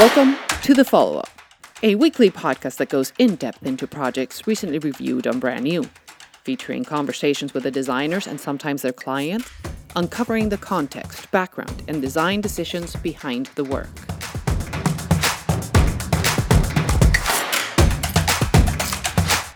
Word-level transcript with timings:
Welcome 0.00 0.38
to 0.62 0.72
The 0.72 0.82
Follow 0.82 1.18
Up, 1.18 1.28
a 1.82 1.94
weekly 1.94 2.30
podcast 2.30 2.78
that 2.78 2.88
goes 2.88 3.12
in 3.18 3.36
depth 3.36 3.62
into 3.62 3.86
projects 3.86 4.46
recently 4.46 4.78
reviewed 4.78 5.26
on 5.26 5.38
Brand 5.38 5.64
New, 5.64 5.90
featuring 6.42 6.86
conversations 6.86 7.52
with 7.52 7.64
the 7.64 7.70
designers 7.70 8.26
and 8.26 8.40
sometimes 8.40 8.80
their 8.80 8.94
clients, 8.94 9.50
uncovering 9.94 10.48
the 10.48 10.56
context, 10.56 11.30
background, 11.32 11.82
and 11.86 12.00
design 12.00 12.40
decisions 12.40 12.96
behind 12.96 13.50
the 13.56 13.64
work. 13.64 13.90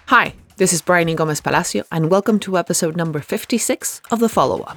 Hi, 0.08 0.34
this 0.58 0.74
is 0.74 0.82
Bryony 0.82 1.14
Gomez 1.14 1.40
Palacio, 1.40 1.84
and 1.90 2.10
welcome 2.10 2.38
to 2.40 2.58
episode 2.58 2.96
number 2.96 3.20
56 3.20 4.02
of 4.10 4.20
The 4.20 4.28
Follow 4.28 4.60
Up. 4.60 4.76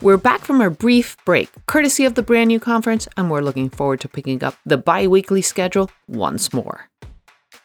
We're 0.00 0.16
back 0.16 0.42
from 0.42 0.60
our 0.60 0.70
brief 0.70 1.16
break, 1.24 1.50
courtesy 1.66 2.04
of 2.04 2.14
the 2.14 2.22
brand 2.22 2.46
new 2.46 2.60
conference, 2.60 3.08
and 3.16 3.28
we're 3.28 3.40
looking 3.40 3.68
forward 3.68 4.00
to 4.02 4.08
picking 4.08 4.44
up 4.44 4.54
the 4.64 4.76
bi 4.76 5.08
weekly 5.08 5.42
schedule 5.42 5.90
once 6.06 6.52
more. 6.52 6.88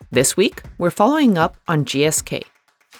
This 0.09 0.35
week, 0.35 0.63
we're 0.79 0.89
following 0.89 1.37
up 1.37 1.57
on 1.67 1.85
GSK, 1.85 2.41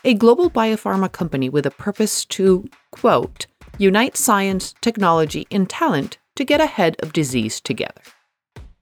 a 0.04 0.14
global 0.14 0.52
biopharma 0.52 1.12
company 1.12 1.50
with 1.50 1.66
a 1.66 1.72
purpose 1.72 2.26
to, 2.26 2.70
quote, 2.92 3.48
unite 3.80 4.18
science, 4.18 4.76
technology, 4.82 5.48
and 5.50 5.68
talent 5.68 6.20
to 6.36 6.46
get 6.46 6.62
ahead 6.62 6.96
of 7.00 7.12
disease 7.12 7.60
together. 7.60 8.04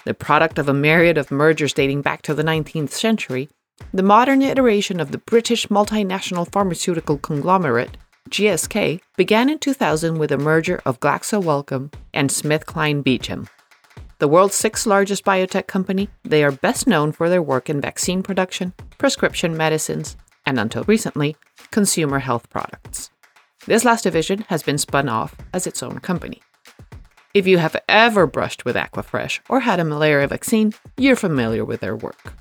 The 0.03 0.13
product 0.13 0.59
of 0.59 0.67
a 0.67 0.73
myriad 0.73 1.17
of 1.17 1.31
mergers 1.31 1.71
dating 1.71 2.01
back 2.01 2.23
to 2.23 2.33
the 2.33 2.43
19th 2.43 2.91
century, 2.91 3.47
the 3.93 4.03
modern 4.03 4.41
iteration 4.41 4.99
of 4.99 5.13
the 5.13 5.17
British 5.17 5.67
multinational 5.67 6.51
pharmaceutical 6.51 7.17
conglomerate 7.17 7.95
GSK 8.29 9.01
began 9.17 9.49
in 9.49 9.59
2000 9.59 10.17
with 10.17 10.31
a 10.31 10.37
merger 10.37 10.81
of 10.85 11.01
Glaxo 11.01 11.43
Wellcome 11.43 11.91
and 12.13 12.31
Smith 12.31 12.65
SmithKline 12.65 13.03
Beecham. 13.03 13.49
The 14.19 14.27
world's 14.27 14.55
sixth 14.55 14.85
largest 14.85 15.25
biotech 15.25 15.67
company, 15.67 16.07
they 16.23 16.43
are 16.43 16.51
best 16.51 16.87
known 16.87 17.11
for 17.11 17.27
their 17.27 17.41
work 17.41 17.69
in 17.69 17.81
vaccine 17.81 18.23
production, 18.23 18.73
prescription 18.97 19.57
medicines, 19.57 20.15
and 20.45 20.59
until 20.59 20.83
recently, 20.83 21.35
consumer 21.71 22.19
health 22.19 22.49
products. 22.49 23.09
This 23.65 23.83
last 23.83 24.03
division 24.03 24.45
has 24.47 24.63
been 24.63 24.77
spun 24.77 25.09
off 25.09 25.35
as 25.53 25.67
its 25.67 25.83
own 25.83 25.99
company. 25.99 26.41
If 27.33 27.47
you 27.47 27.57
have 27.57 27.75
ever 27.89 28.27
brushed 28.27 28.63
with 28.63 28.75
Aquafresh 28.75 29.39
or 29.49 29.61
had 29.61 29.79
a 29.79 29.85
malaria 29.85 30.27
vaccine, 30.27 30.73
you're 30.97 31.15
familiar 31.15 31.65
with 31.65 31.81
their 31.81 31.95
work. 31.95 32.33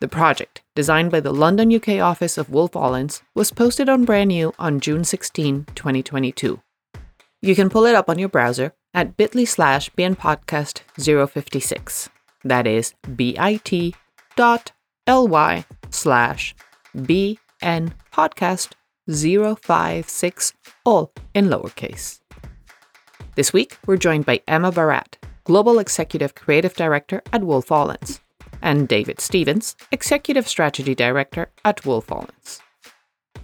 The 0.00 0.08
project, 0.08 0.62
designed 0.76 1.10
by 1.10 1.18
the 1.18 1.32
London 1.32 1.74
UK 1.74 2.00
office 2.00 2.38
of 2.38 2.50
Wolff 2.50 2.72
Olins, 2.72 3.22
was 3.34 3.50
posted 3.50 3.88
on 3.88 4.04
Brand 4.04 4.28
New 4.28 4.52
on 4.56 4.78
June 4.78 5.02
16, 5.02 5.66
2022. 5.74 6.60
You 7.42 7.54
can 7.56 7.68
pull 7.68 7.84
it 7.84 7.96
up 7.96 8.08
on 8.08 8.16
your 8.16 8.28
browser 8.28 8.74
at 8.94 9.16
bit.ly 9.16 9.44
slash 9.44 9.90
bnpodcast 9.90 10.82
056. 11.28 12.10
That 12.44 12.68
is 12.68 12.94
bit 13.16 13.94
dot 14.36 14.70
ly 15.08 15.64
slash 15.90 16.54
bnpodcast 16.96 18.72
056, 19.08 20.52
all 20.84 21.12
in 21.34 21.48
lowercase. 21.48 22.20
This 23.34 23.52
week, 23.52 23.76
we're 23.86 23.96
joined 23.96 24.26
by 24.26 24.42
Emma 24.46 24.70
Barratt, 24.70 25.14
Global 25.42 25.80
Executive 25.80 26.36
Creative 26.36 26.74
Director 26.74 27.20
at 27.32 27.42
Wolff 27.42 27.68
Olins 27.68 28.20
and 28.62 28.88
David 28.88 29.20
Stevens, 29.20 29.76
Executive 29.92 30.48
Strategy 30.48 30.94
Director 30.94 31.50
at 31.64 31.84
Wolff 31.84 32.08
Olins. 32.08 32.60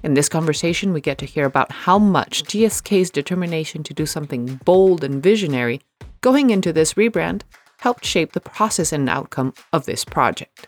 In 0.03 0.15
this 0.15 0.29
conversation, 0.29 0.93
we 0.93 1.01
get 1.01 1.19
to 1.19 1.27
hear 1.27 1.47
about 1.47 1.73
how 1.73 1.99
much 1.99 2.45
GSK's 2.45 3.11
determination 3.11 3.83
to 3.85 3.95
do 3.95 4.05
something 4.05 4.61
bold 4.65 5.03
and 5.03 5.23
visionary 5.23 5.81
going 6.21 6.51
into 6.51 6.73
this 6.73 6.95
rebrand 6.95 7.43
helped 7.79 8.05
shape 8.05 8.33
the 8.33 8.41
process 8.41 8.93
and 8.93 9.09
outcome 9.09 9.55
of 9.73 9.87
this 9.87 10.05
project. 10.05 10.67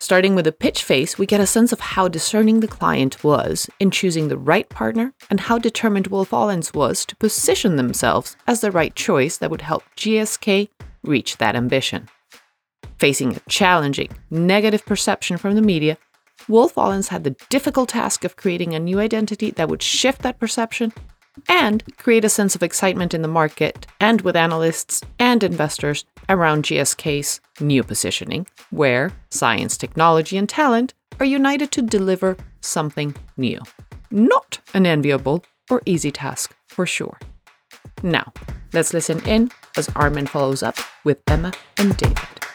Starting 0.00 0.36
with 0.36 0.46
a 0.46 0.52
pitch 0.52 0.84
phase, 0.84 1.18
we 1.18 1.26
get 1.26 1.40
a 1.40 1.46
sense 1.46 1.72
of 1.72 1.80
how 1.80 2.06
discerning 2.06 2.60
the 2.60 2.68
client 2.68 3.22
was 3.24 3.68
in 3.80 3.90
choosing 3.90 4.28
the 4.28 4.38
right 4.38 4.68
partner 4.68 5.12
and 5.28 5.40
how 5.40 5.58
determined 5.58 6.06
Wolff 6.06 6.30
Olins 6.30 6.72
was 6.72 7.04
to 7.04 7.16
position 7.16 7.74
themselves 7.74 8.36
as 8.46 8.60
the 8.60 8.70
right 8.70 8.94
choice 8.94 9.36
that 9.38 9.50
would 9.50 9.62
help 9.62 9.82
GSK 9.96 10.68
reach 11.02 11.38
that 11.38 11.56
ambition. 11.56 12.08
Facing 12.98 13.36
a 13.36 13.40
challenging, 13.48 14.08
negative 14.30 14.84
perception 14.84 15.38
from 15.38 15.54
the 15.54 15.62
media, 15.62 15.98
Wolff 16.48 16.74
Olins 16.74 17.08
had 17.08 17.24
the 17.24 17.36
difficult 17.48 17.90
task 17.90 18.24
of 18.24 18.36
creating 18.36 18.74
a 18.74 18.80
new 18.80 18.98
identity 18.98 19.50
that 19.52 19.68
would 19.68 19.82
shift 19.82 20.22
that 20.22 20.38
perception 20.38 20.92
and 21.48 21.84
create 21.96 22.24
a 22.24 22.28
sense 22.28 22.56
of 22.56 22.62
excitement 22.62 23.14
in 23.14 23.22
the 23.22 23.28
market 23.28 23.86
and 24.00 24.22
with 24.22 24.34
analysts 24.34 25.00
and 25.20 25.44
investors 25.44 26.04
around 26.28 26.64
GSK's 26.64 27.40
new 27.60 27.84
positioning, 27.84 28.46
where 28.70 29.12
science, 29.30 29.76
technology, 29.76 30.36
and 30.36 30.48
talent 30.48 30.94
are 31.20 31.26
united 31.26 31.70
to 31.72 31.82
deliver 31.82 32.36
something 32.60 33.14
new. 33.36 33.60
Not 34.10 34.58
an 34.74 34.86
enviable 34.86 35.44
or 35.70 35.82
easy 35.86 36.10
task, 36.10 36.56
for 36.66 36.86
sure. 36.86 37.18
Now, 38.02 38.32
let's 38.72 38.92
listen 38.92 39.20
in 39.26 39.50
as 39.76 39.88
Armin 39.94 40.26
follows 40.26 40.62
up 40.62 40.76
with 41.04 41.18
Emma 41.28 41.52
and 41.76 41.96
David. 41.96 42.47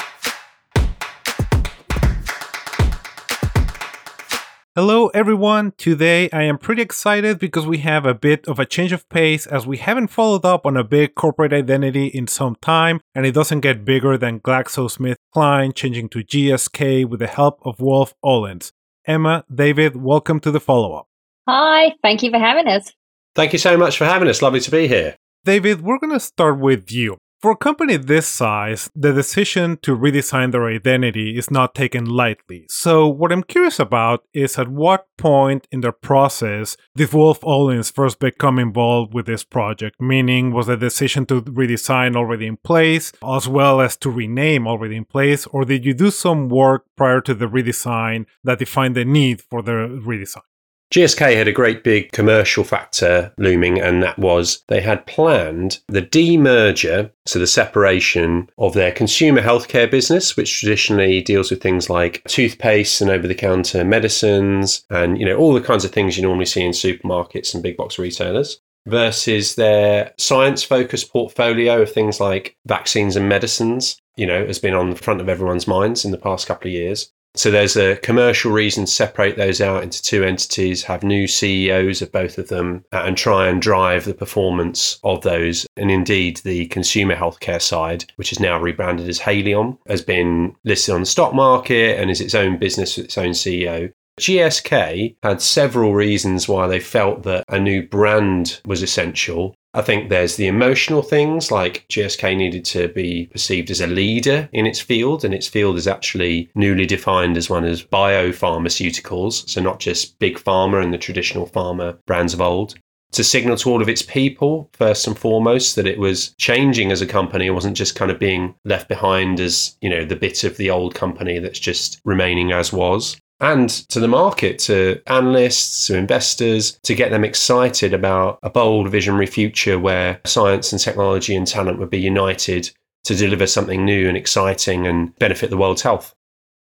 Hello 4.75 5.09
everyone. 5.09 5.71
Today 5.77 6.31
I 6.31 6.41
am 6.45 6.57
pretty 6.57 6.81
excited 6.81 7.37
because 7.37 7.67
we 7.67 7.77
have 7.85 8.07
a 8.07 8.15
bit 8.15 8.47
of 8.47 8.57
a 8.57 8.65
change 8.65 8.91
of 8.91 9.07
pace 9.07 9.45
as 9.45 9.67
we 9.67 9.77
haven't 9.77 10.07
followed 10.07 10.45
up 10.45 10.65
on 10.65 10.75
a 10.75 10.83
big 10.83 11.13
corporate 11.13 11.53
identity 11.53 12.07
in 12.07 12.25
some 12.25 12.55
time 12.55 12.99
and 13.13 13.23
it 13.23 13.33
doesn't 13.33 13.59
get 13.59 13.85
bigger 13.85 14.17
than 14.17 14.39
GlaxoSmithKline 14.39 15.75
changing 15.75 16.09
to 16.09 16.23
GSK 16.23 17.07
with 17.07 17.19
the 17.19 17.27
help 17.27 17.59
of 17.63 17.79
Wolff 17.79 18.15
Olins. 18.25 18.71
Emma, 19.05 19.45
David, 19.53 19.95
welcome 19.95 20.39
to 20.39 20.49
the 20.49 20.59
follow 20.59 20.95
up. 20.95 21.07
Hi, 21.47 21.93
thank 22.01 22.23
you 22.23 22.31
for 22.31 22.39
having 22.39 22.67
us. 22.67 22.91
Thank 23.35 23.53
you 23.53 23.59
so 23.59 23.77
much 23.77 23.99
for 23.99 24.05
having 24.05 24.27
us. 24.27 24.41
Lovely 24.41 24.59
to 24.61 24.71
be 24.71 24.87
here. 24.87 25.15
David, 25.45 25.81
we're 25.81 25.99
going 25.99 26.13
to 26.13 26.19
start 26.19 26.57
with 26.57 26.91
you. 26.91 27.17
For 27.43 27.51
a 27.51 27.57
company 27.57 27.97
this 27.97 28.25
size, 28.25 28.89
the 28.95 29.11
decision 29.11 29.75
to 29.81 29.97
redesign 29.97 30.53
their 30.53 30.69
identity 30.69 31.37
is 31.37 31.51
not 31.51 31.75
taken 31.75 32.05
lightly. 32.05 32.67
So, 32.69 33.05
what 33.05 33.33
I'm 33.33 33.43
curious 33.43 33.81
about 33.81 34.23
is 34.33 34.57
at 34.57 34.69
what 34.69 35.07
point 35.17 35.67
in 35.69 35.81
their 35.81 35.91
process 35.91 36.77
did 36.95 37.11
Wolff 37.11 37.41
Olins 37.41 37.91
first 37.91 38.19
become 38.19 38.59
involved 38.59 39.13
with 39.13 39.25
this 39.25 39.43
project? 39.43 39.99
Meaning, 39.99 40.53
was 40.53 40.67
the 40.67 40.77
decision 40.77 41.25
to 41.25 41.41
redesign 41.41 42.15
already 42.15 42.47
in 42.47 42.55
place, 42.55 43.11
as 43.21 43.45
well 43.45 43.81
as 43.81 43.97
to 43.97 44.09
rename 44.09 44.65
already 44.65 44.95
in 44.95 45.03
place, 45.03 45.45
or 45.47 45.65
did 45.65 45.83
you 45.83 45.93
do 45.93 46.11
some 46.11 46.47
work 46.47 46.85
prior 46.95 47.19
to 47.19 47.33
the 47.33 47.49
redesign 47.49 48.25
that 48.45 48.59
defined 48.59 48.95
the 48.95 49.03
need 49.03 49.41
for 49.41 49.61
the 49.61 49.99
redesign? 50.01 50.52
GSK 50.93 51.35
had 51.35 51.47
a 51.47 51.51
great 51.51 51.83
big 51.83 52.11
commercial 52.11 52.63
factor 52.63 53.33
looming, 53.39 53.81
and 53.81 54.03
that 54.03 54.19
was 54.19 54.63
they 54.67 54.79
had 54.79 55.07
planned 55.07 55.79
the 55.87 56.03
demerger, 56.03 57.09
so 57.25 57.39
the 57.39 57.47
separation 57.47 58.47
of 58.59 58.75
their 58.75 58.91
consumer 58.91 59.41
healthcare 59.41 59.89
business, 59.89 60.37
which 60.37 60.59
traditionally 60.59 61.19
deals 61.19 61.49
with 61.49 61.63
things 61.63 61.89
like 61.89 62.21
toothpaste 62.27 63.01
and 63.01 63.09
over 63.09 63.27
the 63.27 63.33
counter 63.33 63.83
medicines 63.83 64.85
and 64.91 65.19
you 65.19 65.25
know 65.25 65.35
all 65.35 65.55
the 65.55 65.61
kinds 65.61 65.83
of 65.83 65.91
things 65.91 66.15
you 66.15 66.21
normally 66.21 66.45
see 66.45 66.61
in 66.61 66.71
supermarkets 66.71 67.55
and 67.55 67.63
big 67.63 67.75
box 67.75 67.97
retailers 67.97 68.61
versus 68.85 69.55
their 69.55 70.13
science 70.19 70.61
focused 70.61 71.11
portfolio 71.11 71.81
of 71.81 71.91
things 71.91 72.19
like 72.19 72.55
vaccines 72.67 73.15
and 73.15 73.27
medicines 73.27 73.99
you 74.15 74.27
know 74.27 74.45
has 74.45 74.59
been 74.59 74.73
on 74.73 74.89
the 74.91 74.95
front 74.95 75.21
of 75.21 75.29
everyone's 75.29 75.67
minds 75.67 76.05
in 76.05 76.11
the 76.11 76.17
past 76.17 76.45
couple 76.45 76.67
of 76.67 76.73
years 76.73 77.11
so 77.35 77.49
there's 77.49 77.75
a 77.75 77.97
commercial 77.97 78.51
reason 78.51 78.85
to 78.85 78.91
separate 78.91 79.37
those 79.37 79.59
out 79.59 79.83
into 79.83 80.01
two 80.01 80.23
entities, 80.23 80.83
have 80.83 81.03
new 81.03 81.27
CEOs 81.27 82.01
of 82.01 82.11
both 82.11 82.37
of 82.37 82.49
them, 82.49 82.85
uh, 82.91 83.03
and 83.05 83.17
try 83.17 83.47
and 83.47 83.61
drive 83.61 84.05
the 84.05 84.13
performance 84.13 84.99
of 85.03 85.21
those. 85.21 85.65
And 85.75 85.89
indeed, 85.89 86.37
the 86.37 86.67
consumer 86.67 87.15
healthcare 87.15 87.61
side, 87.61 88.05
which 88.17 88.31
is 88.31 88.39
now 88.39 88.59
rebranded 88.59 89.09
as 89.09 89.19
Haleon, 89.19 89.77
has 89.87 90.01
been 90.01 90.55
listed 90.63 90.93
on 90.93 91.01
the 91.01 91.05
stock 91.07 91.33
market 91.33 91.99
and 91.99 92.11
is 92.11 92.21
its 92.21 92.35
own 92.35 92.57
business 92.57 92.97
with 92.97 93.05
its 93.05 93.17
own 93.17 93.31
CEO. 93.31 93.91
GSK 94.19 95.15
had 95.23 95.41
several 95.41 95.93
reasons 95.95 96.47
why 96.47 96.67
they 96.67 96.79
felt 96.79 97.23
that 97.23 97.43
a 97.49 97.59
new 97.59 97.81
brand 97.87 98.61
was 98.65 98.83
essential. 98.83 99.55
I 99.75 99.81
think 99.81 100.09
there's 100.09 100.35
the 100.35 100.45
emotional 100.45 101.01
things 101.01 101.51
like 101.51 101.85
GSK 101.89 102.37
needed 102.37 102.63
to 102.65 102.89
be 102.89 103.25
perceived 103.27 103.71
as 103.71 103.81
a 103.81 103.87
leader 103.87 104.47
in 104.53 104.67
its 104.67 104.79
field, 104.79 105.25
and 105.25 105.33
its 105.33 105.47
field 105.47 105.77
is 105.77 105.87
actually 105.87 106.49
newly 106.53 106.85
defined 106.85 107.37
as 107.37 107.49
one 107.49 107.65
of 107.65 107.89
biopharmaceuticals, 107.89 109.49
so 109.49 109.61
not 109.61 109.79
just 109.79 110.19
big 110.19 110.37
pharma 110.37 110.83
and 110.83 110.93
the 110.93 110.99
traditional 110.99 111.47
pharma 111.47 111.97
brands 112.05 112.35
of 112.35 112.41
old. 112.41 112.75
To 113.13 113.23
signal 113.23 113.57
to 113.57 113.69
all 113.69 113.81
of 113.81 113.89
its 113.89 114.01
people, 114.03 114.69
first 114.73 115.07
and 115.07 115.17
foremost, 115.17 115.75
that 115.75 115.87
it 115.87 115.99
was 115.99 116.35
changing 116.37 116.91
as 116.91 117.01
a 117.01 117.07
company. 117.07 117.47
It 117.47 117.51
wasn't 117.51 117.77
just 117.77 117.95
kind 117.95 118.09
of 118.09 118.19
being 118.19 118.55
left 118.65 118.87
behind 118.87 119.39
as, 119.39 119.75
you 119.81 119.89
know, 119.89 120.03
the 120.05 120.15
bit 120.15 120.43
of 120.43 120.57
the 120.57 120.69
old 120.69 120.95
company 120.95 121.39
that's 121.39 121.59
just 121.59 121.99
remaining 122.05 122.51
as 122.51 122.73
was 122.73 123.17
and 123.43 123.69
to 123.89 123.99
the 123.99 124.07
market, 124.07 124.57
to 124.57 125.01
analysts, 125.07 125.87
to 125.87 125.97
investors, 125.97 126.79
to 126.83 126.95
get 126.95 127.11
them 127.11 127.25
excited 127.25 127.93
about 127.93 128.39
a 128.41 128.49
bold 128.49 128.89
visionary 128.89 129.25
future 129.25 129.77
where 129.77 130.21
science 130.25 130.71
and 130.71 130.81
technology 130.81 131.35
and 131.35 131.45
talent 131.45 131.77
would 131.77 131.89
be 131.89 131.99
united 131.99 132.71
to 133.03 133.15
deliver 133.15 133.45
something 133.45 133.83
new 133.83 134.07
and 134.07 134.15
exciting 134.15 134.87
and 134.87 135.13
benefit 135.19 135.49
the 135.49 135.57
world's 135.57 135.81
health. 135.81 136.15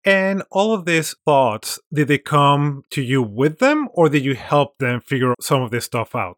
And 0.04 0.42
all 0.50 0.74
of 0.74 0.86
these 0.86 1.14
thoughts, 1.24 1.78
did 1.92 2.08
they 2.08 2.18
come 2.18 2.82
to 2.90 3.00
you 3.00 3.22
with 3.22 3.60
them 3.60 3.88
or 3.92 4.08
did 4.08 4.24
you 4.24 4.34
help 4.34 4.78
them 4.78 5.00
figure 5.00 5.34
some 5.40 5.62
of 5.62 5.70
this 5.70 5.84
stuff 5.84 6.16
out? 6.16 6.36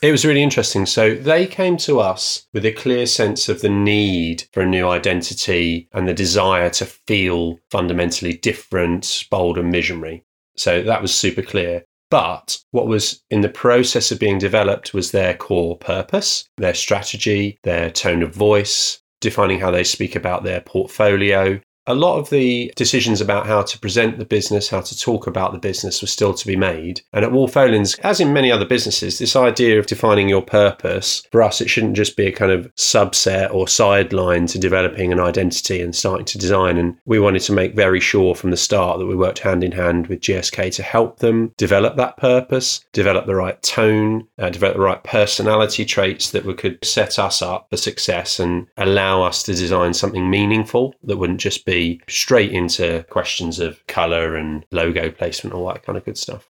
It 0.00 0.12
was 0.12 0.24
really 0.24 0.42
interesting. 0.42 0.86
So 0.86 1.16
they 1.16 1.46
came 1.46 1.76
to 1.78 1.98
us 1.98 2.46
with 2.52 2.64
a 2.64 2.72
clear 2.72 3.04
sense 3.04 3.48
of 3.48 3.62
the 3.62 3.68
need 3.68 4.44
for 4.52 4.60
a 4.60 4.66
new 4.66 4.88
identity 4.88 5.88
and 5.92 6.06
the 6.06 6.14
desire 6.14 6.70
to 6.70 6.86
feel 6.86 7.58
fundamentally 7.70 8.34
different, 8.34 9.24
bold, 9.28 9.58
and 9.58 9.72
visionary. 9.72 10.22
So 10.56 10.82
that 10.82 11.02
was 11.02 11.12
super 11.12 11.42
clear. 11.42 11.84
But 12.10 12.58
what 12.70 12.86
was 12.86 13.22
in 13.30 13.40
the 13.40 13.48
process 13.48 14.12
of 14.12 14.20
being 14.20 14.38
developed 14.38 14.94
was 14.94 15.10
their 15.10 15.34
core 15.34 15.76
purpose, 15.76 16.48
their 16.56 16.74
strategy, 16.74 17.58
their 17.64 17.90
tone 17.90 18.22
of 18.22 18.34
voice, 18.34 19.00
defining 19.20 19.58
how 19.58 19.72
they 19.72 19.84
speak 19.84 20.14
about 20.14 20.44
their 20.44 20.60
portfolio, 20.60 21.60
a 21.88 21.94
lot 21.94 22.18
of 22.18 22.28
the 22.28 22.70
decisions 22.76 23.20
about 23.20 23.46
how 23.46 23.62
to 23.62 23.78
present 23.78 24.18
the 24.18 24.24
business, 24.26 24.68
how 24.68 24.82
to 24.82 24.98
talk 24.98 25.26
about 25.26 25.52
the 25.52 25.58
business 25.58 26.02
were 26.02 26.06
still 26.08 26.34
to 26.34 26.46
be 26.46 26.54
made. 26.54 27.00
And 27.14 27.24
at 27.24 27.32
Wolff 27.32 27.54
Olins, 27.54 27.98
as 28.00 28.20
in 28.20 28.34
many 28.34 28.52
other 28.52 28.66
businesses, 28.66 29.18
this 29.18 29.34
idea 29.34 29.78
of 29.78 29.86
defining 29.86 30.28
your 30.28 30.42
purpose, 30.42 31.22
for 31.32 31.42
us, 31.42 31.62
it 31.62 31.70
shouldn't 31.70 31.96
just 31.96 32.14
be 32.14 32.26
a 32.26 32.32
kind 32.32 32.52
of 32.52 32.72
subset 32.74 33.52
or 33.52 33.66
sideline 33.66 34.46
to 34.48 34.58
developing 34.58 35.12
an 35.12 35.18
identity 35.18 35.80
and 35.80 35.96
starting 35.96 36.26
to 36.26 36.36
design. 36.36 36.76
And 36.76 36.98
we 37.06 37.18
wanted 37.18 37.40
to 37.42 37.54
make 37.54 37.74
very 37.74 38.00
sure 38.00 38.34
from 38.34 38.50
the 38.50 38.56
start 38.58 38.98
that 38.98 39.06
we 39.06 39.16
worked 39.16 39.38
hand 39.38 39.64
in 39.64 39.72
hand 39.72 40.08
with 40.08 40.20
GSK 40.20 40.74
to 40.74 40.82
help 40.82 41.20
them 41.20 41.54
develop 41.56 41.96
that 41.96 42.18
purpose, 42.18 42.84
develop 42.92 43.24
the 43.24 43.34
right 43.34 43.60
tone, 43.62 44.28
uh, 44.38 44.50
develop 44.50 44.76
the 44.76 44.82
right 44.82 45.02
personality 45.04 45.86
traits 45.86 46.30
that 46.32 46.58
could 46.58 46.84
set 46.84 47.18
us 47.18 47.40
up 47.40 47.68
for 47.70 47.78
success 47.78 48.38
and 48.38 48.66
allow 48.76 49.22
us 49.22 49.42
to 49.44 49.54
design 49.54 49.94
something 49.94 50.28
meaningful 50.28 50.94
that 51.02 51.16
wouldn't 51.16 51.40
just 51.40 51.64
be 51.64 51.77
straight 52.08 52.52
into 52.52 53.04
questions 53.10 53.60
of 53.60 53.86
color 53.86 54.36
and 54.36 54.64
logo 54.70 55.10
placement, 55.10 55.54
all 55.54 55.68
that 55.68 55.82
kind 55.82 55.96
of 55.96 56.04
good 56.04 56.18
stuff. 56.18 56.48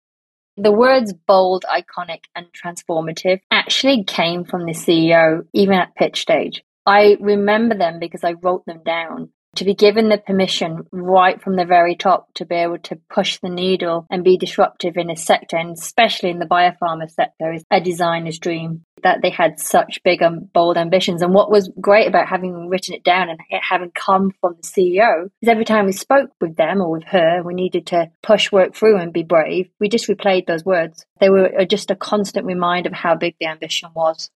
The 0.58 0.72
words 0.72 1.14
bold, 1.14 1.66
iconic, 1.70 2.24
and 2.36 2.48
transformative 2.52 3.42
actually 3.52 4.04
came 4.04 4.44
from 4.44 4.66
the 4.66 4.72
CEO, 4.72 5.46
even 5.54 5.76
at 5.76 5.96
pitch 5.96 6.20
stage. 6.20 6.64
I 6.86 7.18
remember 7.20 7.76
them 7.76 8.00
because 8.00 8.24
I 8.24 8.34
wrote 8.42 8.66
them 8.66 8.82
down 8.84 9.30
to 9.58 9.66
be 9.66 9.74
given 9.74 10.10
the 10.10 10.18
permission 10.18 10.86
right 10.92 11.42
from 11.42 11.56
the 11.56 11.66
very 11.66 11.96
top 11.96 12.34
to 12.36 12.46
be 12.46 12.56
able 12.56 12.78
to 12.78 12.96
push 13.10 13.40
the 13.40 13.50
needle 13.50 14.06
and 14.10 14.24
be 14.24 14.38
disruptive 14.38 14.98
in 14.98 15.10
a 15.10 15.16
sector, 15.16 15.58
and 15.58 15.78
especially 15.78 16.30
in 16.30 16.40
the 16.40 16.46
biopharma 16.46 17.10
sector, 17.10 17.52
is 17.52 17.66
a 17.72 17.82
designer's 17.82 18.40
dream. 18.40 18.84
That 19.04 19.22
they 19.22 19.30
had 19.30 19.60
such 19.60 20.02
big 20.04 20.24
and 20.24 20.52
bold 20.52 20.76
ambitions. 20.76 21.22
And 21.22 21.32
what 21.32 21.52
was 21.52 21.72
great 21.80 22.08
about 22.08 22.28
having 22.28 22.68
written 22.68 22.96
it 22.96 23.04
down 23.04 23.30
and 23.30 23.40
it 23.50 23.62
having 23.62 23.92
come 23.92 24.32
from 24.42 24.56
the 24.60 24.68
CEO 24.68 25.30
is 25.40 25.50
every 25.50 25.66
time 25.66 25.86
we 25.86 25.92
spoke 25.92 26.32
with 26.42 26.56
them 26.56 26.82
or 26.82 26.90
with 26.90 27.04
her, 27.06 27.44
we 27.44 27.54
needed 27.54 27.86
to 27.88 28.10
push 28.24 28.52
work 28.52 28.76
through 28.76 28.98
and 28.98 29.14
be 29.14 29.22
brave. 29.22 29.70
We 29.80 29.88
just 29.88 30.08
replayed 30.08 30.48
those 30.48 30.66
words. 30.66 31.06
They 31.20 31.30
were 31.30 31.66
just 31.70 31.92
a 31.92 31.96
constant 31.96 32.48
reminder 32.48 32.90
of 32.90 32.96
how 32.96 33.16
big 33.16 33.36
the 33.40 33.48
ambition 33.48 33.90
was. 33.96 34.32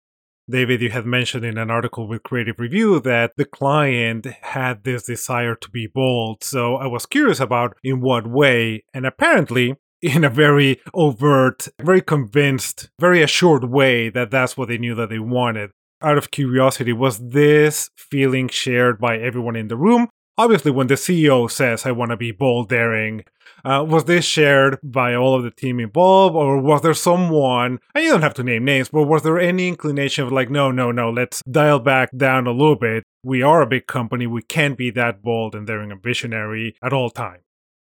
David, 0.50 0.82
you 0.82 0.90
had 0.90 1.06
mentioned 1.06 1.46
in 1.46 1.60
an 1.60 1.70
article 1.70 2.08
with 2.08 2.24
Creative 2.24 2.60
Review 2.60 3.00
that 3.02 3.34
the 3.38 3.46
client 3.46 4.26
had 4.42 4.84
this 4.84 5.04
desire 5.04 5.54
to 5.56 5.70
be 5.70 5.86
bold. 5.86 6.44
So 6.44 6.76
I 6.76 6.88
was 6.88 7.06
curious 7.06 7.40
about 7.40 7.78
in 7.84 8.02
what 8.02 8.26
way. 8.26 8.84
And 8.92 9.06
apparently, 9.06 9.76
in 10.02 10.24
a 10.24 10.30
very 10.30 10.82
overt, 10.94 11.68
very 11.82 12.02
convinced, 12.02 12.90
very 13.00 13.22
assured 13.22 13.66
way 13.66 14.10
that 14.10 14.32
that's 14.32 14.58
what 14.58 14.70
they 14.70 14.80
knew 14.80 14.96
that 14.96 15.10
they 15.10 15.20
wanted. 15.20 15.70
Out 16.02 16.18
of 16.18 16.32
curiosity, 16.32 16.94
was 16.94 17.20
this 17.20 17.92
feeling 17.96 18.48
shared 18.48 19.00
by 19.00 19.18
everyone 19.18 19.56
in 19.56 19.68
the 19.68 19.78
room? 19.78 20.08
Obviously, 20.40 20.72
when 20.72 20.88
the 20.88 20.94
CEO 20.94 21.52
says, 21.52 21.86
I 21.86 21.92
want 21.92 22.12
to 22.12 22.16
be 22.16 22.32
bold, 22.32 22.70
daring, 22.70 23.26
uh, 23.66 23.86
was 23.86 24.06
this 24.06 24.24
shared 24.24 24.80
by 24.82 25.14
all 25.14 25.36
of 25.36 25.44
the 25.44 25.52
team 25.52 25.82
involved, 25.82 26.34
or 26.34 26.62
was 26.62 26.82
there 26.82 26.94
someone, 26.94 27.80
and 27.94 28.06
you 28.06 28.10
don't 28.10 28.22
have 28.22 28.36
to 28.36 28.44
name 28.44 28.64
names, 28.64 28.88
but 28.88 29.04
was 29.04 29.24
there 29.24 29.38
any 29.38 29.68
inclination 29.68 30.24
of 30.24 30.32
like, 30.32 30.50
no, 30.50 30.72
no, 30.72 30.94
no, 30.94 31.10
let's 31.10 31.44
dial 31.44 31.80
back 31.80 32.16
down 32.16 32.48
a 32.48 32.54
little 32.54 32.78
bit? 32.78 33.04
We 33.22 33.42
are 33.42 33.62
a 33.62 33.68
big 33.68 33.88
company. 33.88 34.28
We 34.28 34.42
can't 34.42 34.78
be 34.78 34.92
that 34.92 35.22
bold 35.22 35.56
and 35.56 35.68
daring 35.68 35.92
and 35.92 36.02
visionary 36.02 36.74
at 36.82 36.94
all 36.94 37.10
times. 37.10 37.44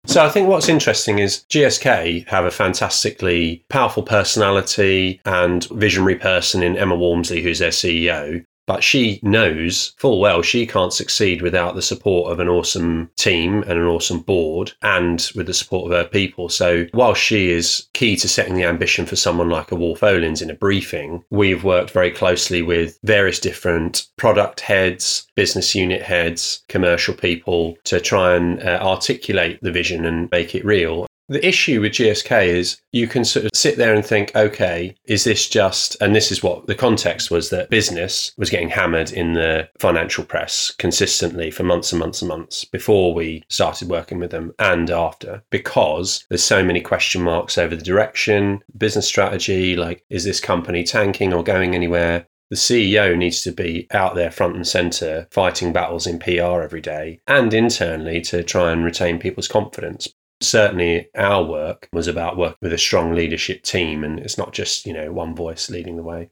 So 0.06 0.26
I 0.26 0.30
think 0.30 0.48
what's 0.48 0.70
interesting 0.70 1.20
is 1.20 1.44
GSK 1.50 2.26
have 2.30 2.46
a 2.46 2.52
fantastically 2.52 3.66
powerful 3.68 4.02
personality 4.02 5.20
and 5.26 5.66
visionary 5.66 6.16
person 6.16 6.64
in 6.64 6.78
Emma 6.78 6.96
Walmsley, 6.96 7.42
who's 7.42 7.60
their 7.60 7.72
CEO. 7.72 8.46
But 8.70 8.84
she 8.84 9.20
knows 9.24 9.94
full 9.98 10.20
well 10.20 10.44
she 10.44 10.68
can't 10.68 10.94
succeed 10.94 11.42
without 11.42 11.74
the 11.74 11.82
support 11.82 12.32
of 12.32 12.40
an 12.40 12.48
awesome 12.48 13.10
team 13.18 13.64
and 13.64 13.80
an 13.80 13.88
awesome 13.88 14.20
board 14.20 14.74
and 14.84 15.28
with 15.34 15.48
the 15.48 15.56
support 15.56 15.92
of 15.92 15.98
her 15.98 16.08
people. 16.08 16.50
So 16.50 16.86
while 16.92 17.16
she 17.16 17.50
is 17.50 17.88
key 17.96 18.16
to 18.18 18.30
setting 18.30 18.54
the 18.54 18.66
ambition 18.66 19.08
for 19.08 19.16
someone 19.16 19.50
like 19.50 19.72
a 19.72 19.76
Wolff 19.76 20.02
Olins 20.02 20.44
in 20.44 20.52
a 20.52 20.54
briefing, 20.54 21.24
we've 21.32 21.64
worked 21.64 21.90
very 21.90 22.12
closely 22.12 22.62
with 22.62 23.00
various 23.04 23.40
different 23.40 24.06
product 24.18 24.60
heads, 24.60 25.26
business 25.34 25.74
unit 25.74 26.04
heads, 26.04 26.64
commercial 26.68 27.16
people 27.16 27.76
to 27.86 28.00
try 28.00 28.36
and 28.36 28.62
uh, 28.62 28.78
articulate 28.84 29.58
the 29.64 29.72
vision 29.72 30.06
and 30.06 30.30
make 30.30 30.54
it 30.54 30.64
real. 30.64 31.08
The 31.30 31.48
issue 31.48 31.82
with 31.82 31.92
GSK 31.92 32.48
is 32.48 32.82
you 32.92 33.06
can 33.08 33.24
sort 33.24 33.46
of 33.46 33.52
sit 33.54 33.78
there 33.78 33.94
and 33.94 34.04
think, 34.04 34.36
okay, 34.36 34.96
is 35.06 35.26
this 35.26 35.48
just, 35.48 35.96
and 36.02 36.16
this 36.16 36.32
is 36.32 36.42
what 36.42 36.66
the 36.66 36.74
context 36.74 37.30
was 37.30 37.52
that 37.52 37.70
business 37.70 38.32
was 38.36 38.50
getting 38.50 38.70
hammered 38.70 39.12
in 39.12 39.34
the 39.34 39.70
financial 39.78 40.24
press 40.24 40.72
consistently 40.80 41.52
for 41.52 41.62
months 41.62 41.92
and 41.92 42.00
months 42.00 42.24
and 42.24 42.30
months 42.30 42.66
before 42.66 43.14
we 43.14 43.44
started 43.48 43.90
working 43.90 44.18
with 44.18 44.32
them 44.32 44.54
and 44.58 44.90
after, 44.90 45.44
because 45.52 46.26
there's 46.30 46.44
so 46.44 46.64
many 46.64 46.82
question 46.82 47.22
marks 47.22 47.60
over 47.60 47.76
the 47.76 47.84
direction, 47.84 48.64
business 48.76 49.08
strategy, 49.08 49.76
like, 49.76 50.04
is 50.10 50.24
this 50.24 50.40
company 50.40 50.84
tanking 50.84 51.32
or 51.32 51.44
going 51.44 51.76
anywhere? 51.76 52.26
the 52.50 52.56
CEO 52.56 53.16
needs 53.16 53.44
to 53.44 53.52
be 53.52 53.86
out 53.92 54.16
there 54.16 54.32
front 54.32 54.56
and 54.56 54.68
center 54.68 55.28
fighting 55.30 55.72
battles 55.72 56.08
in 56.08 56.18
PR 56.18 56.64
every 56.64 56.82
day 56.82 57.20
and 57.28 57.54
internally 57.54 58.20
to 58.22 58.42
try 58.42 58.72
and 58.72 58.84
retain 58.84 59.20
people's 59.20 59.48
confidence 59.48 60.08
certainly 60.42 61.10
our 61.16 61.44
work 61.44 61.90
was 61.92 62.08
about 62.08 62.38
working 62.38 62.58
with 62.62 62.74
a 62.74 62.78
strong 62.78 63.14
leadership 63.14 63.64
team 63.64 64.04
and 64.04 64.20
it's 64.20 64.38
not 64.38 64.54
just 64.54 64.86
you 64.86 64.94
know 64.94 65.12
one 65.12 65.36
voice 65.36 65.70
leading 65.70 65.98
the 65.98 66.04
way. 66.04 66.30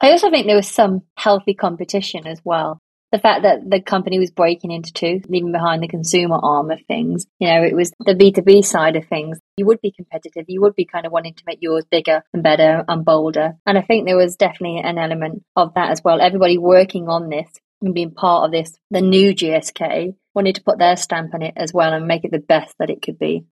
I 0.00 0.10
also 0.10 0.30
think 0.30 0.46
there 0.46 0.56
was 0.56 0.68
some 0.68 1.02
healthy 1.16 1.54
competition 1.54 2.26
as 2.26 2.40
well. 2.44 2.80
The 3.12 3.18
fact 3.18 3.42
that 3.42 3.68
the 3.68 3.80
company 3.80 4.18
was 4.18 4.30
breaking 4.30 4.72
into 4.72 4.92
two 4.92 5.20
leaving 5.28 5.52
behind 5.52 5.82
the 5.82 5.88
consumer 5.88 6.38
arm 6.42 6.70
of 6.70 6.80
things 6.88 7.26
you 7.38 7.46
know 7.46 7.62
it 7.62 7.74
was 7.74 7.92
the 8.00 8.14
b2b 8.14 8.64
side 8.64 8.96
of 8.96 9.06
things. 9.06 9.38
You 9.56 9.66
would 9.66 9.80
be 9.80 9.92
competitive. 9.92 10.46
You 10.48 10.62
would 10.62 10.74
be 10.74 10.86
kind 10.86 11.06
of 11.06 11.12
wanting 11.12 11.34
to 11.34 11.44
make 11.46 11.58
yours 11.60 11.84
bigger 11.90 12.22
and 12.32 12.42
better 12.42 12.84
and 12.88 13.04
bolder. 13.04 13.54
And 13.66 13.78
i 13.78 13.82
think 13.82 14.06
there 14.06 14.16
was 14.16 14.36
definitely 14.36 14.78
an 14.78 14.98
element 14.98 15.44
of 15.56 15.74
that 15.74 15.90
as 15.90 16.02
well. 16.02 16.20
Everybody 16.20 16.58
working 16.58 17.08
on 17.08 17.28
this 17.28 17.48
and 17.82 17.94
being 17.94 18.12
part 18.12 18.46
of 18.46 18.52
this 18.52 18.78
the 18.90 19.00
new 19.00 19.34
gsk 19.34 20.14
wanted 20.34 20.54
to 20.56 20.62
put 20.62 20.78
their 20.78 20.96
stamp 20.96 21.34
on 21.34 21.42
it 21.42 21.54
as 21.56 21.72
well 21.72 21.92
and 21.92 22.06
make 22.06 22.24
it 22.24 22.30
the 22.30 22.38
best 22.38 22.74
that 22.78 22.90
it 22.90 23.02
could 23.02 23.18
be. 23.18 23.44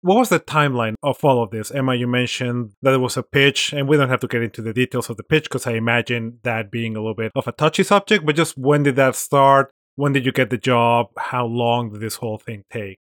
What 0.00 0.18
was 0.18 0.30
the 0.30 0.40
timeline 0.40 0.94
of 1.00 1.24
all 1.24 1.44
of 1.44 1.50
this? 1.50 1.70
Emma, 1.70 1.94
you 1.94 2.08
mentioned 2.08 2.72
that 2.82 2.94
it 2.94 2.98
was 2.98 3.16
a 3.16 3.22
pitch, 3.22 3.72
and 3.72 3.88
we 3.88 3.96
don't 3.96 4.08
have 4.08 4.18
to 4.20 4.26
get 4.26 4.42
into 4.42 4.60
the 4.60 4.72
details 4.72 5.08
of 5.08 5.16
the 5.16 5.22
pitch 5.22 5.44
because 5.44 5.64
I 5.64 5.74
imagine 5.74 6.40
that 6.42 6.72
being 6.72 6.96
a 6.96 6.98
little 6.98 7.14
bit 7.14 7.30
of 7.36 7.46
a 7.46 7.52
touchy 7.52 7.84
subject, 7.84 8.26
but 8.26 8.34
just 8.34 8.58
when 8.58 8.82
did 8.82 8.96
that 8.96 9.14
start? 9.14 9.70
When 9.94 10.12
did 10.12 10.26
you 10.26 10.32
get 10.32 10.50
the 10.50 10.58
job? 10.58 11.08
How 11.16 11.46
long 11.46 11.92
did 11.92 12.00
this 12.00 12.16
whole 12.16 12.38
thing 12.38 12.64
take? 12.68 12.98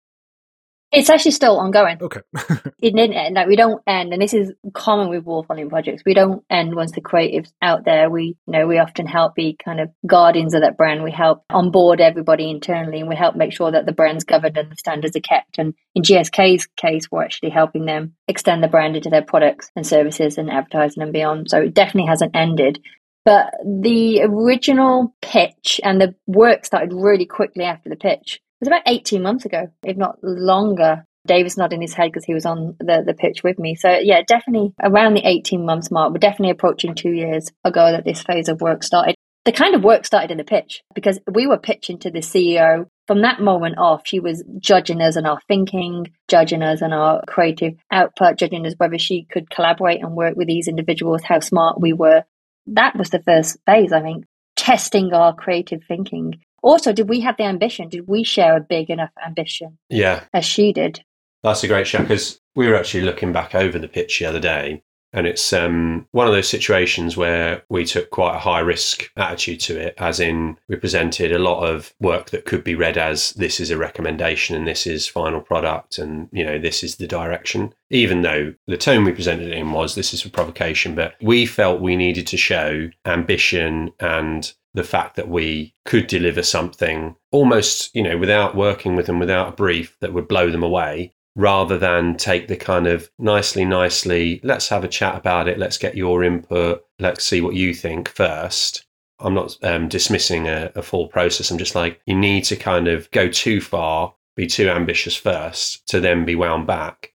It's 0.92 1.08
actually 1.08 1.30
still 1.30 1.58
ongoing. 1.60 1.98
Okay. 2.00 2.20
it 2.82 2.96
didn't 2.96 3.12
end. 3.12 3.36
Like 3.36 3.46
we 3.46 3.54
don't 3.54 3.80
end, 3.86 4.12
and 4.12 4.20
this 4.20 4.34
is 4.34 4.52
common 4.74 5.08
with 5.08 5.24
Wolff 5.24 5.46
Olin 5.48 5.68
projects. 5.68 6.02
We 6.04 6.14
don't 6.14 6.44
end 6.50 6.74
once 6.74 6.90
the 6.92 7.00
creative's 7.00 7.52
out 7.62 7.84
there. 7.84 8.10
We, 8.10 8.36
you 8.46 8.52
know, 8.52 8.66
we 8.66 8.78
often 8.78 9.06
help 9.06 9.36
be 9.36 9.56
kind 9.64 9.78
of 9.78 9.90
guardians 10.04 10.52
of 10.52 10.62
that 10.62 10.76
brand. 10.76 11.04
We 11.04 11.12
help 11.12 11.44
onboard 11.48 12.00
everybody 12.00 12.50
internally, 12.50 12.98
and 12.98 13.08
we 13.08 13.14
help 13.14 13.36
make 13.36 13.52
sure 13.52 13.70
that 13.70 13.86
the 13.86 13.92
brand's 13.92 14.24
governed 14.24 14.56
and 14.56 14.72
the 14.72 14.76
standards 14.76 15.14
are 15.14 15.20
kept. 15.20 15.58
And 15.58 15.74
in 15.94 16.02
GSK's 16.02 16.66
case, 16.76 17.06
we're 17.08 17.22
actually 17.22 17.50
helping 17.50 17.84
them 17.84 18.14
extend 18.26 18.64
the 18.64 18.68
brand 18.68 18.96
into 18.96 19.10
their 19.10 19.22
products 19.22 19.70
and 19.76 19.86
services 19.86 20.38
and 20.38 20.50
advertising 20.50 21.04
and 21.04 21.12
beyond. 21.12 21.50
So 21.50 21.60
it 21.60 21.74
definitely 21.74 22.08
hasn't 22.08 22.34
ended. 22.34 22.80
But 23.24 23.52
the 23.64 24.22
original 24.22 25.14
pitch 25.22 25.80
and 25.84 26.00
the 26.00 26.16
work 26.26 26.64
started 26.64 26.92
really 26.92 27.26
quickly 27.26 27.64
after 27.64 27.88
the 27.88 27.96
pitch 27.96 28.40
was 28.60 28.68
about 28.68 28.82
18 28.86 29.22
months 29.22 29.44
ago, 29.44 29.70
if 29.84 29.96
not 29.96 30.18
longer. 30.22 31.04
David's 31.26 31.58
nodding 31.58 31.82
his 31.82 31.92
head 31.92 32.10
because 32.10 32.24
he 32.24 32.34
was 32.34 32.46
on 32.46 32.76
the, 32.78 33.02
the 33.06 33.14
pitch 33.14 33.42
with 33.42 33.58
me. 33.58 33.74
So, 33.74 33.98
yeah, 33.98 34.22
definitely 34.26 34.72
around 34.82 35.14
the 35.14 35.26
18 35.26 35.64
months 35.64 35.90
mark. 35.90 36.12
We're 36.12 36.18
definitely 36.18 36.50
approaching 36.50 36.94
two 36.94 37.12
years 37.12 37.50
ago 37.64 37.92
that 37.92 38.04
this 38.04 38.22
phase 38.22 38.48
of 38.48 38.60
work 38.60 38.82
started. 38.82 39.14
The 39.44 39.52
kind 39.52 39.74
of 39.74 39.84
work 39.84 40.06
started 40.06 40.30
in 40.30 40.38
the 40.38 40.44
pitch 40.44 40.82
because 40.94 41.18
we 41.30 41.46
were 41.46 41.58
pitching 41.58 41.98
to 42.00 42.10
the 42.10 42.20
CEO. 42.20 42.86
From 43.06 43.22
that 43.22 43.40
moment 43.40 43.76
off, 43.78 44.02
she 44.04 44.20
was 44.20 44.44
judging 44.58 45.00
us 45.00 45.16
on 45.16 45.26
our 45.26 45.40
thinking, 45.48 46.12
judging 46.28 46.62
us 46.62 46.82
on 46.82 46.92
our 46.92 47.22
creative 47.26 47.74
output, 47.90 48.36
judging 48.36 48.66
us 48.66 48.74
whether 48.76 48.98
she 48.98 49.24
could 49.30 49.50
collaborate 49.50 50.02
and 50.02 50.14
work 50.14 50.36
with 50.36 50.46
these 50.46 50.68
individuals, 50.68 51.22
how 51.22 51.40
smart 51.40 51.80
we 51.80 51.92
were. 51.92 52.24
That 52.66 52.96
was 52.96 53.10
the 53.10 53.22
first 53.22 53.58
phase, 53.66 53.92
I 53.92 54.00
think 54.00 54.24
testing 54.60 55.12
our 55.14 55.34
creative 55.34 55.82
thinking. 55.88 56.34
Also, 56.62 56.92
did 56.92 57.08
we 57.08 57.20
have 57.20 57.36
the 57.36 57.44
ambition? 57.44 57.88
Did 57.88 58.06
we 58.06 58.24
share 58.24 58.56
a 58.56 58.60
big 58.60 58.90
enough 58.90 59.10
ambition? 59.24 59.78
Yeah. 59.88 60.24
As 60.32 60.44
she 60.44 60.72
did. 60.72 61.04
That's 61.42 61.64
a 61.64 61.68
great 61.68 61.86
shout 61.86 62.02
because 62.02 62.40
we 62.54 62.68
were 62.68 62.74
actually 62.74 63.02
looking 63.02 63.32
back 63.32 63.54
over 63.54 63.78
the 63.78 63.88
pitch 63.88 64.18
the 64.18 64.26
other 64.26 64.40
day 64.40 64.82
and 65.12 65.26
it's 65.26 65.52
um, 65.52 66.06
one 66.12 66.26
of 66.26 66.32
those 66.32 66.48
situations 66.48 67.16
where 67.16 67.62
we 67.68 67.84
took 67.84 68.10
quite 68.10 68.36
a 68.36 68.38
high 68.38 68.60
risk 68.60 69.10
attitude 69.16 69.60
to 69.60 69.78
it, 69.78 69.94
as 69.98 70.20
in 70.20 70.56
we 70.68 70.76
presented 70.76 71.32
a 71.32 71.38
lot 71.38 71.64
of 71.64 71.92
work 72.00 72.30
that 72.30 72.44
could 72.44 72.62
be 72.62 72.74
read 72.74 72.96
as 72.96 73.32
this 73.32 73.58
is 73.58 73.70
a 73.70 73.76
recommendation 73.76 74.54
and 74.54 74.68
this 74.68 74.86
is 74.86 75.08
final 75.08 75.40
product 75.40 75.98
and 75.98 76.28
you 76.32 76.44
know 76.44 76.58
this 76.58 76.84
is 76.84 76.96
the 76.96 77.08
direction. 77.08 77.74
Even 77.90 78.22
though 78.22 78.54
the 78.68 78.76
tone 78.76 79.04
we 79.04 79.12
presented 79.12 79.48
it 79.48 79.58
in 79.58 79.72
was 79.72 79.94
this 79.94 80.14
is 80.14 80.24
a 80.24 80.30
provocation, 80.30 80.94
but 80.94 81.14
we 81.20 81.44
felt 81.44 81.80
we 81.80 81.96
needed 81.96 82.26
to 82.28 82.36
show 82.36 82.88
ambition 83.04 83.92
and 83.98 84.52
the 84.74 84.84
fact 84.84 85.16
that 85.16 85.28
we 85.28 85.74
could 85.84 86.06
deliver 86.06 86.42
something 86.42 87.16
almost, 87.32 87.94
you 87.94 88.02
know, 88.02 88.18
without 88.18 88.54
working 88.54 88.96
with 88.96 89.06
them, 89.06 89.18
without 89.18 89.48
a 89.48 89.56
brief 89.56 89.96
that 90.00 90.12
would 90.12 90.28
blow 90.28 90.50
them 90.50 90.62
away, 90.62 91.12
rather 91.36 91.78
than 91.78 92.16
take 92.16 92.48
the 92.48 92.56
kind 92.56 92.86
of 92.86 93.10
nicely, 93.18 93.64
nicely, 93.64 94.40
let's 94.42 94.68
have 94.68 94.84
a 94.84 94.88
chat 94.88 95.16
about 95.16 95.48
it, 95.48 95.58
let's 95.58 95.78
get 95.78 95.96
your 95.96 96.22
input, 96.22 96.84
let's 96.98 97.24
see 97.24 97.40
what 97.40 97.54
you 97.54 97.74
think 97.74 98.08
first. 98.08 98.86
I'm 99.20 99.34
not 99.34 99.56
um, 99.62 99.88
dismissing 99.88 100.48
a, 100.48 100.72
a 100.74 100.82
full 100.82 101.08
process. 101.08 101.50
I'm 101.50 101.58
just 101.58 101.74
like, 101.74 102.00
you 102.06 102.16
need 102.16 102.44
to 102.44 102.56
kind 102.56 102.88
of 102.88 103.10
go 103.10 103.28
too 103.28 103.60
far, 103.60 104.14
be 104.34 104.46
too 104.46 104.68
ambitious 104.70 105.14
first 105.14 105.86
to 105.88 106.00
then 106.00 106.24
be 106.24 106.34
wound 106.34 106.66
back. 106.66 107.12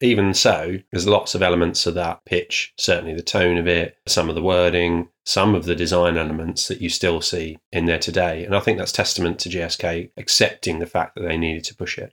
Even 0.00 0.34
so, 0.34 0.78
there's 0.90 1.06
lots 1.06 1.34
of 1.34 1.42
elements 1.42 1.86
of 1.86 1.94
that 1.94 2.24
pitch, 2.24 2.74
certainly 2.76 3.14
the 3.14 3.22
tone 3.22 3.56
of 3.56 3.68
it, 3.68 3.96
some 4.06 4.28
of 4.28 4.34
the 4.34 4.42
wording, 4.42 5.08
some 5.24 5.54
of 5.54 5.64
the 5.64 5.74
design 5.74 6.16
elements 6.16 6.68
that 6.68 6.80
you 6.80 6.88
still 6.88 7.20
see 7.20 7.58
in 7.72 7.86
there 7.86 7.98
today. 7.98 8.44
And 8.44 8.54
I 8.54 8.60
think 8.60 8.78
that's 8.78 8.92
testament 8.92 9.38
to 9.40 9.48
GSK 9.48 10.10
accepting 10.16 10.78
the 10.78 10.86
fact 10.86 11.14
that 11.14 11.22
they 11.22 11.36
needed 11.36 11.64
to 11.64 11.74
push 11.74 11.98
it. 11.98 12.12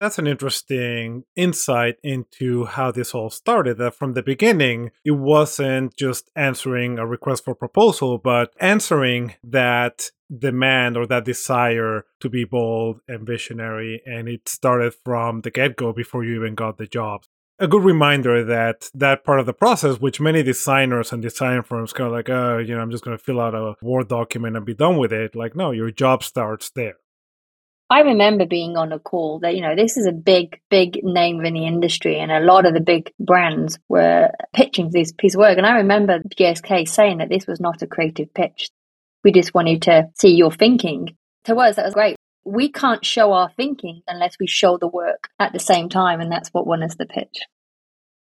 That's 0.00 0.18
an 0.18 0.26
interesting 0.26 1.24
insight 1.36 1.96
into 2.02 2.64
how 2.64 2.90
this 2.90 3.14
all 3.14 3.30
started. 3.30 3.78
That 3.78 3.94
from 3.94 4.12
the 4.12 4.22
beginning, 4.22 4.90
it 5.04 5.12
wasn't 5.12 5.96
just 5.96 6.30
answering 6.34 6.98
a 6.98 7.06
request 7.06 7.44
for 7.44 7.54
proposal, 7.54 8.18
but 8.18 8.52
answering 8.60 9.34
that 9.44 10.10
demand 10.36 10.96
or 10.96 11.06
that 11.06 11.24
desire 11.24 12.04
to 12.20 12.28
be 12.28 12.44
bold 12.44 13.00
and 13.06 13.26
visionary. 13.26 14.02
And 14.04 14.28
it 14.28 14.48
started 14.48 14.94
from 15.04 15.42
the 15.42 15.50
get 15.50 15.76
go 15.76 15.92
before 15.92 16.24
you 16.24 16.36
even 16.36 16.54
got 16.54 16.76
the 16.76 16.86
job. 16.86 17.22
A 17.60 17.68
good 17.68 17.84
reminder 17.84 18.44
that 18.44 18.90
that 18.94 19.24
part 19.24 19.38
of 19.38 19.46
the 19.46 19.52
process, 19.52 20.00
which 20.00 20.20
many 20.20 20.42
designers 20.42 21.12
and 21.12 21.22
design 21.22 21.62
firms 21.62 21.92
kind 21.92 22.08
of 22.08 22.12
like, 22.12 22.28
oh, 22.28 22.58
you 22.58 22.74
know, 22.74 22.80
I'm 22.80 22.90
just 22.90 23.04
going 23.04 23.16
to 23.16 23.22
fill 23.22 23.40
out 23.40 23.54
a 23.54 23.76
Word 23.80 24.08
document 24.08 24.56
and 24.56 24.66
be 24.66 24.74
done 24.74 24.96
with 24.96 25.12
it. 25.12 25.36
Like, 25.36 25.54
no, 25.54 25.70
your 25.70 25.92
job 25.92 26.24
starts 26.24 26.70
there. 26.74 26.94
I 27.90 28.00
remember 28.00 28.44
being 28.44 28.76
on 28.76 28.92
a 28.92 28.98
call 28.98 29.38
that, 29.40 29.54
you 29.54 29.60
know, 29.60 29.76
this 29.76 29.96
is 29.96 30.06
a 30.06 30.12
big, 30.12 30.58
big 30.68 31.04
name 31.04 31.44
in 31.44 31.54
the 31.54 31.64
industry, 31.64 32.18
and 32.18 32.32
a 32.32 32.40
lot 32.40 32.66
of 32.66 32.74
the 32.74 32.80
big 32.80 33.12
brands 33.20 33.78
were 33.88 34.30
pitching 34.52 34.90
this 34.90 35.12
piece 35.12 35.34
of 35.34 35.38
work. 35.38 35.56
And 35.56 35.66
I 35.66 35.76
remember 35.76 36.20
GSK 36.36 36.88
saying 36.88 37.18
that 37.18 37.28
this 37.28 37.46
was 37.46 37.60
not 37.60 37.82
a 37.82 37.86
creative 37.86 38.34
pitch. 38.34 38.70
We 39.22 39.30
just 39.30 39.54
wanted 39.54 39.82
to 39.82 40.08
see 40.14 40.34
your 40.34 40.50
thinking. 40.50 41.16
To 41.44 41.54
us, 41.56 41.76
that 41.76 41.84
was 41.84 41.94
great. 41.94 42.16
We 42.44 42.68
can't 42.70 43.04
show 43.04 43.32
our 43.32 43.50
thinking 43.56 44.02
unless 44.06 44.36
we 44.38 44.46
show 44.46 44.76
the 44.76 44.88
work 44.88 45.28
at 45.38 45.52
the 45.52 45.60
same 45.60 45.88
time, 45.88 46.20
and 46.20 46.30
that's 46.30 46.50
what 46.50 46.66
won 46.66 46.82
us 46.82 46.96
the 46.96 47.06
pitch. 47.06 47.38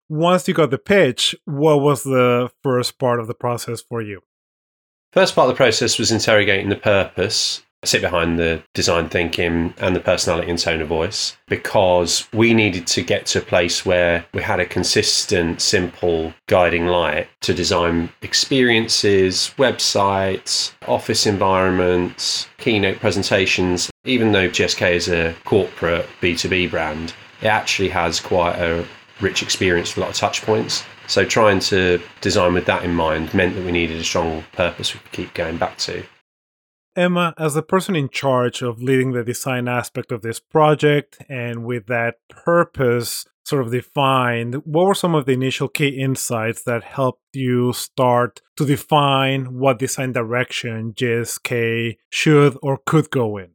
Once 0.07 0.47
you 0.47 0.53
got 0.53 0.71
the 0.71 0.77
pitch, 0.77 1.35
what 1.45 1.81
was 1.81 2.03
the 2.03 2.49
first 2.61 2.99
part 2.99 3.19
of 3.19 3.27
the 3.27 3.33
process 3.33 3.81
for 3.81 4.01
you? 4.01 4.21
First 5.11 5.35
part 5.35 5.49
of 5.49 5.55
the 5.55 5.57
process 5.57 5.97
was 5.97 6.11
interrogating 6.11 6.69
the 6.69 6.75
purpose 6.75 7.64
sit 7.87 8.01
behind 8.01 8.39
the 8.39 8.61
design 8.73 9.09
thinking 9.09 9.73
and 9.77 9.95
the 9.95 9.99
personality 9.99 10.49
and 10.49 10.59
tone 10.59 10.81
of 10.81 10.87
voice 10.87 11.37
because 11.47 12.27
we 12.33 12.53
needed 12.53 12.87
to 12.87 13.01
get 13.01 13.25
to 13.27 13.39
a 13.39 13.41
place 13.41 13.85
where 13.85 14.25
we 14.33 14.41
had 14.41 14.59
a 14.59 14.65
consistent, 14.65 15.61
simple 15.61 16.33
guiding 16.47 16.87
light 16.87 17.27
to 17.41 17.53
design 17.53 18.09
experiences, 18.21 19.53
websites, 19.57 20.73
office 20.87 21.25
environments, 21.25 22.47
keynote 22.57 22.99
presentations. 22.99 23.91
Even 24.05 24.31
though 24.31 24.49
GSK 24.49 24.93
is 24.93 25.09
a 25.09 25.35
corporate 25.45 26.07
B2B 26.21 26.69
brand, 26.69 27.13
it 27.41 27.47
actually 27.47 27.89
has 27.89 28.19
quite 28.19 28.55
a 28.55 28.85
rich 29.21 29.41
experience 29.41 29.89
with 29.89 29.97
a 29.97 30.01
lot 30.01 30.09
of 30.09 30.15
touch 30.15 30.41
points. 30.41 30.83
So 31.07 31.23
trying 31.23 31.59
to 31.59 32.01
design 32.21 32.53
with 32.53 32.65
that 32.65 32.83
in 32.83 32.93
mind 32.93 33.33
meant 33.33 33.55
that 33.55 33.63
we 33.63 33.71
needed 33.71 33.97
a 33.97 34.03
strong 34.03 34.43
purpose 34.53 34.93
we 34.93 34.99
could 35.01 35.11
keep 35.11 35.33
going 35.33 35.57
back 35.57 35.77
to. 35.79 36.03
Emma, 36.95 37.33
as 37.37 37.53
the 37.53 37.61
person 37.61 37.95
in 37.95 38.09
charge 38.09 38.61
of 38.61 38.81
leading 38.81 39.11
the 39.11 39.23
design 39.23 39.67
aspect 39.67 40.11
of 40.11 40.21
this 40.21 40.39
project 40.39 41.17
and 41.27 41.65
with 41.65 41.87
that 41.87 42.15
purpose 42.29 43.25
sort 43.43 43.65
of 43.65 43.71
defined, 43.71 44.55
what 44.65 44.85
were 44.85 44.95
some 44.95 45.13
of 45.13 45.25
the 45.25 45.33
initial 45.33 45.67
key 45.67 45.89
insights 45.89 46.63
that 46.63 46.83
helped 46.83 47.21
you 47.33 47.73
start 47.73 48.41
to 48.55 48.65
define 48.65 49.59
what 49.59 49.79
design 49.79 50.13
direction 50.13 50.93
GSK 50.93 51.97
should 52.09 52.57
or 52.61 52.79
could 52.85 53.09
go 53.11 53.37
in? 53.37 53.54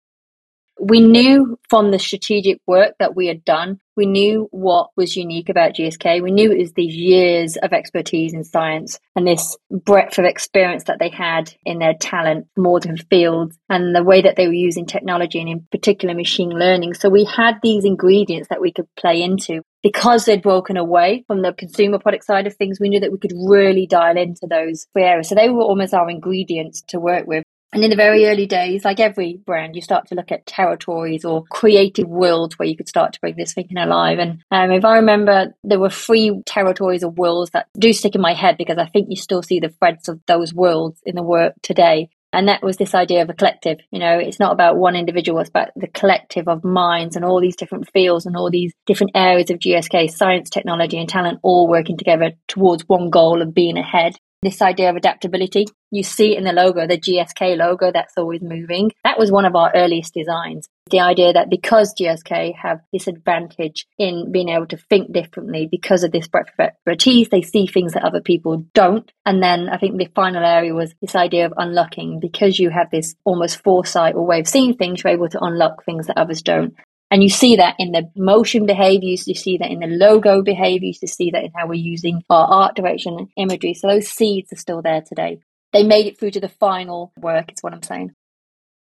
We 0.81 1.01
knew 1.01 1.59
from 1.69 1.91
the 1.91 1.99
strategic 1.99 2.59
work 2.67 2.95
that 2.99 3.15
we 3.15 3.27
had 3.27 3.45
done 3.45 3.81
we 4.01 4.07
knew 4.07 4.49
what 4.51 4.89
was 4.97 5.15
unique 5.15 5.51
about 5.51 5.75
GSK. 5.75 6.23
We 6.23 6.31
knew 6.31 6.51
it 6.51 6.59
was 6.59 6.73
these 6.73 6.97
years 6.97 7.59
of 7.59 7.75
expertise 7.75 8.33
in 8.33 8.45
science 8.45 8.99
and 9.15 9.27
this 9.27 9.59
breadth 9.71 10.19
of 10.19 10.25
experience 10.25 10.85
that 10.85 10.99
they 10.99 11.11
had 11.11 11.53
in 11.67 11.81
their 11.81 11.93
talent, 11.93 12.47
more 12.57 12.81
than 12.81 12.97
fields, 12.97 13.59
and 13.69 13.95
the 13.95 14.03
way 14.03 14.23
that 14.23 14.37
they 14.37 14.47
were 14.47 14.55
using 14.55 14.87
technology 14.87 15.39
and 15.39 15.51
in 15.51 15.67
particular 15.71 16.15
machine 16.15 16.49
learning. 16.49 16.95
So 16.95 17.11
we 17.11 17.25
had 17.25 17.57
these 17.63 17.85
ingredients 17.85 18.49
that 18.49 18.63
we 18.63 18.73
could 18.73 18.89
play 18.97 19.23
into. 19.23 19.61
Because 19.83 20.27
they'd 20.27 20.43
broken 20.43 20.77
away 20.77 21.25
from 21.27 21.41
the 21.41 21.55
consumer 21.55 21.99
product 21.99 22.25
side 22.25 22.47
of 22.47 22.55
things, 22.55 22.79
we 22.79 22.91
knew 22.91 23.01
that 23.01 23.13
we 23.13 23.19
could 23.19 23.33
really 23.35 23.87
dial 23.87 24.19
into 24.19 24.47
those 24.49 24.87
areas. 24.97 25.29
So 25.31 25.35
they 25.35 25.49
were 25.49 25.63
almost 25.63 25.95
our 25.95 26.11
ingredients 26.11 26.83
to 26.89 27.01
work 27.01 27.27
with. 27.27 27.45
And 27.73 27.85
in 27.85 27.91
the 27.91 27.97
very 27.97 28.27
early 28.27 28.47
days, 28.47 28.85
like 28.85 28.99
every 28.99 29.41
brand, 29.47 29.77
you 29.77 29.83
start 29.83 30.09
to 30.09 30.17
look 30.17 30.33
at 30.33 30.47
territories 30.47 31.25
or 31.25 31.45
creative 31.51 32.09
worlds 32.09 32.59
where 32.59 32.69
you 32.69 32.77
could 32.77 32.89
start 32.89 33.13
to 33.13 33.21
bring 33.21 33.37
this 33.37 33.55
thinking 33.55 33.79
alive. 33.79 34.19
And 34.19 34.43
um, 34.51 34.73
if 34.73 34.85
I 34.85 34.97
remember, 34.97 35.55
there 35.63 35.79
were 35.79 35.91
three 35.91 36.43
territories 36.47 37.05
or 37.05 37.11
worlds 37.11 37.53
that 37.53 37.69
do 37.79 37.93
stick 37.93 38.17
in 38.17 38.21
my 38.21 38.35
head 38.35 38.57
because 38.59 38.79
I 38.79 38.87
think 38.87 39.07
you 39.09 39.17
still 39.17 39.43
see 39.43 39.61
the 39.61 39.69
threads 39.69 40.09
of 40.09 40.21
those 40.27 40.53
worlds 40.53 41.01
in 41.07 41.15
the 41.15 41.23
work 41.23 41.55
today. 41.63 42.11
And 42.33 42.49
that 42.49 42.63
was 42.63 42.77
this 42.77 42.95
idea 42.95 43.23
of 43.23 43.31
a 43.31 43.35
collective. 43.35 43.79
You 43.91 43.99
know, 43.99 44.19
it's 44.19 44.39
not 44.41 44.53
about 44.53 44.77
one 44.77 44.97
individual, 44.97 45.41
it's 45.41 45.51
about 45.51 45.71
the 45.77 45.89
collective 45.89 46.49
of 46.49 46.65
minds 46.65 47.17
and 47.17 47.25
all 47.25 47.41
these 47.41 47.57
different 47.57 47.91
fields 47.93 48.27
and 48.27 48.37
all 48.37 48.51
these 48.51 48.73
different 48.87 49.13
areas 49.15 49.51
of 49.51 49.59
GSK, 49.59 50.11
science, 50.11 50.51
technology, 50.51 50.99
and 50.99 51.09
talent 51.09 51.41
all 51.43 51.69
working 51.69 51.97
together 51.97 52.33
towards 52.49 52.89
one 52.89 53.11
goal 53.11 53.43
of 53.43 53.55
being 53.55 53.77
ahead 53.77 54.17
this 54.43 54.63
idea 54.63 54.91
of 54.91 54.97
adaptability. 54.97 55.67
You 55.91 56.03
see 56.03 56.33
it 56.33 56.39
in 56.39 56.45
the 56.45 56.53
logo, 56.53 56.87
the 56.87 56.99
GSK 56.99 57.57
logo 57.57 57.91
that's 57.93 58.15
always 58.17 58.41
moving. 58.43 58.93
That 59.05 59.19
was 59.19 59.31
one 59.31 59.45
of 59.45 59.57
our 59.57 59.73
earliest 59.75 60.15
designs. 60.15 60.69
The 60.91 61.01
idea 61.01 61.33
that 61.33 61.51
because 61.51 61.95
GSK 61.95 62.55
have 62.57 62.81
this 62.93 63.07
advantage 63.07 63.87
in 63.99 64.33
being 64.33 64.49
able 64.49 64.67
to 64.69 64.77
think 64.77 65.13
differently 65.13 65.69
because 65.71 66.05
of 66.05 66.13
this 66.13 66.29
breadth 66.29 66.51
of 66.59 66.67
expertise, 66.67 67.29
they 67.29 67.43
see 67.43 67.67
things 67.67 67.93
that 67.93 68.05
other 68.05 68.21
people 68.21 68.65
don't. 68.73 69.11
And 69.27 69.43
then 69.43 69.69
I 69.69 69.79
think 69.79 69.99
the 69.99 70.09
final 70.15 70.45
area 70.45 70.75
was 70.75 70.95
this 71.01 71.15
idea 71.15 71.47
of 71.47 71.55
unlocking 71.57 72.19
because 72.21 72.59
you 72.59 72.71
have 72.71 72.91
this 72.91 73.15
almost 73.25 73.63
foresight 73.63 74.15
or 74.15 74.27
way 74.27 74.41
of 74.41 74.49
seeing 74.49 74.75
things, 74.75 75.03
you're 75.03 75.13
able 75.13 75.29
to 75.29 75.43
unlock 75.43 75.85
things 75.85 76.07
that 76.07 76.19
others 76.19 76.43
don't. 76.43 76.75
And 77.11 77.23
you 77.25 77.29
see 77.29 77.57
that 77.57 77.75
in 77.79 77.91
the 77.91 78.09
motion 78.15 78.67
behaviors, 78.67 79.27
you 79.27 79.35
see 79.35 79.59
that 79.59 79.71
in 79.71 79.81
the 79.81 79.89
logo 79.89 80.43
behaviors, 80.43 81.01
you 81.03 81.09
see 81.09 81.31
that 81.33 81.43
in 81.43 81.51
how 81.55 81.67
we're 81.67 81.75
using 81.75 82.23
our 82.31 82.47
art 82.47 82.77
direction 82.77 83.17
and 83.19 83.29
imagery. 83.37 83.75
So 83.75 83.89
those 83.89 84.07
seeds 84.07 84.53
are 84.53 84.57
still 84.57 84.81
there 84.81 85.03
today. 85.03 85.41
They 85.73 85.83
made 85.83 86.07
it 86.07 86.19
through 86.19 86.33
to 86.33 86.41
the 86.41 86.49
final 86.49 87.13
work, 87.17 87.53
is 87.53 87.63
what 87.63 87.73
I'm 87.73 87.83
saying. 87.83 88.15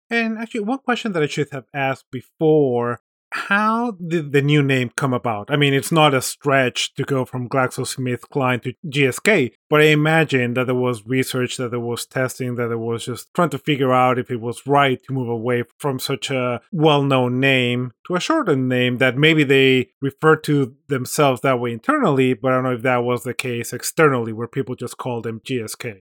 And 0.09 0.37
actually, 0.37 0.61
one 0.61 0.79
question 0.79 1.11
that 1.13 1.21
I 1.23 1.27
should 1.27 1.49
have 1.51 1.65
asked 1.73 2.05
before 2.11 3.01
how 3.31 3.91
did 3.91 4.31
the 4.31 4.41
new 4.41 4.63
name 4.63 4.91
come 4.95 5.13
about? 5.13 5.51
I 5.51 5.55
mean, 5.55 5.73
it's 5.73 5.91
not 5.91 6.13
a 6.13 6.21
stretch 6.21 6.93
to 6.95 7.03
go 7.03 7.25
from 7.25 7.49
GlaxoSmithKline 7.49 8.61
to 8.63 8.73
GSK, 8.85 9.53
but 9.69 9.81
I 9.81 9.85
imagine 9.85 10.53
that 10.53 10.65
there 10.65 10.75
was 10.75 11.05
research, 11.05 11.57
that 11.57 11.71
there 11.71 11.79
was 11.79 12.05
testing, 12.05 12.55
that 12.55 12.67
there 12.67 12.77
was 12.77 13.05
just 13.05 13.33
trying 13.33 13.49
to 13.49 13.57
figure 13.57 13.93
out 13.93 14.19
if 14.19 14.31
it 14.31 14.41
was 14.41 14.65
right 14.65 15.01
to 15.03 15.13
move 15.13 15.29
away 15.29 15.63
from 15.77 15.99
such 15.99 16.29
a 16.31 16.61
well 16.71 17.03
known 17.03 17.39
name 17.39 17.91
to 18.07 18.15
a 18.15 18.19
shortened 18.19 18.69
name 18.69 18.97
that 18.97 19.17
maybe 19.17 19.43
they 19.43 19.89
refer 20.01 20.35
to 20.37 20.75
themselves 20.87 21.41
that 21.41 21.59
way 21.59 21.73
internally, 21.73 22.33
but 22.33 22.51
I 22.51 22.55
don't 22.55 22.63
know 22.63 22.73
if 22.73 22.81
that 22.83 23.03
was 23.03 23.23
the 23.23 23.33
case 23.33 23.73
externally 23.73 24.33
where 24.33 24.47
people 24.47 24.75
just 24.75 24.97
called 24.97 25.23
them 25.23 25.41
GSK. 25.41 26.01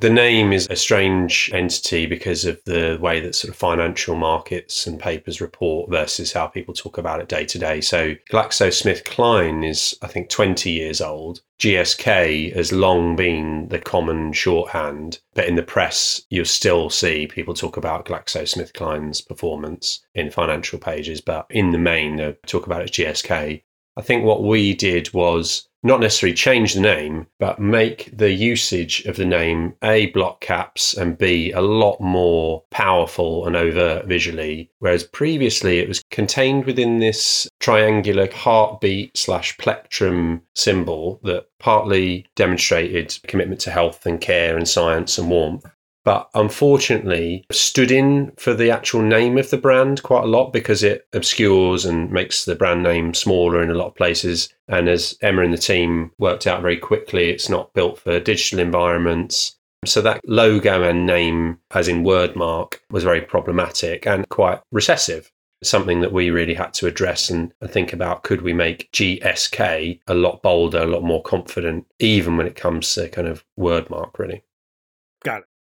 The 0.00 0.08
name 0.08 0.54
is 0.54 0.66
a 0.70 0.76
strange 0.76 1.50
entity 1.52 2.06
because 2.06 2.46
of 2.46 2.58
the 2.64 2.96
way 3.02 3.20
that 3.20 3.34
sort 3.34 3.50
of 3.50 3.56
financial 3.56 4.16
markets 4.16 4.86
and 4.86 4.98
papers 4.98 5.42
report 5.42 5.90
versus 5.90 6.32
how 6.32 6.46
people 6.46 6.72
talk 6.72 6.96
about 6.96 7.20
it 7.20 7.28
day 7.28 7.44
to 7.44 7.58
day. 7.58 7.82
So 7.82 8.14
GlaxoSmithKline 8.30 9.68
is, 9.68 9.94
I 10.00 10.06
think, 10.06 10.30
20 10.30 10.70
years 10.70 11.02
old. 11.02 11.42
GSK 11.58 12.56
has 12.56 12.72
long 12.72 13.14
been 13.14 13.68
the 13.68 13.78
common 13.78 14.32
shorthand, 14.32 15.20
but 15.34 15.46
in 15.46 15.56
the 15.56 15.62
press, 15.62 16.22
you'll 16.30 16.46
still 16.46 16.88
see 16.88 17.26
people 17.26 17.52
talk 17.52 17.76
about 17.76 18.06
GlaxoSmithKline's 18.06 19.20
performance 19.20 20.00
in 20.14 20.30
financial 20.30 20.78
pages, 20.78 21.20
but 21.20 21.44
in 21.50 21.72
the 21.72 21.78
main, 21.78 22.16
they 22.16 22.34
talk 22.46 22.64
about 22.64 22.80
it 22.80 22.98
as 22.98 23.22
GSK. 23.22 23.64
I 23.96 24.02
think 24.02 24.24
what 24.24 24.42
we 24.42 24.74
did 24.74 25.12
was 25.12 25.68
not 25.82 26.00
necessarily 26.00 26.34
change 26.34 26.74
the 26.74 26.80
name, 26.80 27.26
but 27.38 27.58
make 27.58 28.10
the 28.16 28.30
usage 28.30 29.04
of 29.06 29.16
the 29.16 29.24
name 29.24 29.74
A, 29.82 30.06
block 30.06 30.40
caps, 30.40 30.94
and 30.94 31.16
B, 31.16 31.52
a 31.52 31.62
lot 31.62 32.00
more 32.00 32.62
powerful 32.70 33.46
and 33.46 33.56
overt 33.56 34.06
visually. 34.06 34.70
Whereas 34.80 35.04
previously 35.04 35.78
it 35.78 35.88
was 35.88 36.02
contained 36.10 36.66
within 36.66 36.98
this 36.98 37.48
triangular 37.60 38.30
heartbeat 38.30 39.16
slash 39.16 39.56
plectrum 39.56 40.42
symbol 40.54 41.18
that 41.24 41.46
partly 41.58 42.26
demonstrated 42.36 43.16
commitment 43.26 43.60
to 43.62 43.70
health 43.70 44.04
and 44.04 44.20
care 44.20 44.56
and 44.56 44.68
science 44.68 45.16
and 45.16 45.30
warmth, 45.30 45.64
but 46.10 46.28
unfortunately 46.34 47.46
stood 47.52 47.92
in 47.92 48.32
for 48.36 48.52
the 48.52 48.68
actual 48.68 49.00
name 49.00 49.38
of 49.38 49.48
the 49.50 49.56
brand 49.56 50.02
quite 50.02 50.24
a 50.24 50.26
lot 50.26 50.52
because 50.52 50.82
it 50.82 51.06
obscures 51.12 51.84
and 51.84 52.10
makes 52.10 52.44
the 52.44 52.56
brand 52.56 52.82
name 52.82 53.14
smaller 53.14 53.62
in 53.62 53.70
a 53.70 53.74
lot 53.74 53.86
of 53.86 53.94
places. 53.94 54.52
And 54.66 54.88
as 54.88 55.16
Emma 55.22 55.42
and 55.42 55.52
the 55.52 55.56
team 55.56 56.10
worked 56.18 56.48
out 56.48 56.62
very 56.62 56.76
quickly, 56.76 57.30
it's 57.30 57.48
not 57.48 57.72
built 57.74 58.00
for 58.00 58.18
digital 58.18 58.58
environments. 58.58 59.56
So 59.84 60.02
that 60.02 60.20
logo 60.26 60.82
and 60.82 61.06
name, 61.06 61.58
as 61.70 61.86
in 61.86 62.02
wordmark, 62.02 62.80
was 62.90 63.04
very 63.04 63.20
problematic 63.20 64.04
and 64.04 64.28
quite 64.30 64.58
recessive. 64.72 65.30
Something 65.62 66.00
that 66.00 66.12
we 66.12 66.30
really 66.30 66.54
had 66.54 66.74
to 66.74 66.88
address 66.88 67.30
and, 67.30 67.54
and 67.60 67.70
think 67.70 67.92
about 67.92 68.24
could 68.24 68.42
we 68.42 68.52
make 68.52 68.90
GSK 68.90 70.00
a 70.08 70.14
lot 70.14 70.42
bolder, 70.42 70.82
a 70.82 70.86
lot 70.86 71.04
more 71.04 71.22
confident, 71.22 71.86
even 72.00 72.36
when 72.36 72.48
it 72.48 72.56
comes 72.56 72.92
to 72.94 73.08
kind 73.08 73.28
of 73.28 73.44
wordmark, 73.56 74.18
really. 74.18 74.42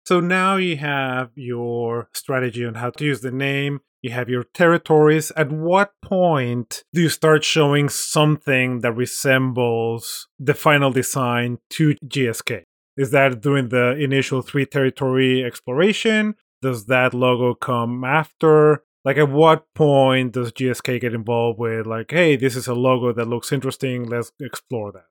So 0.08 0.22
now 0.22 0.56
you 0.56 0.78
have 0.78 1.32
your 1.36 2.08
strategy 2.14 2.64
on 2.64 2.76
how 2.76 2.92
to 2.92 3.04
use 3.04 3.20
the 3.20 3.30
name. 3.30 3.82
You 4.02 4.12
have 4.12 4.30
your 4.30 4.44
territories. 4.44 5.34
At 5.36 5.52
what 5.52 5.92
point 6.02 6.86
do 6.94 7.02
you 7.02 7.10
start 7.10 7.44
showing 7.44 7.90
something 7.90 8.80
that 8.80 8.94
resembles 8.94 10.30
the 10.40 10.54
final 10.54 10.92
design 10.92 11.58
to 11.72 11.96
GSK? 12.06 12.64
Is 12.96 13.12
that 13.12 13.42
during 13.42 13.68
the 13.68 13.98
initial 13.98 14.42
three 14.42 14.66
territory 14.66 15.44
exploration? 15.44 16.36
Does 16.62 16.86
that 16.86 17.14
logo 17.14 17.54
come 17.54 18.06
after? 18.06 18.86
Like, 19.04 19.18
at 19.18 19.30
what 19.30 19.66
point 19.76 20.32
does 20.32 20.54
GSK 20.54 21.02
get 21.02 21.14
involved 21.14 21.60
with, 21.60 21.86
like, 21.86 22.12
hey, 22.12 22.38
this 22.38 22.56
is 22.56 22.68
a 22.68 22.74
logo 22.74 23.12
that 23.12 23.28
looks 23.28 23.52
interesting, 23.52 24.06
let's 24.06 24.32
explore 24.40 24.94
that? 24.94 25.08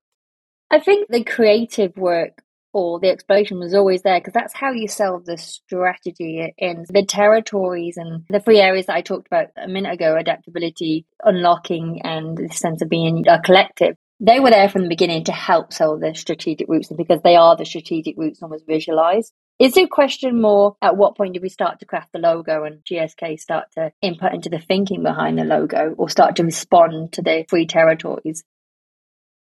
I 0.71 0.81
think 0.81 1.09
the 1.11 1.23
creative 1.23 1.95
work 1.99 2.43
or 2.77 3.01
the 3.01 3.09
explosion 3.09 3.59
was 3.59 3.73
always 3.73 4.03
there 4.03 4.21
because 4.21 4.35
that's 4.35 4.53
how 4.53 4.71
you 4.71 4.87
sell 4.87 5.19
the 5.19 5.39
strategy 5.39 6.53
in 6.59 6.85
the 6.91 7.07
territories 7.07 7.97
and 7.97 8.23
the 8.29 8.39
three 8.39 8.61
areas 8.61 8.85
that 8.85 8.97
I 8.97 9.01
talked 9.01 9.29
about 9.29 9.47
a 9.57 9.67
minute 9.67 9.95
ago 9.95 10.15
adaptability, 10.15 11.07
unlocking, 11.25 12.03
and 12.05 12.37
the 12.37 12.55
sense 12.55 12.83
of 12.83 12.91
being 12.91 13.27
a 13.29 13.41
collective. 13.41 13.97
They 14.21 14.41
were 14.41 14.51
there 14.51 14.69
from 14.69 14.83
the 14.83 14.91
beginning 14.91 15.25
to 15.25 15.33
help 15.33 15.73
sell 15.73 15.99
the 15.99 16.15
strategic 16.15 16.69
routes 16.69 16.93
because 16.95 17.23
they 17.25 17.37
are 17.37 17.57
the 17.57 17.65
strategic 17.65 18.19
routes 18.19 18.43
almost 18.43 18.67
visualized. 18.67 19.33
Is 19.59 19.73
the 19.73 19.87
question 19.87 20.43
more 20.43 20.77
at 20.83 20.99
what 20.99 21.17
point 21.17 21.33
did 21.33 21.43
we 21.43 21.49
start 21.49 21.81
to 21.81 21.87
craft 21.87 22.13
the 22.13 22.19
logo 22.19 22.65
and 22.65 22.85
GSK 22.85 23.41
start 23.41 23.69
to 23.73 23.91
input 24.03 24.35
into 24.35 24.51
the 24.51 24.59
thinking 24.59 25.03
behind 25.03 25.39
the 25.39 25.45
logo 25.45 25.95
or 25.97 26.11
start 26.11 26.37
to 26.37 26.45
respond 26.45 27.13
to 27.15 27.23
the 27.23 27.47
three 27.49 27.67
territories? 27.67 28.45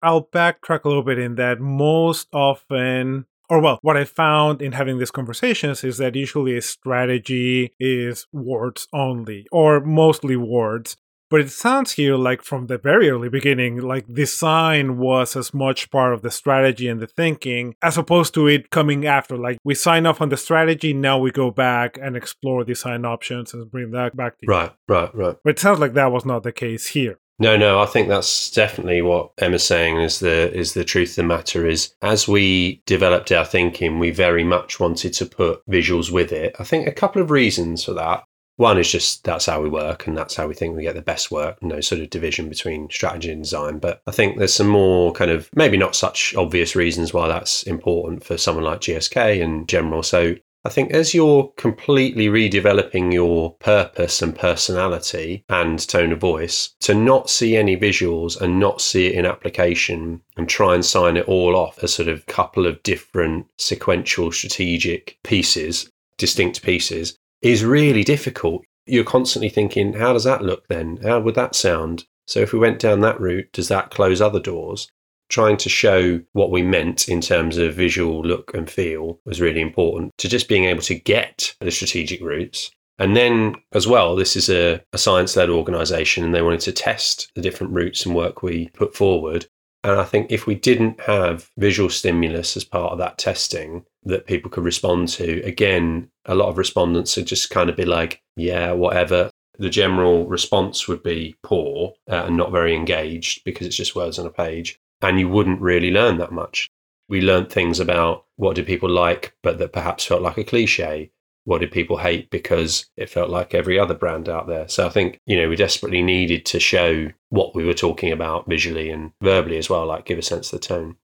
I'll 0.02 0.24
backtrack 0.24 0.84
a 0.84 0.88
little 0.88 1.02
bit 1.02 1.18
in 1.18 1.34
that 1.36 1.60
most 1.60 2.28
often 2.32 3.26
or 3.50 3.60
well, 3.60 3.80
what 3.82 3.96
I 3.96 4.04
found 4.04 4.62
in 4.62 4.72
having 4.72 4.98
these 4.98 5.10
conversations 5.10 5.82
is 5.82 5.98
that 5.98 6.14
usually 6.14 6.56
a 6.56 6.62
strategy 6.62 7.74
is 7.80 8.28
words 8.32 8.86
only, 8.92 9.46
or 9.50 9.80
mostly 9.80 10.36
words. 10.36 10.96
But 11.30 11.40
it 11.40 11.50
sounds 11.50 11.92
here 11.92 12.16
like 12.16 12.42
from 12.42 12.66
the 12.66 12.78
very 12.78 13.08
early 13.08 13.28
beginning, 13.28 13.80
like 13.80 14.12
design 14.12 14.98
was 14.98 15.36
as 15.36 15.54
much 15.54 15.90
part 15.90 16.12
of 16.12 16.22
the 16.22 16.30
strategy 16.30 16.88
and 16.88 17.00
the 17.00 17.06
thinking, 17.06 17.76
as 17.82 17.96
opposed 17.96 18.34
to 18.34 18.48
it 18.48 18.70
coming 18.70 19.06
after. 19.06 19.36
Like 19.36 19.58
we 19.64 19.74
sign 19.74 20.06
off 20.06 20.20
on 20.20 20.28
the 20.28 20.36
strategy, 20.36 20.92
now 20.92 21.18
we 21.18 21.30
go 21.30 21.52
back 21.52 21.98
and 22.00 22.16
explore 22.16 22.64
design 22.64 23.04
options 23.04 23.54
and 23.54 23.70
bring 23.70 23.92
that 23.92 24.16
back 24.16 24.38
to 24.38 24.46
you. 24.46 24.52
Right, 24.52 24.72
right, 24.88 25.14
right. 25.14 25.36
But 25.44 25.50
it 25.50 25.58
sounds 25.60 25.78
like 25.78 25.94
that 25.94 26.10
was 26.10 26.24
not 26.24 26.42
the 26.42 26.52
case 26.52 26.88
here. 26.88 27.18
No, 27.40 27.56
no, 27.56 27.80
I 27.80 27.86
think 27.86 28.08
that's 28.08 28.50
definitely 28.50 29.00
what 29.00 29.30
Emma's 29.38 29.64
saying 29.64 29.96
is 29.96 30.20
the 30.20 30.52
is 30.54 30.74
the 30.74 30.84
truth 30.84 31.10
of 31.10 31.16
the 31.16 31.22
matter 31.22 31.66
is 31.66 31.94
as 32.02 32.28
we 32.28 32.82
developed 32.84 33.32
our 33.32 33.46
thinking, 33.46 33.98
we 33.98 34.10
very 34.10 34.44
much 34.44 34.78
wanted 34.78 35.14
to 35.14 35.24
put 35.24 35.66
visuals 35.66 36.12
with 36.12 36.32
it. 36.32 36.54
I 36.58 36.64
think 36.64 36.86
a 36.86 36.92
couple 36.92 37.22
of 37.22 37.30
reasons 37.30 37.82
for 37.82 37.94
that. 37.94 38.24
One 38.56 38.76
is 38.76 38.92
just 38.92 39.24
that's 39.24 39.46
how 39.46 39.62
we 39.62 39.70
work 39.70 40.06
and 40.06 40.14
that's 40.14 40.36
how 40.36 40.46
we 40.46 40.54
think 40.54 40.76
we 40.76 40.82
get 40.82 40.94
the 40.94 41.00
best 41.00 41.30
work, 41.30 41.62
no 41.62 41.80
sort 41.80 42.02
of 42.02 42.10
division 42.10 42.50
between 42.50 42.90
strategy 42.90 43.32
and 43.32 43.42
design. 43.42 43.78
But 43.78 44.02
I 44.06 44.10
think 44.10 44.36
there's 44.36 44.52
some 44.52 44.68
more 44.68 45.10
kind 45.12 45.30
of 45.30 45.48
maybe 45.54 45.78
not 45.78 45.96
such 45.96 46.34
obvious 46.34 46.76
reasons 46.76 47.14
why 47.14 47.26
that's 47.26 47.62
important 47.62 48.22
for 48.22 48.36
someone 48.36 48.64
like 48.64 48.82
GSK 48.82 49.40
in 49.40 49.66
general. 49.66 50.02
So 50.02 50.34
I 50.62 50.68
think 50.68 50.90
as 50.90 51.14
you're 51.14 51.52
completely 51.56 52.26
redeveloping 52.26 53.14
your 53.14 53.54
purpose 53.54 54.20
and 54.20 54.36
personality 54.36 55.42
and 55.48 55.78
tone 55.88 56.12
of 56.12 56.20
voice, 56.20 56.74
to 56.80 56.94
not 56.94 57.30
see 57.30 57.56
any 57.56 57.78
visuals 57.78 58.38
and 58.38 58.60
not 58.60 58.82
see 58.82 59.06
it 59.06 59.14
in 59.14 59.24
application 59.24 60.20
and 60.36 60.48
try 60.48 60.74
and 60.74 60.84
sign 60.84 61.16
it 61.16 61.26
all 61.26 61.56
off 61.56 61.82
as 61.82 61.94
sort 61.94 62.08
of 62.08 62.26
couple 62.26 62.66
of 62.66 62.82
different 62.82 63.46
sequential 63.56 64.30
strategic 64.32 65.16
pieces, 65.24 65.88
distinct 66.18 66.62
pieces, 66.62 67.16
is 67.40 67.64
really 67.64 68.04
difficult. 68.04 68.62
You're 68.84 69.04
constantly 69.04 69.48
thinking, 69.48 69.94
how 69.94 70.12
does 70.12 70.24
that 70.24 70.42
look 70.42 70.68
then? 70.68 70.98
How 71.02 71.20
would 71.20 71.36
that 71.36 71.54
sound? 71.54 72.04
So 72.26 72.40
if 72.40 72.52
we 72.52 72.58
went 72.58 72.80
down 72.80 73.00
that 73.00 73.20
route, 73.20 73.50
does 73.52 73.68
that 73.68 73.90
close 73.90 74.20
other 74.20 74.40
doors? 74.40 74.90
Trying 75.30 75.56
to 75.56 75.68
show 75.68 76.20
what 76.32 76.50
we 76.50 76.62
meant 76.62 77.08
in 77.08 77.20
terms 77.20 77.56
of 77.56 77.74
visual 77.74 78.22
look 78.22 78.52
and 78.52 78.68
feel 78.68 79.18
was 79.24 79.40
really 79.40 79.60
important 79.60 80.12
to 80.18 80.28
just 80.28 80.48
being 80.48 80.64
able 80.64 80.82
to 80.82 80.94
get 80.94 81.54
the 81.60 81.70
strategic 81.70 82.20
routes. 82.20 82.70
And 82.98 83.16
then, 83.16 83.54
as 83.72 83.86
well, 83.86 84.14
this 84.14 84.36
is 84.36 84.50
a, 84.50 84.82
a 84.92 84.98
science 84.98 85.34
led 85.34 85.48
organization 85.48 86.22
and 86.22 86.34
they 86.34 86.42
wanted 86.42 86.60
to 86.60 86.72
test 86.72 87.30
the 87.34 87.40
different 87.40 87.72
routes 87.72 88.04
and 88.04 88.14
work 88.14 88.42
we 88.42 88.68
put 88.74 88.94
forward. 88.94 89.46
And 89.82 89.98
I 89.98 90.04
think 90.04 90.30
if 90.30 90.46
we 90.46 90.54
didn't 90.54 91.00
have 91.00 91.50
visual 91.56 91.88
stimulus 91.88 92.56
as 92.58 92.64
part 92.64 92.92
of 92.92 92.98
that 92.98 93.16
testing 93.16 93.84
that 94.02 94.26
people 94.26 94.50
could 94.50 94.64
respond 94.64 95.08
to, 95.08 95.42
again, 95.44 96.10
a 96.26 96.34
lot 96.34 96.50
of 96.50 96.58
respondents 96.58 97.16
would 97.16 97.26
just 97.26 97.48
kind 97.48 97.70
of 97.70 97.76
be 97.76 97.86
like, 97.86 98.20
yeah, 98.36 98.72
whatever. 98.72 99.30
The 99.58 99.70
general 99.70 100.26
response 100.26 100.88
would 100.88 101.02
be 101.02 101.36
poor 101.42 101.94
uh, 102.10 102.24
and 102.26 102.36
not 102.36 102.52
very 102.52 102.74
engaged 102.74 103.42
because 103.44 103.66
it's 103.66 103.76
just 103.76 103.96
words 103.96 104.18
on 104.18 104.26
a 104.26 104.30
page 104.30 104.79
and 105.02 105.18
you 105.18 105.28
wouldn't 105.28 105.60
really 105.60 105.90
learn 105.90 106.18
that 106.18 106.32
much. 106.32 106.70
We 107.08 107.20
learned 107.20 107.50
things 107.50 107.80
about 107.80 108.26
what 108.36 108.56
did 108.56 108.66
people 108.66 108.88
like, 108.88 109.34
but 109.42 109.58
that 109.58 109.72
perhaps 109.72 110.04
felt 110.04 110.22
like 110.22 110.38
a 110.38 110.44
cliche. 110.44 111.10
What 111.44 111.58
did 111.58 111.72
people 111.72 111.96
hate 111.96 112.30
because 112.30 112.86
it 112.96 113.08
felt 113.08 113.30
like 113.30 113.54
every 113.54 113.78
other 113.78 113.94
brand 113.94 114.28
out 114.28 114.46
there? 114.46 114.68
So 114.68 114.86
I 114.86 114.90
think, 114.90 115.18
you 115.26 115.36
know, 115.36 115.48
we 115.48 115.56
desperately 115.56 116.02
needed 116.02 116.46
to 116.46 116.60
show 116.60 117.08
what 117.30 117.54
we 117.54 117.64
were 117.64 117.74
talking 117.74 118.12
about 118.12 118.48
visually 118.48 118.90
and 118.90 119.12
verbally 119.22 119.56
as 119.56 119.68
well, 119.68 119.86
like 119.86 120.04
give 120.04 120.18
a 120.18 120.22
sense 120.22 120.52
of 120.52 120.60
the 120.60 120.66
tone. 120.66 120.96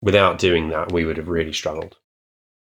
Without 0.00 0.38
doing 0.38 0.68
that, 0.68 0.92
we 0.92 1.04
would 1.04 1.16
have 1.16 1.28
really 1.28 1.52
struggled. 1.52 1.96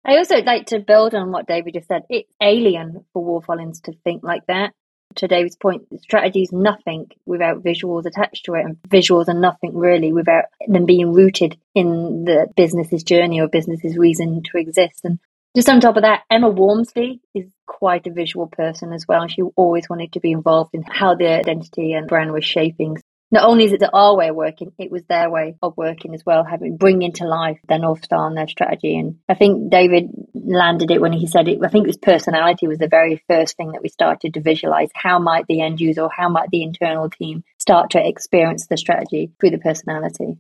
I 0.05 0.17
also 0.17 0.37
like 0.37 0.67
to 0.67 0.79
build 0.79 1.13
on 1.13 1.31
what 1.31 1.47
David 1.47 1.73
just 1.73 1.87
said. 1.87 2.03
It's 2.09 2.31
alien 2.41 3.05
for 3.13 3.23
Wolff 3.23 3.47
Olins 3.47 3.81
to 3.83 3.93
think 4.03 4.23
like 4.23 4.45
that 4.47 4.73
to 5.15 5.27
David's 5.27 5.55
point, 5.55 5.87
strategy 6.01 6.41
is 6.41 6.51
nothing 6.51 7.09
without 7.25 7.63
visuals 7.63 8.05
attached 8.05 8.45
to 8.45 8.53
it, 8.55 8.65
and 8.65 8.77
visuals 8.87 9.27
are 9.27 9.39
nothing 9.39 9.77
really 9.77 10.13
without 10.13 10.45
them 10.67 10.85
being 10.85 11.13
rooted 11.13 11.57
in 11.75 12.25
the 12.25 12.47
business's 12.55 13.03
journey 13.03 13.41
or 13.41 13.47
business's 13.47 13.97
reason 13.97 14.43
to 14.43 14.57
exist. 14.57 15.01
And 15.03 15.19
just 15.55 15.69
on 15.69 15.81
top 15.81 15.97
of 15.97 16.03
that, 16.03 16.23
Emma 16.29 16.49
Walmsley 16.49 17.19
is 17.35 17.51
quite 17.65 18.07
a 18.07 18.11
visual 18.11 18.47
person 18.47 18.93
as 18.93 19.07
well. 19.07 19.27
She 19.27 19.41
always 19.41 19.89
wanted 19.89 20.13
to 20.13 20.19
be 20.19 20.31
involved 20.31 20.73
in 20.73 20.83
how 20.83 21.15
the 21.15 21.27
identity 21.27 21.93
and 21.93 22.07
brand 22.07 22.31
was 22.31 22.45
shaping 22.45 22.97
not 23.31 23.47
only 23.47 23.65
is 23.65 23.71
it 23.71 23.81
our 23.93 24.15
way 24.15 24.29
of 24.29 24.35
working, 24.35 24.73
it 24.77 24.91
was 24.91 25.03
their 25.03 25.29
way 25.29 25.55
of 25.61 25.75
working 25.77 26.13
as 26.13 26.25
well, 26.25 26.43
having 26.43 26.77
bringing 26.77 27.13
to 27.13 27.25
life 27.25 27.59
their 27.67 27.79
North 27.79 28.03
Star 28.03 28.27
and 28.27 28.37
their 28.37 28.47
strategy. 28.47 28.97
And 28.97 29.19
I 29.29 29.35
think 29.35 29.71
David 29.71 30.09
landed 30.33 30.91
it 30.91 31.01
when 31.01 31.13
he 31.13 31.27
said 31.27 31.47
it. 31.47 31.59
I 31.63 31.69
think 31.69 31.87
his 31.87 31.97
personality 31.97 32.67
was 32.67 32.77
the 32.77 32.87
very 32.89 33.23
first 33.29 33.55
thing 33.55 33.71
that 33.71 33.81
we 33.81 33.89
started 33.89 34.33
to 34.33 34.41
visualize. 34.41 34.89
How 34.93 35.19
might 35.19 35.45
the 35.47 35.61
end 35.61 35.79
user 35.79 36.09
how 36.15 36.29
might 36.29 36.49
the 36.49 36.63
internal 36.63 37.09
team 37.09 37.43
start 37.57 37.91
to 37.91 38.05
experience 38.05 38.67
the 38.67 38.77
strategy 38.77 39.31
through 39.39 39.51
the 39.51 39.59
personality? 39.59 40.37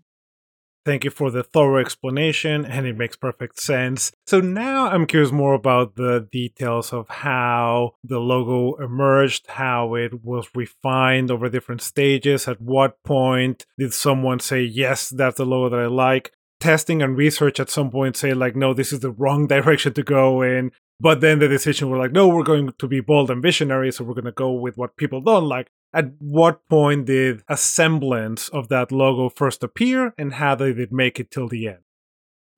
Thank 0.83 1.03
you 1.03 1.11
for 1.11 1.29
the 1.29 1.43
thorough 1.43 1.79
explanation, 1.79 2.65
and 2.65 2.87
it 2.87 2.97
makes 2.97 3.15
perfect 3.15 3.59
sense. 3.59 4.11
So 4.25 4.41
now 4.41 4.87
I'm 4.87 5.05
curious 5.05 5.31
more 5.31 5.53
about 5.53 5.95
the 5.95 6.27
details 6.31 6.91
of 6.91 7.07
how 7.07 7.91
the 8.03 8.19
logo 8.19 8.83
emerged, 8.83 9.45
how 9.47 9.93
it 9.93 10.23
was 10.23 10.47
refined 10.55 11.29
over 11.29 11.49
different 11.49 11.83
stages. 11.83 12.47
At 12.47 12.59
what 12.59 13.03
point 13.03 13.67
did 13.77 13.93
someone 13.93 14.39
say, 14.39 14.63
yes, 14.63 15.09
that's 15.09 15.37
the 15.37 15.45
logo 15.45 15.75
that 15.75 15.83
I 15.83 15.87
like? 15.87 16.31
Testing 16.59 17.03
and 17.03 17.15
research 17.15 17.59
at 17.59 17.69
some 17.69 17.91
point 17.91 18.17
say, 18.17 18.33
like, 18.33 18.55
no, 18.55 18.73
this 18.73 18.91
is 18.91 19.01
the 19.01 19.11
wrong 19.11 19.45
direction 19.55 19.93
to 19.93 20.03
go 20.03 20.41
in. 20.41 20.71
But 20.99 21.21
then 21.21 21.39
the 21.39 21.47
decision 21.47 21.89
were 21.89 21.97
like, 21.97 22.11
no, 22.11 22.27
we're 22.27 22.43
going 22.43 22.73
to 22.77 22.87
be 22.87 23.01
bold 23.01 23.29
and 23.29 23.41
visionary, 23.41 23.91
so 23.91 24.03
we're 24.03 24.13
going 24.13 24.25
to 24.25 24.31
go 24.31 24.51
with 24.51 24.77
what 24.77 24.97
people 24.97 25.21
don't 25.21 25.47
like. 25.47 25.69
At 25.93 26.11
what 26.19 26.67
point 26.69 27.05
did 27.05 27.43
a 27.49 27.57
semblance 27.57 28.47
of 28.49 28.69
that 28.69 28.91
logo 28.91 29.29
first 29.29 29.63
appear, 29.63 30.13
and 30.17 30.33
how 30.33 30.55
did 30.55 30.79
it 30.79 30.91
make 30.91 31.19
it 31.19 31.31
till 31.31 31.49
the 31.49 31.67
end? 31.67 31.83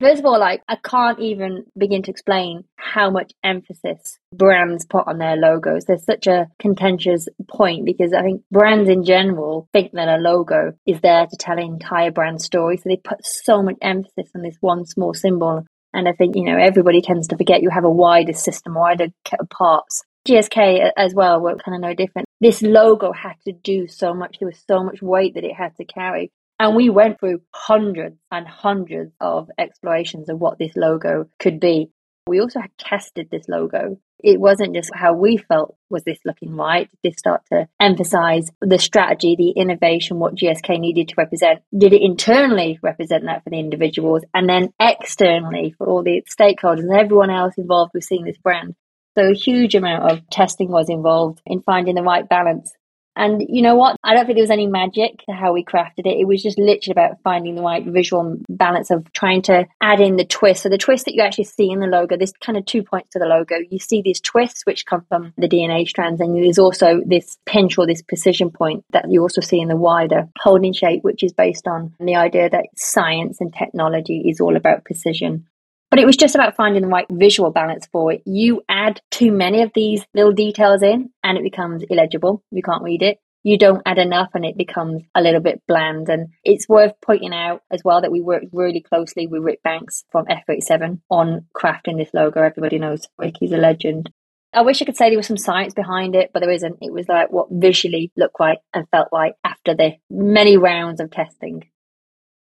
First 0.00 0.20
of 0.20 0.26
all, 0.26 0.38
like 0.38 0.62
I 0.68 0.76
can't 0.76 1.20
even 1.20 1.64
begin 1.78 2.02
to 2.02 2.10
explain 2.10 2.64
how 2.76 3.10
much 3.10 3.32
emphasis 3.44 4.18
brands 4.34 4.84
put 4.84 5.06
on 5.06 5.18
their 5.18 5.36
logos. 5.36 5.84
There's 5.84 6.04
such 6.04 6.26
a 6.26 6.48
contentious 6.58 7.28
point 7.48 7.86
because 7.86 8.12
I 8.12 8.22
think 8.22 8.42
brands 8.50 8.88
in 8.88 9.04
general 9.04 9.68
think 9.72 9.92
that 9.92 10.08
a 10.08 10.20
logo 10.20 10.72
is 10.84 11.00
there 11.00 11.26
to 11.26 11.36
tell 11.36 11.58
an 11.58 11.64
entire 11.64 12.10
brand 12.10 12.42
story. 12.42 12.76
So 12.76 12.88
they 12.88 12.96
put 12.96 13.24
so 13.24 13.62
much 13.62 13.76
emphasis 13.80 14.30
on 14.34 14.42
this 14.42 14.56
one 14.60 14.84
small 14.84 15.14
symbol. 15.14 15.64
And 15.92 16.08
I 16.08 16.12
think, 16.12 16.34
you 16.34 16.44
know, 16.44 16.58
everybody 16.58 17.00
tends 17.00 17.28
to 17.28 17.36
forget 17.36 17.62
you 17.62 17.70
have 17.70 17.84
a 17.84 17.90
wider 17.90 18.32
system, 18.32 18.74
wider 18.74 19.08
parts. 19.48 20.02
GSK 20.26 20.86
uh, 20.86 20.90
as 20.96 21.14
well 21.14 21.40
were 21.40 21.56
kind 21.56 21.76
of 21.76 21.80
no 21.80 21.94
different. 21.94 22.26
This 22.44 22.60
logo 22.60 23.10
had 23.10 23.36
to 23.46 23.52
do 23.52 23.88
so 23.88 24.12
much. 24.12 24.36
There 24.38 24.46
was 24.46 24.62
so 24.68 24.84
much 24.84 25.00
weight 25.00 25.32
that 25.32 25.44
it 25.44 25.54
had 25.54 25.74
to 25.76 25.86
carry. 25.86 26.30
And 26.60 26.76
we 26.76 26.90
went 26.90 27.18
through 27.18 27.40
hundreds 27.54 28.18
and 28.30 28.46
hundreds 28.46 29.14
of 29.18 29.48
explorations 29.58 30.28
of 30.28 30.38
what 30.38 30.58
this 30.58 30.76
logo 30.76 31.30
could 31.38 31.58
be. 31.58 31.88
We 32.26 32.42
also 32.42 32.60
had 32.60 32.76
tested 32.76 33.28
this 33.30 33.48
logo. 33.48 33.98
It 34.18 34.38
wasn't 34.38 34.74
just 34.74 34.90
how 34.94 35.14
we 35.14 35.38
felt 35.38 35.74
was 35.88 36.04
this 36.04 36.18
looking 36.26 36.54
right. 36.54 36.86
Did 36.90 37.12
this 37.12 37.18
start 37.18 37.40
to 37.50 37.66
emphasize 37.80 38.50
the 38.60 38.78
strategy, 38.78 39.36
the 39.38 39.58
innovation, 39.58 40.18
what 40.18 40.34
GSK 40.34 40.78
needed 40.78 41.08
to 41.08 41.14
represent? 41.16 41.62
Did 41.74 41.94
it 41.94 42.02
internally 42.02 42.78
represent 42.82 43.24
that 43.24 43.42
for 43.42 43.48
the 43.48 43.58
individuals? 43.58 44.22
And 44.34 44.46
then 44.46 44.68
externally 44.78 45.74
for 45.78 45.88
all 45.88 46.02
the 46.02 46.22
stakeholders 46.28 46.80
and 46.80 46.92
everyone 46.92 47.30
else 47.30 47.54
involved 47.56 47.92
with 47.94 48.04
seeing 48.04 48.26
this 48.26 48.36
brand? 48.36 48.74
So 49.14 49.30
a 49.30 49.34
huge 49.34 49.74
amount 49.74 50.10
of 50.10 50.28
testing 50.30 50.70
was 50.70 50.88
involved 50.88 51.40
in 51.46 51.62
finding 51.62 51.94
the 51.94 52.02
right 52.02 52.28
balance 52.28 52.72
and 53.16 53.44
you 53.48 53.62
know 53.62 53.76
what? 53.76 53.96
I 54.02 54.14
don't 54.14 54.26
think 54.26 54.36
there 54.36 54.42
was 54.42 54.50
any 54.50 54.66
magic 54.66 55.18
to 55.26 55.32
how 55.32 55.52
we 55.52 55.64
crafted 55.64 56.06
it. 56.06 56.18
It 56.18 56.26
was 56.26 56.42
just 56.42 56.58
literally 56.58 56.92
about 56.92 57.20
finding 57.22 57.54
the 57.54 57.62
right 57.62 57.84
visual 57.84 58.36
balance 58.48 58.90
of 58.90 59.10
trying 59.12 59.42
to 59.42 59.66
add 59.80 60.00
in 60.00 60.16
the 60.16 60.24
twist. 60.24 60.62
So 60.62 60.68
the 60.68 60.78
twist 60.78 61.04
that 61.04 61.14
you 61.14 61.22
actually 61.22 61.44
see 61.44 61.70
in 61.70 61.80
the 61.80 61.86
logo, 61.86 62.16
there's 62.16 62.32
kind 62.32 62.58
of 62.58 62.66
two 62.66 62.82
points 62.82 63.10
to 63.10 63.18
the 63.18 63.26
logo. 63.26 63.56
You 63.70 63.78
see 63.78 64.02
these 64.02 64.20
twists 64.20 64.66
which 64.66 64.86
come 64.86 65.04
from 65.08 65.32
the 65.38 65.48
DNA 65.48 65.86
strands, 65.86 66.20
and 66.20 66.34
there's 66.36 66.58
also 66.58 67.02
this 67.06 67.38
pinch 67.46 67.78
or 67.78 67.86
this 67.86 68.02
precision 68.02 68.50
point 68.50 68.84
that 68.90 69.06
you 69.08 69.22
also 69.22 69.40
see 69.40 69.60
in 69.60 69.68
the 69.68 69.76
wider 69.76 70.28
holding 70.38 70.72
shape, 70.72 71.04
which 71.04 71.22
is 71.22 71.32
based 71.32 71.68
on 71.68 71.94
the 72.00 72.16
idea 72.16 72.50
that 72.50 72.66
science 72.76 73.40
and 73.40 73.54
technology 73.54 74.24
is 74.28 74.40
all 74.40 74.56
about 74.56 74.84
precision. 74.84 75.46
But 75.94 76.00
it 76.00 76.06
was 76.06 76.16
just 76.16 76.34
about 76.34 76.56
finding 76.56 76.82
the 76.82 76.88
right 76.88 77.06
visual 77.08 77.52
balance 77.52 77.86
for 77.92 78.10
it. 78.10 78.22
You 78.26 78.62
add 78.68 79.00
too 79.12 79.30
many 79.30 79.62
of 79.62 79.70
these 79.76 80.04
little 80.12 80.32
details 80.32 80.82
in 80.82 81.10
and 81.22 81.38
it 81.38 81.44
becomes 81.44 81.84
illegible. 81.88 82.42
You 82.50 82.64
can't 82.64 82.82
read 82.82 83.00
it. 83.00 83.18
You 83.44 83.56
don't 83.56 83.80
add 83.86 83.98
enough 83.98 84.30
and 84.34 84.44
it 84.44 84.58
becomes 84.58 85.04
a 85.14 85.22
little 85.22 85.40
bit 85.40 85.62
bland. 85.68 86.08
And 86.08 86.30
it's 86.42 86.68
worth 86.68 86.94
pointing 87.00 87.32
out 87.32 87.60
as 87.70 87.82
well 87.84 88.00
that 88.00 88.10
we 88.10 88.20
worked 88.20 88.46
really 88.52 88.80
closely 88.80 89.28
with 89.28 89.44
Rick 89.44 89.62
Banks 89.62 90.02
from 90.10 90.26
Face37 90.26 91.00
on 91.10 91.46
crafting 91.56 91.96
this 91.96 92.10
logo. 92.12 92.42
Everybody 92.42 92.80
knows 92.80 93.06
Rick, 93.16 93.36
he's 93.38 93.52
a 93.52 93.56
legend. 93.56 94.10
I 94.52 94.62
wish 94.62 94.82
I 94.82 94.86
could 94.86 94.96
say 94.96 95.10
there 95.10 95.16
was 95.18 95.28
some 95.28 95.36
science 95.36 95.74
behind 95.74 96.16
it, 96.16 96.32
but 96.34 96.40
there 96.40 96.50
isn't. 96.50 96.78
It 96.80 96.92
was 96.92 97.06
like 97.06 97.30
what 97.30 97.46
visually 97.52 98.10
looked 98.16 98.40
right 98.40 98.58
and 98.72 98.88
felt 98.90 99.10
right 99.12 99.34
after 99.44 99.76
the 99.76 99.92
many 100.10 100.56
rounds 100.56 101.00
of 101.00 101.12
testing. 101.12 101.62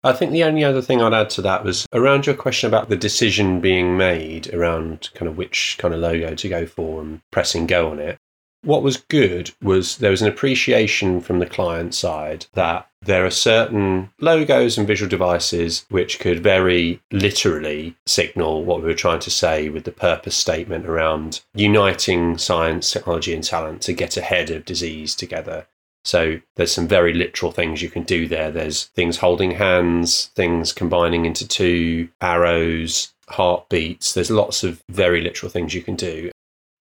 I 0.02 0.12
think 0.12 0.32
the 0.32 0.44
only 0.44 0.64
other 0.64 0.80
thing 0.80 1.02
I'd 1.02 1.12
add 1.12 1.28
to 1.30 1.42
that 1.42 1.62
was 1.62 1.86
around 1.92 2.26
your 2.26 2.34
question 2.34 2.68
about 2.68 2.88
the 2.88 2.96
decision 2.96 3.60
being 3.60 3.98
made 3.98 4.52
around 4.54 5.10
kind 5.14 5.28
of 5.28 5.36
which 5.36 5.76
kind 5.78 5.92
of 5.92 6.00
logo 6.00 6.34
to 6.34 6.48
go 6.48 6.66
for 6.66 7.02
and 7.02 7.20
pressing 7.30 7.66
go 7.66 7.90
on 7.90 7.98
it. 7.98 8.16
What 8.62 8.82
was 8.82 8.98
good 8.98 9.52
was 9.62 9.98
there 9.98 10.10
was 10.10 10.22
an 10.22 10.28
appreciation 10.28 11.20
from 11.20 11.38
the 11.38 11.46
client 11.46 11.94
side 11.94 12.46
that 12.54 12.88
there 13.02 13.24
are 13.24 13.30
certain 13.30 14.10
logos 14.20 14.76
and 14.76 14.86
visual 14.86 15.08
devices 15.08 15.86
which 15.88 16.18
could 16.18 16.42
very 16.42 17.00
literally 17.10 17.96
signal 18.06 18.64
what 18.64 18.80
we 18.80 18.86
were 18.86 18.94
trying 18.94 19.20
to 19.20 19.30
say 19.30 19.70
with 19.70 19.84
the 19.84 19.92
purpose 19.92 20.36
statement 20.36 20.86
around 20.86 21.40
uniting 21.54 22.36
science, 22.36 22.90
technology, 22.90 23.34
and 23.34 23.44
talent 23.44 23.80
to 23.82 23.94
get 23.94 24.18
ahead 24.18 24.50
of 24.50 24.66
disease 24.66 25.14
together. 25.14 25.66
So 26.04 26.40
there's 26.56 26.72
some 26.72 26.88
very 26.88 27.12
literal 27.12 27.52
things 27.52 27.82
you 27.82 27.90
can 27.90 28.04
do 28.04 28.26
there. 28.26 28.50
There's 28.50 28.84
things 28.96 29.18
holding 29.18 29.52
hands, 29.52 30.30
things 30.34 30.72
combining 30.72 31.26
into 31.26 31.46
two, 31.46 32.08
arrows, 32.20 33.12
heartbeats. 33.28 34.14
There's 34.14 34.30
lots 34.30 34.64
of 34.64 34.82
very 34.90 35.20
literal 35.20 35.50
things 35.50 35.74
you 35.74 35.82
can 35.82 35.96
do. 35.96 36.30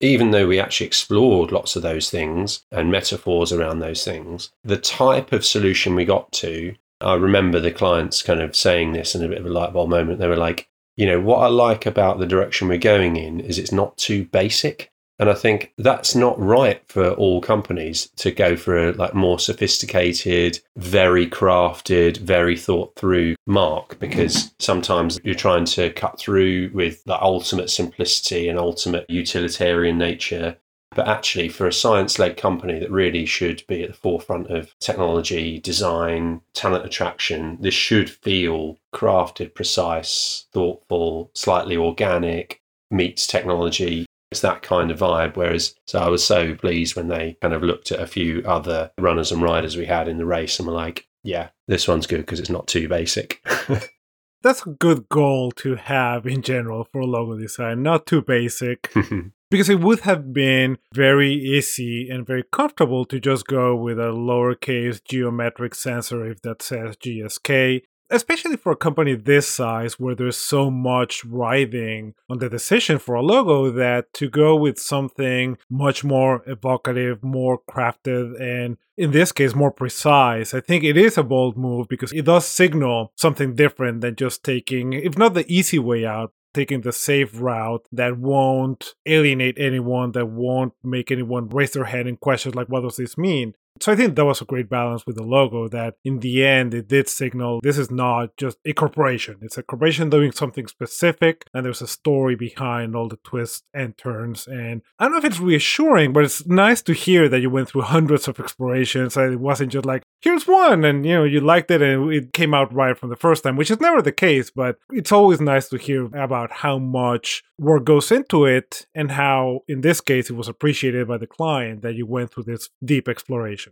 Even 0.01 0.31
though 0.31 0.47
we 0.47 0.59
actually 0.59 0.87
explored 0.87 1.51
lots 1.51 1.75
of 1.75 1.81
those 1.81 2.09
things 2.09 2.63
and 2.71 2.89
metaphors 2.89 3.51
around 3.51 3.79
those 3.79 4.05
things, 4.05 4.49
the 4.63 4.77
type 4.77 5.33
of 5.33 5.45
solution 5.45 5.95
we 5.95 6.05
got 6.05 6.31
to, 6.31 6.73
I 7.01 7.15
remember 7.15 7.59
the 7.59 7.71
clients 7.71 8.21
kind 8.21 8.41
of 8.41 8.55
saying 8.55 8.93
this 8.93 9.15
in 9.15 9.23
a 9.23 9.27
bit 9.27 9.39
of 9.39 9.45
a 9.45 9.49
light 9.49 9.73
bulb 9.73 9.89
moment. 9.89 10.19
They 10.19 10.27
were 10.27 10.37
like, 10.37 10.69
you 10.95 11.05
know, 11.05 11.19
what 11.19 11.39
I 11.39 11.47
like 11.47 11.85
about 11.85 12.19
the 12.19 12.25
direction 12.25 12.67
we're 12.67 12.77
going 12.77 13.17
in 13.17 13.39
is 13.39 13.57
it's 13.57 13.71
not 13.71 13.97
too 13.97 14.25
basic. 14.25 14.91
And 15.19 15.29
I 15.29 15.33
think 15.33 15.73
that's 15.77 16.15
not 16.15 16.39
right 16.39 16.81
for 16.87 17.11
all 17.11 17.41
companies 17.41 18.09
to 18.15 18.31
go 18.31 18.55
for 18.55 18.77
a 18.77 18.93
like 18.93 19.13
more 19.13 19.37
sophisticated, 19.37 20.59
very 20.77 21.27
crafted, 21.27 22.17
very 22.17 22.57
thought 22.57 22.95
through 22.95 23.35
mark 23.45 23.99
because 23.99 24.51
sometimes 24.59 25.19
you're 25.23 25.35
trying 25.35 25.65
to 25.65 25.91
cut 25.91 26.17
through 26.17 26.71
with 26.73 27.03
the 27.03 27.21
ultimate 27.21 27.69
simplicity 27.69 28.47
and 28.47 28.57
ultimate 28.57 29.05
utilitarian 29.09 29.97
nature. 29.97 30.55
But 30.95 31.07
actually, 31.07 31.49
for 31.49 31.67
a 31.67 31.73
science 31.73 32.17
led 32.17 32.35
company 32.35 32.79
that 32.79 32.89
really 32.89 33.25
should 33.25 33.63
be 33.67 33.83
at 33.83 33.89
the 33.89 33.95
forefront 33.95 34.47
of 34.47 34.73
technology, 34.79 35.59
design, 35.59 36.41
talent 36.53 36.83
attraction, 36.85 37.57
this 37.59 37.75
should 37.75 38.09
feel 38.09 38.79
crafted, 38.91 39.53
precise, 39.53 40.45
thoughtful, 40.51 41.29
slightly 41.35 41.77
organic, 41.77 42.61
meets 42.89 43.27
technology 43.27 44.07
it's 44.31 44.41
that 44.41 44.61
kind 44.61 44.91
of 44.91 44.99
vibe. 44.99 45.35
Whereas, 45.35 45.75
so 45.85 45.99
I 45.99 46.09
was 46.09 46.23
so 46.23 46.55
pleased 46.55 46.95
when 46.95 47.07
they 47.07 47.37
kind 47.41 47.53
of 47.53 47.63
looked 47.63 47.91
at 47.91 47.99
a 47.99 48.07
few 48.07 48.43
other 48.45 48.91
runners 48.97 49.31
and 49.31 49.41
riders 49.41 49.77
we 49.77 49.85
had 49.85 50.07
in 50.07 50.17
the 50.17 50.25
race 50.25 50.59
and 50.59 50.67
were 50.67 50.73
like, 50.73 51.07
yeah, 51.23 51.49
this 51.67 51.87
one's 51.87 52.07
good 52.07 52.21
because 52.21 52.39
it's 52.39 52.49
not 52.49 52.67
too 52.67 52.87
basic. 52.87 53.45
That's 54.41 54.65
a 54.65 54.69
good 54.69 55.09
goal 55.09 55.51
to 55.51 55.75
have 55.75 56.25
in 56.25 56.41
general 56.41 56.87
for 56.91 57.03
logo 57.03 57.37
design, 57.37 57.83
not 57.83 58.05
too 58.05 58.21
basic. 58.21 58.93
because 59.51 59.69
it 59.69 59.79
would 59.79 60.01
have 60.01 60.31
been 60.31 60.77
very 60.93 61.33
easy 61.33 62.07
and 62.09 62.25
very 62.25 62.43
comfortable 62.51 63.05
to 63.05 63.19
just 63.19 63.47
go 63.47 63.75
with 63.75 63.99
a 63.99 64.11
lowercase 64.13 65.03
geometric 65.03 65.73
sans 65.73 66.09
serif 66.09 66.41
that 66.41 66.61
says 66.61 66.95
GSK 66.97 67.81
especially 68.09 68.57
for 68.57 68.71
a 68.71 68.77
company 68.77 69.15
this 69.15 69.47
size 69.47 69.99
where 69.99 70.15
there's 70.15 70.37
so 70.37 70.71
much 70.71 71.23
writhing 71.25 72.13
on 72.29 72.39
the 72.39 72.49
decision 72.49 72.99
for 72.99 73.15
a 73.15 73.21
logo 73.21 73.69
that 73.71 74.11
to 74.13 74.29
go 74.29 74.55
with 74.55 74.79
something 74.79 75.57
much 75.69 76.03
more 76.03 76.43
evocative, 76.47 77.23
more 77.23 77.59
crafted, 77.69 78.39
and 78.41 78.77
in 78.97 79.11
this 79.11 79.31
case 79.31 79.55
more 79.55 79.71
precise, 79.71 80.53
I 80.53 80.59
think 80.59 80.83
it 80.83 80.97
is 80.97 81.17
a 81.17 81.23
bold 81.23 81.57
move 81.57 81.87
because 81.87 82.11
it 82.11 82.25
does 82.25 82.45
signal 82.45 83.13
something 83.15 83.55
different 83.55 84.01
than 84.01 84.15
just 84.15 84.43
taking, 84.43 84.93
if 84.93 85.17
not 85.17 85.33
the 85.33 85.45
easy 85.51 85.79
way 85.79 86.05
out, 86.05 86.33
taking 86.53 86.81
the 86.81 86.91
safe 86.91 87.39
route 87.39 87.85
that 87.91 88.17
won't 88.17 88.95
alienate 89.05 89.57
anyone, 89.59 90.11
that 90.13 90.25
won't 90.25 90.73
make 90.83 91.11
anyone 91.11 91.47
raise 91.49 91.71
their 91.71 91.85
head 91.85 92.07
and 92.07 92.19
question 92.19 92.51
like, 92.53 92.67
what 92.67 92.81
does 92.81 92.97
this 92.97 93.17
mean? 93.17 93.53
So 93.81 93.93
I 93.93 93.95
think 93.95 94.15
that 94.15 94.25
was 94.25 94.41
a 94.41 94.45
great 94.45 94.69
balance 94.69 95.05
with 95.05 95.15
the 95.15 95.23
logo 95.23 95.69
that 95.69 95.95
in 96.03 96.19
the 96.19 96.45
end 96.45 96.73
it 96.73 96.89
did 96.89 97.07
signal 97.07 97.61
this 97.63 97.77
is 97.77 97.89
not 97.89 98.35
just 98.35 98.57
a 98.65 98.73
corporation. 98.73 99.37
It's 99.41 99.57
a 99.57 99.63
corporation 99.63 100.09
doing 100.09 100.33
something 100.33 100.67
specific 100.67 101.45
and 101.53 101.65
there's 101.65 101.81
a 101.81 101.87
story 101.87 102.35
behind 102.35 102.95
all 102.95 103.07
the 103.07 103.19
twists 103.23 103.63
and 103.73 103.97
turns. 103.97 104.47
And 104.47 104.81
I 104.97 105.05
don't 105.05 105.13
know 105.13 105.17
if 105.19 105.25
it's 105.25 105.39
reassuring, 105.39 106.11
but 106.11 106.25
it's 106.25 106.45
nice 106.45 106.81
to 106.83 106.93
hear 106.93 107.29
that 107.29 107.39
you 107.39 107.49
went 107.49 107.69
through 107.69 107.81
hundreds 107.83 108.27
of 108.27 108.39
explorations 108.39 109.15
and 109.15 109.33
it 109.33 109.39
wasn't 109.39 109.71
just 109.71 109.85
like, 109.85 110.03
here's 110.21 110.45
one 110.45 110.83
and 110.83 111.05
you 111.05 111.13
know, 111.13 111.23
you 111.23 111.39
liked 111.39 111.71
it 111.71 111.81
and 111.81 112.11
it 112.11 112.33
came 112.33 112.53
out 112.53 112.73
right 112.73 112.97
from 112.97 113.09
the 113.09 113.15
first 113.15 113.43
time, 113.43 113.55
which 113.55 113.71
is 113.71 113.79
never 113.79 114.01
the 114.01 114.11
case, 114.11 114.51
but 114.51 114.77
it's 114.91 115.13
always 115.13 115.39
nice 115.39 115.69
to 115.69 115.77
hear 115.77 116.05
about 116.05 116.51
how 116.51 116.77
much 116.77 117.43
work 117.57 117.85
goes 117.85 118.11
into 118.11 118.45
it 118.45 118.87
and 118.93 119.11
how 119.11 119.61
in 119.67 119.81
this 119.81 120.01
case 120.01 120.29
it 120.29 120.35
was 120.35 120.47
appreciated 120.47 121.07
by 121.07 121.17
the 121.17 121.27
client 121.27 121.81
that 121.81 121.95
you 121.95 122.05
went 122.05 122.31
through 122.31 122.43
this 122.43 122.69
deep 122.83 123.07
exploration. 123.07 123.68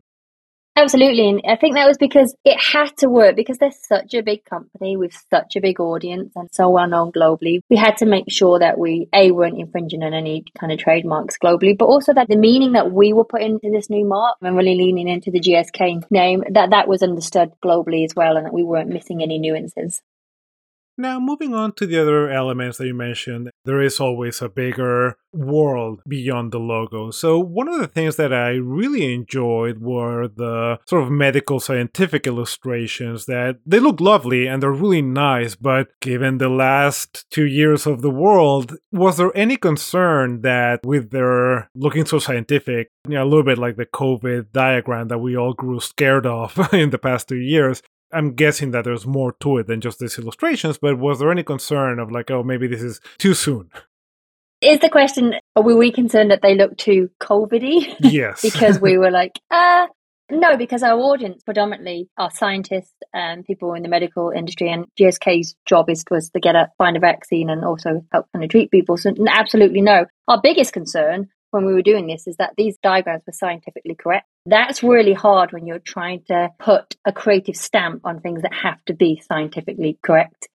Absolutely. 0.77 1.27
And 1.27 1.41
I 1.47 1.55
think 1.55 1.73
that 1.73 1.87
was 1.87 1.97
because 1.97 2.35
it 2.45 2.55
had 2.59 2.95
to 2.97 3.09
work 3.09 3.35
because 3.35 3.57
they're 3.57 3.71
such 3.71 4.13
a 4.13 4.21
big 4.21 4.45
company 4.45 4.95
with 4.95 5.11
such 5.31 5.55
a 5.55 5.59
big 5.59 5.79
audience 5.79 6.33
and 6.35 6.47
so 6.51 6.69
well 6.69 6.87
known 6.87 7.11
globally. 7.11 7.61
We 7.67 7.77
had 7.77 7.97
to 7.97 8.05
make 8.05 8.25
sure 8.29 8.59
that 8.59 8.77
we, 8.77 9.09
A, 9.11 9.31
weren't 9.31 9.57
infringing 9.57 10.03
on 10.03 10.13
any 10.13 10.45
kind 10.59 10.71
of 10.71 10.77
trademarks 10.77 11.39
globally, 11.43 11.75
but 11.75 11.85
also 11.85 12.13
that 12.13 12.27
the 12.27 12.37
meaning 12.37 12.73
that 12.73 12.91
we 12.91 13.11
were 13.11 13.25
putting 13.25 13.53
into 13.53 13.71
this 13.75 13.89
new 13.89 14.05
mark 14.05 14.37
and 14.39 14.55
really 14.55 14.75
leaning 14.75 15.07
into 15.07 15.31
the 15.31 15.39
GSK 15.39 16.03
name, 16.11 16.43
that 16.51 16.69
that 16.69 16.87
was 16.87 17.01
understood 17.01 17.53
globally 17.65 18.05
as 18.05 18.13
well 18.15 18.37
and 18.37 18.45
that 18.45 18.53
we 18.53 18.61
weren't 18.61 18.89
missing 18.89 19.23
any 19.23 19.39
nuances. 19.39 20.03
Now, 20.99 21.19
moving 21.19 21.53
on 21.53 21.73
to 21.73 21.86
the 21.86 21.99
other 21.99 22.29
elements 22.31 22.79
that 22.79 22.88
you 22.88 22.95
mentioned, 22.95 23.51
there 23.65 23.81
is 23.81 23.99
always 23.99 24.41
a 24.41 24.49
bigger 24.49 25.17
world 25.31 26.01
beyond 26.07 26.51
the 26.51 26.60
logo. 26.60 27.12
So, 27.12 27.38
one 27.38 27.67
of 27.67 27.79
the 27.79 27.88
things 27.88 28.15
that 28.15 28.33
I 28.33 28.51
really 28.53 29.13
enjoyed 29.13 29.77
were 29.79 30.27
the 30.27 30.79
sort 30.88 31.03
of 31.03 31.12
medical 31.12 31.60
scientific 31.60 32.25
illustrations 32.25 33.25
that 33.25 33.60
they 33.63 33.79
look 33.79 34.01
lovely 34.01 34.47
and 34.47 34.62
they're 34.62 34.71
really 34.71 35.03
nice. 35.03 35.55
But 35.55 35.89
given 36.01 36.39
the 36.39 36.49
last 36.49 37.25
two 37.29 37.45
years 37.45 37.86
of 37.86 38.01
the 38.01 38.10
world, 38.10 38.75
was 38.91 39.17
there 39.17 39.36
any 39.36 39.57
concern 39.57 40.41
that 40.41 40.79
with 40.83 41.12
their 41.12 41.69
looking 41.75 42.05
so 42.05 42.17
scientific, 42.17 42.89
you 43.07 43.15
know, 43.15 43.23
a 43.23 43.25
little 43.25 43.43
bit 43.43 43.60
like 43.60 43.75
the 43.75 43.86
COVID 43.86 44.51
diagram 44.51 45.10
that 45.10 45.19
we 45.19 45.38
all 45.38 45.53
grew 45.53 45.79
scared 45.79 46.25
of 46.25 46.57
in 46.73 46.89
the 46.89 46.97
past 46.97 47.27
two 47.27 47.38
years, 47.38 47.83
I'm 48.12 48.34
guessing 48.34 48.72
that 48.72 48.86
there's 48.86 49.06
more 49.06 49.34
to 49.41 49.58
it 49.58 49.67
than 49.67 49.82
just 49.82 50.00
these 50.00 50.17
illustrations, 50.17 50.78
but 50.78 50.98
was 50.98 51.20
there 51.20 51.32
any 51.32 51.43
concern 51.43 52.00
of 52.00 52.12
like, 52.12 52.32
oh, 52.32 52.43
maybe 52.43 52.67
this 52.67 52.82
is 52.82 53.02
too 53.17 53.34
soon? 53.34 53.70
Is 54.62 54.80
the 54.80 54.89
question, 54.89 55.36
were 55.56 55.76
we 55.76 55.91
concerned 55.91 56.32
that 56.32 56.41
they 56.41 56.56
look 56.56 56.78
too 56.78 57.10
COVIDy? 57.22 57.96
Yes. 58.00 58.41
because 58.54 58.80
we 58.80 58.98
were 58.98 59.12
like, 59.12 59.39
uh, 59.52 59.88
no, 60.30 60.58
because 60.58 60.84
our 60.84 60.98
audience 60.98 61.43
predominantly 61.43 62.10
are 62.17 62.32
scientists 62.32 62.96
and 63.13 63.46
people 63.46 63.74
in 63.74 63.84
the 63.84 63.89
medical 63.89 64.30
industry, 64.32 64.70
and 64.70 64.86
GSK's 65.00 65.56
job 65.65 65.89
is 65.89 66.04
was 66.12 66.30
to 66.32 66.39
get 66.39 66.56
a 66.56 66.70
find 66.78 66.98
a 66.98 67.00
vaccine 67.00 67.50
and 67.50 67.63
also 67.63 68.04
help 68.12 68.26
kind 68.34 68.43
of 68.43 68.50
treat 68.50 68.70
people. 68.70 68.98
So 68.98 69.13
absolutely 69.30 69.82
no. 69.82 70.06
Our 70.28 70.41
biggest 70.41 70.74
concern 70.74 71.30
when 71.51 71.65
we 71.65 71.73
were 71.73 71.81
doing 71.81 72.07
this 72.07 72.27
is 72.27 72.38
that 72.38 72.53
these 72.57 72.77
diagrams 72.81 73.23
were 73.25 73.33
scientifically 73.33 73.95
correct. 73.95 74.27
That's 74.45 74.83
really 74.83 75.13
hard 75.13 75.51
when 75.51 75.67
you're 75.67 75.79
trying 75.79 76.23
to 76.27 76.49
put 76.60 76.95
a 77.05 77.12
creative 77.12 77.55
stamp 77.55 78.01
on 78.05 78.19
things 78.19 78.41
that 78.43 78.53
have 78.53 78.83
to 78.86 78.93
be 78.93 79.21
scientifically 79.27 79.97
correct. 80.03 80.47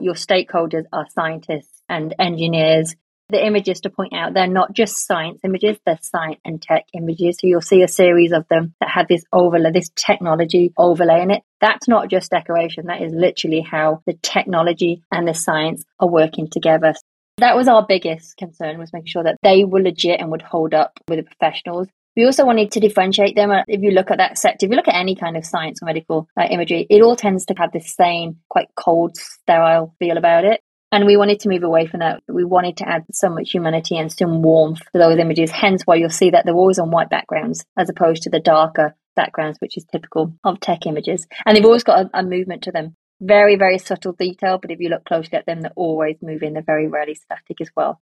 Your 0.00 0.14
stakeholders 0.14 0.84
are 0.92 1.06
scientists 1.14 1.82
and 1.88 2.14
engineers. 2.18 2.94
The 3.28 3.44
images 3.44 3.80
to 3.80 3.90
point 3.90 4.12
out, 4.12 4.34
they're 4.34 4.46
not 4.46 4.72
just 4.72 5.04
science 5.04 5.40
images, 5.42 5.78
they're 5.84 5.98
science 6.00 6.38
and 6.44 6.62
tech 6.62 6.84
images. 6.94 7.38
So 7.40 7.48
you'll 7.48 7.60
see 7.60 7.82
a 7.82 7.88
series 7.88 8.30
of 8.30 8.46
them 8.48 8.74
that 8.78 8.90
have 8.90 9.08
this 9.08 9.24
overlay, 9.32 9.72
this 9.72 9.90
technology 9.96 10.72
overlay 10.76 11.22
in 11.22 11.32
it. 11.32 11.42
That's 11.60 11.88
not 11.88 12.08
just 12.08 12.30
decoration. 12.30 12.86
That 12.86 13.02
is 13.02 13.12
literally 13.12 13.62
how 13.62 14.02
the 14.06 14.14
technology 14.22 15.02
and 15.10 15.26
the 15.26 15.34
science 15.34 15.84
are 15.98 16.08
working 16.08 16.48
together. 16.48 16.94
That 17.38 17.54
was 17.54 17.68
our 17.68 17.84
biggest 17.86 18.38
concern 18.38 18.78
was 18.78 18.94
making 18.94 19.08
sure 19.08 19.22
that 19.22 19.36
they 19.42 19.64
were 19.64 19.82
legit 19.82 20.20
and 20.20 20.30
would 20.30 20.40
hold 20.40 20.72
up 20.72 20.98
with 21.06 21.18
the 21.18 21.22
professionals. 21.22 21.86
We 22.16 22.24
also 22.24 22.46
wanted 22.46 22.72
to 22.72 22.80
differentiate 22.80 23.36
them. 23.36 23.50
If 23.68 23.82
you 23.82 23.90
look 23.90 24.10
at 24.10 24.16
that 24.16 24.38
sector, 24.38 24.64
if 24.64 24.70
you 24.70 24.76
look 24.76 24.88
at 24.88 24.94
any 24.94 25.14
kind 25.14 25.36
of 25.36 25.44
science 25.44 25.82
or 25.82 25.84
medical 25.84 26.28
uh, 26.34 26.46
imagery, 26.50 26.86
it 26.88 27.02
all 27.02 27.14
tends 27.14 27.44
to 27.46 27.54
have 27.58 27.72
this 27.72 27.94
same 27.94 28.38
quite 28.48 28.68
cold, 28.74 29.18
sterile 29.18 29.94
feel 29.98 30.16
about 30.16 30.44
it. 30.44 30.62
And 30.90 31.04
we 31.04 31.18
wanted 31.18 31.40
to 31.40 31.50
move 31.50 31.62
away 31.62 31.86
from 31.86 32.00
that. 32.00 32.22
We 32.26 32.44
wanted 32.44 32.78
to 32.78 32.88
add 32.88 33.04
some 33.12 33.34
much 33.34 33.50
humanity 33.50 33.98
and 33.98 34.10
some 34.10 34.40
warmth 34.40 34.80
to 34.92 34.98
those 34.98 35.18
images. 35.18 35.50
Hence 35.50 35.82
why 35.84 35.96
you'll 35.96 36.08
see 36.08 36.30
that 36.30 36.46
they're 36.46 36.54
always 36.54 36.78
on 36.78 36.90
white 36.90 37.10
backgrounds 37.10 37.66
as 37.76 37.90
opposed 37.90 38.22
to 38.22 38.30
the 38.30 38.40
darker 38.40 38.96
backgrounds, 39.14 39.58
which 39.60 39.76
is 39.76 39.84
typical 39.84 40.32
of 40.42 40.58
tech 40.60 40.86
images. 40.86 41.26
And 41.44 41.54
they've 41.54 41.64
always 41.66 41.84
got 41.84 42.06
a, 42.06 42.20
a 42.20 42.22
movement 42.22 42.62
to 42.62 42.72
them 42.72 42.96
very, 43.20 43.56
very 43.56 43.78
subtle 43.78 44.12
detail, 44.12 44.58
but 44.58 44.70
if 44.70 44.80
you 44.80 44.88
look 44.88 45.04
closely 45.04 45.38
at 45.38 45.46
them, 45.46 45.60
they're 45.60 45.72
always 45.76 46.16
moving. 46.22 46.52
They're 46.52 46.62
very 46.62 46.86
rarely 46.86 47.14
static 47.14 47.60
as 47.60 47.70
well. 47.76 48.00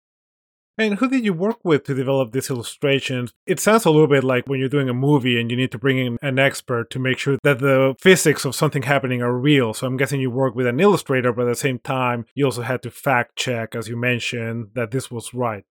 And 0.77 0.99
who 0.99 1.09
did 1.09 1.25
you 1.25 1.33
work 1.33 1.59
with 1.63 1.85
to 1.85 1.95
develop 1.95 2.33
these 2.33 2.51
illustrations? 2.51 3.33
It 3.47 3.61
sounds 3.61 3.85
a 3.85 3.91
little 3.91 4.09
bit 4.09 4.25
like 4.25 4.49
when 4.49 4.59
you're 4.59 4.69
doing 4.69 4.89
a 4.89 4.95
movie 4.95 5.41
and 5.41 5.49
you 5.49 5.57
need 5.57 5.71
to 5.71 5.79
bring 5.79 5.99
in 5.99 6.19
an 6.21 6.41
expert 6.41 6.91
to 6.91 6.99
make 6.99 7.19
sure 7.19 7.39
that 7.45 7.61
the 7.61 7.95
physics 8.01 8.45
of 8.45 8.57
something 8.57 8.83
happening 8.83 9.23
are 9.23 9.33
real. 9.33 9.73
So 9.73 9.87
I'm 9.87 9.97
guessing 9.97 10.21
you 10.21 10.33
work 10.33 10.57
with 10.57 10.67
an 10.67 10.81
illustrator, 10.81 11.33
but 11.33 11.43
at 11.43 11.51
the 11.51 11.55
same 11.55 11.79
time, 11.79 12.27
you 12.35 12.45
also 12.45 12.63
had 12.63 12.83
to 12.83 12.91
fact 12.91 13.37
check, 13.37 13.77
as 13.77 13.89
you 13.89 13.97
mentioned, 13.97 14.71
that 14.75 14.91
this 14.91 15.13
was 15.13 15.33
right. 15.33 15.65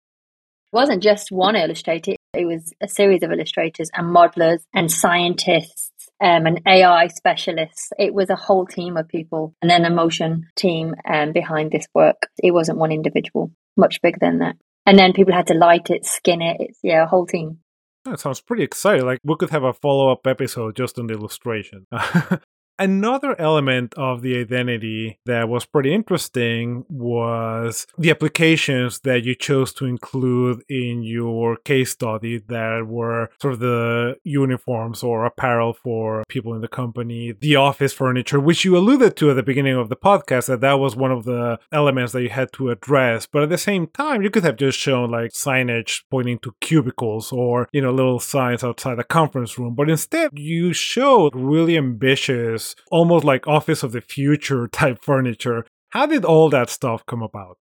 It 0.72 0.76
wasn't 0.76 1.02
just 1.02 1.32
one 1.32 1.56
illustrator, 1.56 2.14
it 2.34 2.46
was 2.46 2.72
a 2.80 2.88
series 2.88 3.24
of 3.24 3.32
illustrators 3.32 3.90
and 3.94 4.16
modelers 4.16 4.64
and 4.74 4.90
scientists 4.90 5.91
um, 6.22 6.46
an 6.46 6.60
AI 6.68 7.08
specialist. 7.08 7.94
It 7.98 8.14
was 8.14 8.30
a 8.30 8.36
whole 8.36 8.66
team 8.66 8.98
of 8.98 9.08
people 9.08 9.56
and 9.62 9.70
then 9.70 9.86
a 9.86 9.90
motion 9.90 10.48
team 10.56 10.96
um, 11.12 11.34
behind 11.34 11.72
this 11.72 11.88
work. 11.94 12.28
It 12.38 12.52
wasn't 12.52 12.78
one 12.78 12.92
individual, 12.92 13.52
much 13.76 14.02
bigger 14.02 14.20
than 14.22 14.40
that. 14.40 14.56
And 14.86 14.98
then 14.98 15.14
people 15.14 15.34
had 15.34 15.48
to 15.48 15.54
light 15.54 15.90
it, 15.90 16.06
skin 16.06 16.42
it. 16.42 16.58
It's, 16.60 16.80
yeah, 16.84 17.04
a 17.04 17.08
whole 17.08 17.26
team. 17.26 17.60
That 18.06 18.20
sounds 18.20 18.42
pretty 18.42 18.64
exciting. 18.64 19.06
Like 19.06 19.20
we 19.24 19.36
could 19.36 19.52
have 19.52 19.64
a 19.64 19.74
follow 19.74 20.12
up 20.12 20.26
episode 20.26 20.76
just 20.76 20.98
on 20.98 21.08
the 21.08 21.14
illustration. 21.14 21.88
Another 22.80 23.40
element 23.40 23.94
of 23.96 24.22
the 24.22 24.40
identity 24.40 25.20
that 25.26 25.48
was 25.48 25.66
pretty 25.66 25.94
interesting 25.94 26.84
was 26.90 27.86
the 27.98 28.10
applications 28.10 29.00
that 29.02 29.24
you 29.24 29.36
chose 29.36 29.72
to 29.74 29.86
include 29.86 30.64
in 30.68 31.04
your 31.04 31.58
case 31.58 31.92
study 31.92 32.40
that 32.48 32.88
were 32.88 33.30
sort 33.40 33.54
of 33.54 33.60
the 33.60 34.16
uniforms 34.24 35.04
or 35.04 35.26
apparel 35.26 35.74
for 35.74 36.24
people 36.28 36.54
in 36.56 36.62
the 36.62 36.68
company, 36.68 37.34
the 37.40 37.56
office 37.56 37.94
furniture, 37.94 38.40
which 38.40 38.66
you 38.66 38.76
alluded 38.76 39.16
to 39.18 39.30
at 39.30 39.36
the 39.36 39.44
beginning 39.44 39.76
of 39.76 39.90
the 39.90 39.96
podcast, 39.96 40.48
that 40.48 40.62
that 40.62 40.80
was 40.80 40.96
one 40.96 41.12
of 41.12 41.26
the 41.26 41.60
elements 41.72 42.14
that 42.14 42.24
you 42.24 42.30
had 42.30 42.52
to 42.54 42.72
address. 42.72 43.28
But 43.32 43.44
at 43.44 43.50
the 43.50 43.58
same 43.58 43.88
time, 43.88 44.22
you 44.22 44.30
could 44.30 44.44
have 44.44 44.56
just 44.56 44.80
shown 44.80 45.12
like 45.12 45.32
signage 45.32 46.02
pointing 46.10 46.40
to 46.40 46.56
cubicles 46.62 47.32
or, 47.32 47.68
you 47.72 47.82
know, 47.82 47.92
little 47.92 48.20
signs 48.20 48.64
outside 48.64 48.96
the 48.96 49.04
conference 49.04 49.58
room. 49.60 49.76
But 49.76 49.90
instead, 49.90 50.32
you 50.34 50.74
showed 50.74 51.36
really 51.36 51.78
ambitious 51.78 52.71
almost 52.90 53.26
like 53.26 53.48
office 53.48 53.84
of 53.84 53.92
the 53.92 54.02
future 54.02 54.68
type 54.72 55.04
furniture. 55.04 55.66
How 55.90 56.06
did 56.06 56.26
all 56.26 56.50
that 56.50 56.70
stuff 56.70 57.06
come 57.06 57.22
about? 57.22 57.58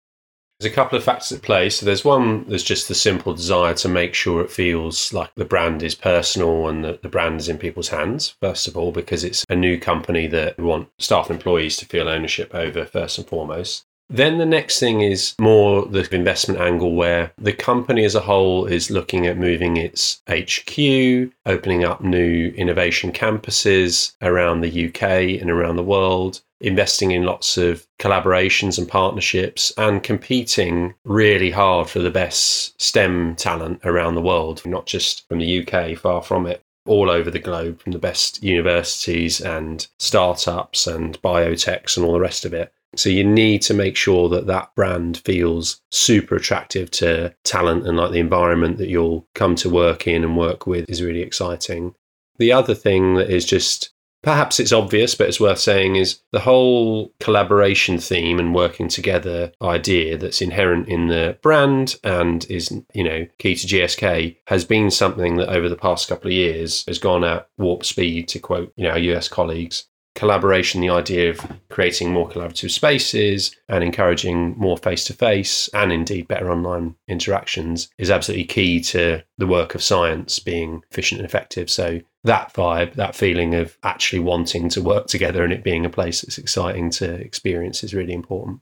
There's 0.60 0.72
a 0.72 0.74
couple 0.74 0.96
of 0.96 1.04
factors 1.04 1.32
at 1.32 1.42
play. 1.42 1.68
So 1.68 1.84
there's 1.84 2.04
one, 2.04 2.48
there's 2.48 2.62
just 2.62 2.86
the 2.86 2.94
simple 2.94 3.34
desire 3.34 3.74
to 3.74 3.88
make 3.88 4.14
sure 4.14 4.40
it 4.40 4.52
feels 4.52 5.12
like 5.12 5.34
the 5.34 5.44
brand 5.44 5.82
is 5.82 5.96
personal 5.96 6.68
and 6.68 6.84
that 6.84 7.02
the 7.02 7.08
brand 7.08 7.40
is 7.40 7.48
in 7.48 7.58
people's 7.58 7.88
hands, 7.88 8.36
first 8.40 8.68
of 8.68 8.76
all, 8.76 8.92
because 8.92 9.24
it's 9.24 9.44
a 9.48 9.56
new 9.56 9.78
company 9.78 10.26
that 10.28 10.56
we 10.56 10.64
want 10.64 10.88
staff 10.98 11.28
and 11.28 11.36
employees 11.36 11.76
to 11.78 11.86
feel 11.86 12.08
ownership 12.08 12.54
over 12.54 12.86
first 12.86 13.18
and 13.18 13.26
foremost. 13.26 13.84
Then 14.10 14.36
the 14.38 14.46
next 14.46 14.78
thing 14.78 15.00
is 15.00 15.34
more 15.40 15.86
the 15.86 16.06
investment 16.14 16.60
angle 16.60 16.94
where 16.94 17.32
the 17.38 17.54
company 17.54 18.04
as 18.04 18.14
a 18.14 18.20
whole 18.20 18.66
is 18.66 18.90
looking 18.90 19.26
at 19.26 19.38
moving 19.38 19.76
its 19.76 20.22
HQ, 20.28 21.32
opening 21.46 21.84
up 21.84 22.02
new 22.02 22.48
innovation 22.56 23.12
campuses 23.12 24.12
around 24.20 24.60
the 24.60 24.88
UK 24.88 25.40
and 25.40 25.50
around 25.50 25.76
the 25.76 25.82
world, 25.82 26.42
investing 26.60 27.12
in 27.12 27.24
lots 27.24 27.56
of 27.56 27.86
collaborations 27.98 28.78
and 28.78 28.86
partnerships, 28.86 29.72
and 29.78 30.02
competing 30.02 30.94
really 31.04 31.50
hard 31.50 31.88
for 31.88 32.00
the 32.00 32.10
best 32.10 32.80
STEM 32.80 33.34
talent 33.36 33.80
around 33.84 34.14
the 34.14 34.22
world, 34.22 34.64
not 34.66 34.84
just 34.84 35.26
from 35.28 35.38
the 35.38 35.66
UK, 35.66 35.96
far 35.96 36.22
from 36.22 36.46
it 36.46 36.62
all 36.86 37.10
over 37.10 37.30
the 37.30 37.38
globe 37.38 37.80
from 37.80 37.92
the 37.92 37.98
best 37.98 38.42
universities 38.42 39.40
and 39.40 39.86
startups 39.98 40.86
and 40.86 41.20
biotechs 41.22 41.96
and 41.96 42.04
all 42.04 42.12
the 42.12 42.20
rest 42.20 42.44
of 42.44 42.52
it. 42.52 42.72
So 42.98 43.08
you 43.08 43.24
need 43.24 43.62
to 43.62 43.74
make 43.74 43.96
sure 43.96 44.28
that 44.30 44.46
that 44.46 44.74
brand 44.74 45.18
feels 45.18 45.80
super 45.90 46.36
attractive 46.36 46.90
to 46.92 47.34
talent 47.44 47.86
and 47.86 47.96
like 47.96 48.12
the 48.12 48.20
environment 48.20 48.78
that 48.78 48.88
you'll 48.88 49.26
come 49.34 49.54
to 49.56 49.70
work 49.70 50.06
in 50.06 50.24
and 50.24 50.36
work 50.36 50.66
with 50.66 50.88
is 50.88 51.02
really 51.02 51.22
exciting. 51.22 51.94
The 52.38 52.52
other 52.52 52.74
thing 52.74 53.14
that 53.14 53.30
is 53.30 53.44
just 53.44 53.94
perhaps 54.24 54.58
it's 54.58 54.72
obvious, 54.72 55.14
but 55.14 55.28
it's 55.28 55.38
worth 55.38 55.60
saying 55.60 55.96
is 55.96 56.20
the 56.32 56.40
whole 56.40 57.12
collaboration 57.20 57.98
theme 57.98 58.40
and 58.40 58.54
working 58.54 58.88
together 58.88 59.52
idea 59.62 60.16
that's 60.16 60.40
inherent 60.40 60.88
in 60.88 61.08
the 61.08 61.38
brand 61.42 61.96
and 62.02 62.44
is, 62.50 62.72
you 62.94 63.04
know, 63.04 63.26
key 63.38 63.54
to 63.54 63.66
GSK 63.66 64.36
has 64.46 64.64
been 64.64 64.90
something 64.90 65.36
that 65.36 65.50
over 65.50 65.68
the 65.68 65.76
past 65.76 66.08
couple 66.08 66.28
of 66.28 66.32
years 66.32 66.84
has 66.88 66.98
gone 66.98 67.22
at 67.22 67.48
warp 67.58 67.84
speed, 67.84 68.26
to 68.28 68.38
quote, 68.38 68.72
you 68.76 68.84
know, 68.84 68.90
our 68.90 68.98
US 68.98 69.28
colleagues 69.28 69.86
collaboration, 70.14 70.80
the 70.80 70.90
idea 70.90 71.30
of 71.30 71.40
creating 71.70 72.12
more 72.12 72.28
collaborative 72.28 72.70
spaces 72.70 73.54
and 73.68 73.82
encouraging 73.82 74.56
more 74.56 74.76
face 74.76 75.04
to 75.04 75.12
face 75.12 75.68
and 75.74 75.92
indeed 75.92 76.28
better 76.28 76.50
online 76.50 76.94
interactions 77.08 77.88
is 77.98 78.10
absolutely 78.10 78.44
key 78.44 78.80
to 78.80 79.22
the 79.38 79.46
work 79.46 79.74
of 79.74 79.82
science 79.82 80.38
being 80.38 80.82
efficient 80.90 81.20
and 81.20 81.26
effective. 81.26 81.68
So, 81.68 82.00
that 82.24 82.54
vibe, 82.54 82.94
that 82.94 83.14
feeling 83.14 83.54
of 83.54 83.76
actually 83.82 84.20
wanting 84.20 84.70
to 84.70 84.80
work 84.80 85.08
together 85.08 85.44
and 85.44 85.52
it 85.52 85.62
being 85.62 85.84
a 85.84 85.90
place 85.90 86.22
that's 86.22 86.38
exciting 86.38 86.88
to 86.90 87.12
experience 87.12 87.84
is 87.84 87.92
really 87.92 88.14
important. 88.14 88.60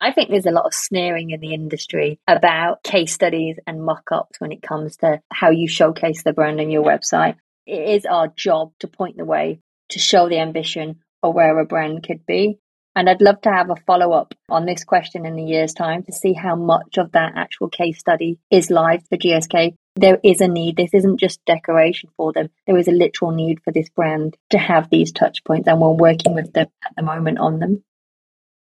I 0.00 0.12
think 0.12 0.30
there's 0.30 0.46
a 0.46 0.52
lot 0.52 0.66
of 0.66 0.74
sneering 0.74 1.30
in 1.30 1.40
the 1.40 1.54
industry 1.54 2.20
about 2.28 2.82
case 2.82 3.12
studies 3.12 3.56
and 3.66 3.82
mock 3.82 4.12
ups 4.12 4.38
when 4.40 4.52
it 4.52 4.62
comes 4.62 4.98
to 4.98 5.20
how 5.32 5.50
you 5.50 5.66
showcase 5.66 6.22
the 6.22 6.32
brand 6.32 6.60
on 6.60 6.70
your 6.70 6.84
website. 6.84 7.36
it 7.66 7.88
is 7.88 8.06
our 8.06 8.28
job 8.28 8.72
to 8.80 8.86
point 8.86 9.16
the 9.16 9.24
way, 9.24 9.60
to 9.90 9.98
show 9.98 10.28
the 10.28 10.38
ambition 10.38 11.00
or 11.22 11.32
where 11.32 11.58
a 11.58 11.64
brand 11.64 12.02
could 12.02 12.24
be. 12.26 12.58
And 12.94 13.10
I'd 13.10 13.20
love 13.20 13.42
to 13.42 13.52
have 13.52 13.68
a 13.68 13.76
follow 13.86 14.12
up 14.12 14.32
on 14.48 14.64
this 14.64 14.82
question 14.82 15.26
in 15.26 15.38
a 15.38 15.42
year's 15.42 15.74
time 15.74 16.02
to 16.04 16.12
see 16.12 16.32
how 16.32 16.56
much 16.56 16.96
of 16.96 17.12
that 17.12 17.32
actual 17.36 17.68
case 17.68 17.98
study 17.98 18.38
is 18.50 18.70
live 18.70 19.06
for 19.06 19.18
GSK. 19.18 19.74
There 19.96 20.18
is 20.24 20.40
a 20.40 20.48
need. 20.48 20.76
This 20.76 20.94
isn't 20.94 21.20
just 21.20 21.44
decoration 21.44 22.08
for 22.16 22.32
them. 22.32 22.48
There 22.66 22.78
is 22.78 22.88
a 22.88 22.92
literal 22.92 23.32
need 23.32 23.62
for 23.62 23.70
this 23.70 23.90
brand 23.90 24.36
to 24.50 24.58
have 24.58 24.88
these 24.88 25.12
touch 25.12 25.44
points, 25.44 25.68
and 25.68 25.78
we're 25.78 25.90
working 25.90 26.34
with 26.34 26.54
them 26.54 26.68
at 26.84 26.96
the 26.96 27.02
moment 27.02 27.38
on 27.38 27.58
them. 27.58 27.84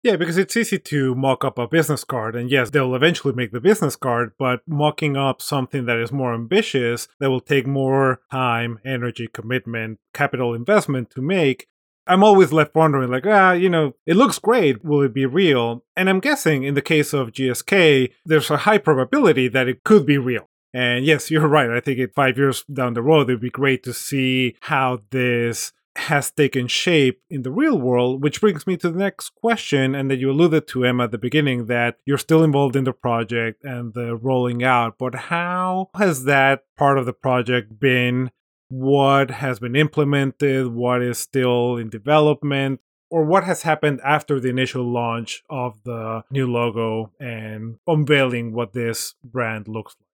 Yeah, 0.04 0.16
because 0.16 0.38
it's 0.38 0.58
easy 0.58 0.80
to 0.80 1.14
mock 1.14 1.46
up 1.46 1.60
a 1.60 1.68
business 1.68 2.04
card, 2.04 2.36
and 2.36 2.50
yes, 2.50 2.72
they'll 2.72 2.96
eventually 2.96 3.36
make 3.36 3.52
the 3.52 3.60
business 3.60 3.96
card, 3.96 4.32
but 4.40 4.62
mocking 4.68 5.16
up 5.16 5.44
something 5.44 5.86
that 5.86 5.98
is 5.98 6.12
more 6.12 6.34
ambitious, 6.34 7.08
that 7.20 7.30
will 7.30 7.40
take 7.40 7.68
more 7.68 8.22
time, 8.32 8.80
energy, 8.84 9.28
commitment, 9.32 10.00
capital 10.12 10.56
investment 10.56 11.12
to 11.12 11.22
make, 11.22 11.68
I'm 12.08 12.24
always 12.24 12.52
left 12.52 12.76
wondering, 12.76 13.12
like, 13.12 13.28
ah, 13.28 13.52
you 13.52 13.70
know, 13.70 13.94
it 14.06 14.16
looks 14.16 14.40
great. 14.40 14.84
Will 14.84 15.02
it 15.04 15.14
be 15.14 15.26
real? 15.26 15.84
And 15.96 16.10
I'm 16.10 16.20
guessing 16.20 16.64
in 16.64 16.74
the 16.74 16.82
case 16.82 17.14
of 17.14 17.32
GSK, 17.32 18.12
there's 18.26 18.50
a 18.50 18.58
high 18.58 18.80
probability 18.80 19.48
that 19.50 19.68
it 19.68 19.84
could 19.84 20.06
be 20.06 20.18
real. 20.18 20.50
And 20.74 21.06
yes, 21.06 21.30
you're 21.30 21.48
right. 21.48 21.70
I 21.70 21.80
think 21.80 22.00
it 22.00 22.16
five 22.16 22.38
years 22.38 22.64
down 22.64 22.96
the 22.96 23.02
road, 23.02 23.30
it'd 23.30 23.42
be 23.42 23.50
great 23.50 23.84
to 23.84 23.94
see 23.94 24.56
how 24.62 25.02
this 25.12 25.74
has 25.95 26.32
taken 26.32 26.67
shape 26.67 27.21
in 27.30 27.43
the 27.43 27.51
real 27.51 27.77
world, 27.77 28.23
which 28.23 28.41
brings 28.41 28.65
me 28.65 28.77
to 28.77 28.89
the 28.89 28.97
next 28.97 29.36
question, 29.36 29.93
and 29.93 30.10
that 30.10 30.19
you 30.19 30.32
alluded 30.32 30.67
to, 30.69 30.86
Emma, 30.86 31.04
at 31.06 31.12
the 31.12 31.17
beginning, 31.17 31.65
that 31.65 31.97
you're 32.06 32.17
still 32.17 32.43
involved 32.43 32.75
in 32.75 32.86
the 32.86 32.93
project 32.93 33.63
and 33.63 33.93
the 33.93 34.15
rolling 34.15 34.63
out. 34.63 34.97
But 34.97 35.15
how 35.15 35.89
has 35.95 36.23
that 36.25 36.63
part 36.77 36.97
of 36.97 37.06
the 37.06 37.13
project 37.13 37.80
been? 37.80 38.32
What 38.69 39.32
has 39.32 39.60
been 39.60 39.75
implemented? 39.75 40.67
What 40.67 41.01
is 41.01 41.19
still 41.19 41.75
in 41.75 41.89
development? 41.89 42.80
Or 43.10 43.25
what 43.25 43.43
has 43.43 43.63
happened 43.63 43.99
after 44.06 44.39
the 44.39 44.47
initial 44.47 44.89
launch 44.89 45.43
of 45.49 45.84
the 45.84 46.23
new 46.32 46.49
logo 46.49 47.12
and 47.19 47.75
unveiling 47.86 48.54
what 48.54 48.71
this 48.71 49.15
brand 49.21 49.67
looks 49.67 49.95
like? 49.99 50.08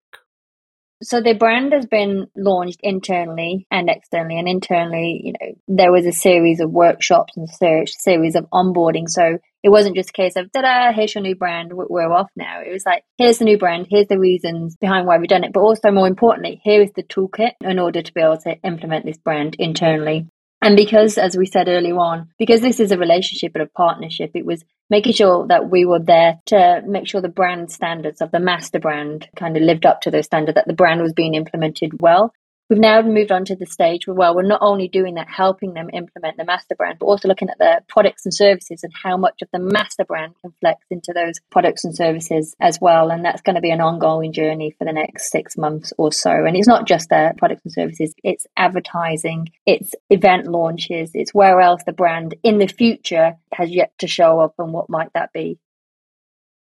So 1.03 1.21
the 1.21 1.33
brand 1.33 1.73
has 1.73 1.86
been 1.86 2.27
launched 2.36 2.79
internally 2.81 3.67
and 3.69 3.89
externally. 3.89 4.39
And 4.39 4.47
internally, 4.47 5.21
you 5.23 5.33
know, 5.33 5.53
there 5.67 5.91
was 5.91 6.05
a 6.05 6.12
series 6.12 6.60
of 6.60 6.71
workshops 6.71 7.38
and 7.38 7.47
series 7.49 8.36
of 8.36 8.47
onboarding. 8.51 9.07
So 9.07 9.38
it 9.63 9.69
wasn't 9.69 9.95
just 9.95 10.10
a 10.10 10.13
case 10.13 10.36
of, 10.36 10.51
ta-da, 10.51 10.93
here's 10.93 11.13
your 11.13 11.21
new 11.21 11.36
brand, 11.36 11.71
we're 11.73 12.12
off 12.12 12.29
now. 12.36 12.62
It 12.65 12.71
was 12.71 12.86
like, 12.86 13.03
here's 13.17 13.38
the 13.38 13.45
new 13.45 13.57
brand, 13.57 13.88
here's 13.89 14.07
the 14.07 14.19
reasons 14.19 14.75
behind 14.77 15.05
why 15.05 15.17
we've 15.17 15.27
done 15.27 15.43
it. 15.43 15.53
But 15.53 15.62
also, 15.62 15.91
more 15.91 16.07
importantly, 16.07 16.62
here 16.63 16.81
is 16.81 16.91
the 16.95 17.03
toolkit 17.03 17.51
in 17.62 17.77
order 17.79 18.01
to 18.01 18.13
be 18.13 18.21
able 18.21 18.38
to 18.38 18.55
implement 18.63 19.05
this 19.05 19.17
brand 19.17 19.55
internally. 19.60 20.27
And 20.61 20.75
because, 20.75 21.17
as 21.17 21.37
we 21.37 21.45
said 21.45 21.67
earlier 21.67 21.97
on, 21.97 22.29
because 22.39 22.61
this 22.61 22.79
is 22.79 22.91
a 22.91 22.97
relationship 22.97 23.51
and 23.53 23.63
a 23.63 23.67
partnership, 23.67 24.31
it 24.33 24.45
was 24.45 24.63
making 24.89 25.13
sure 25.13 25.45
that 25.47 25.69
we 25.69 25.85
were 25.85 25.99
there 25.99 26.39
to 26.47 26.81
make 26.85 27.07
sure 27.07 27.21
the 27.21 27.29
brand 27.29 27.71
standards 27.71 28.21
of 28.21 28.31
the 28.31 28.39
master 28.39 28.79
brand 28.79 29.29
kind 29.35 29.55
of 29.55 29.63
lived 29.63 29.85
up 29.85 30.01
to 30.01 30.11
those 30.11 30.25
standards, 30.25 30.55
that 30.55 30.67
the 30.67 30.73
brand 30.73 31.01
was 31.01 31.13
being 31.13 31.35
implemented 31.35 32.01
well. 32.01 32.33
We've 32.69 32.80
now 32.80 33.01
moved 33.01 33.32
on 33.32 33.45
to 33.45 33.56
the 33.56 33.65
stage 33.65 34.08
where, 34.08 34.15
well, 34.15 34.36
we're 34.36 34.41
not 34.41 34.62
only 34.62 34.89
doing 34.89 35.15
that, 35.15 35.30
helping 35.30 35.73
them 35.73 35.89
implement 35.93 36.36
the 36.36 36.43
master 36.43 36.75
brand, 36.75 36.99
but 36.99 37.06
also 37.06 37.30
looking 37.30 37.49
at 37.49 37.58
the 37.58 37.82
products 37.88 38.25
and 38.25 38.34
services 38.34 38.84
and 38.84 38.91
how 38.93 39.15
much 39.15 39.41
of 39.41 39.47
the 39.53 39.60
master 39.60 40.03
brand 40.03 40.34
can 40.41 40.51
flex 40.60 40.86
into 40.89 41.13
those 41.13 41.36
products 41.49 41.86
and 41.86 41.95
services 41.95 42.58
as 42.60 42.77
well. 42.82 43.10
And 43.10 43.23
that's 43.23 43.41
going 43.41 43.56
to 43.56 43.62
be 43.62 43.71
an 43.71 43.80
ongoing 43.80 44.34
journey 44.34 44.75
for 44.77 44.84
the 44.84 44.91
next 44.91 45.32
six 45.32 45.56
months 45.58 45.93
or 45.97 46.12
so. 46.12 46.30
And 46.30 46.58
it's 46.58 46.67
not 46.67 46.86
just 46.86 47.08
the 47.08 47.34
products 47.38 47.62
and 47.63 47.73
services, 47.73 48.13
it's 48.21 48.45
advertising, 48.58 49.47
it's 49.65 49.93
event 50.10 50.47
launches, 50.47 51.12
it's 51.13 51.34
where 51.34 51.62
else 51.62 51.84
the 51.86 51.93
brand 51.93 52.36
in 52.43 52.58
the 52.58 52.67
future 52.67 53.38
has 53.53 53.69
yet 53.69 53.93
to 53.99 54.08
show 54.08 54.41
up 54.41 54.56
and 54.60 54.73
what 54.73 54.89
might 54.89 55.13
that 55.13 55.32
be. 55.32 55.58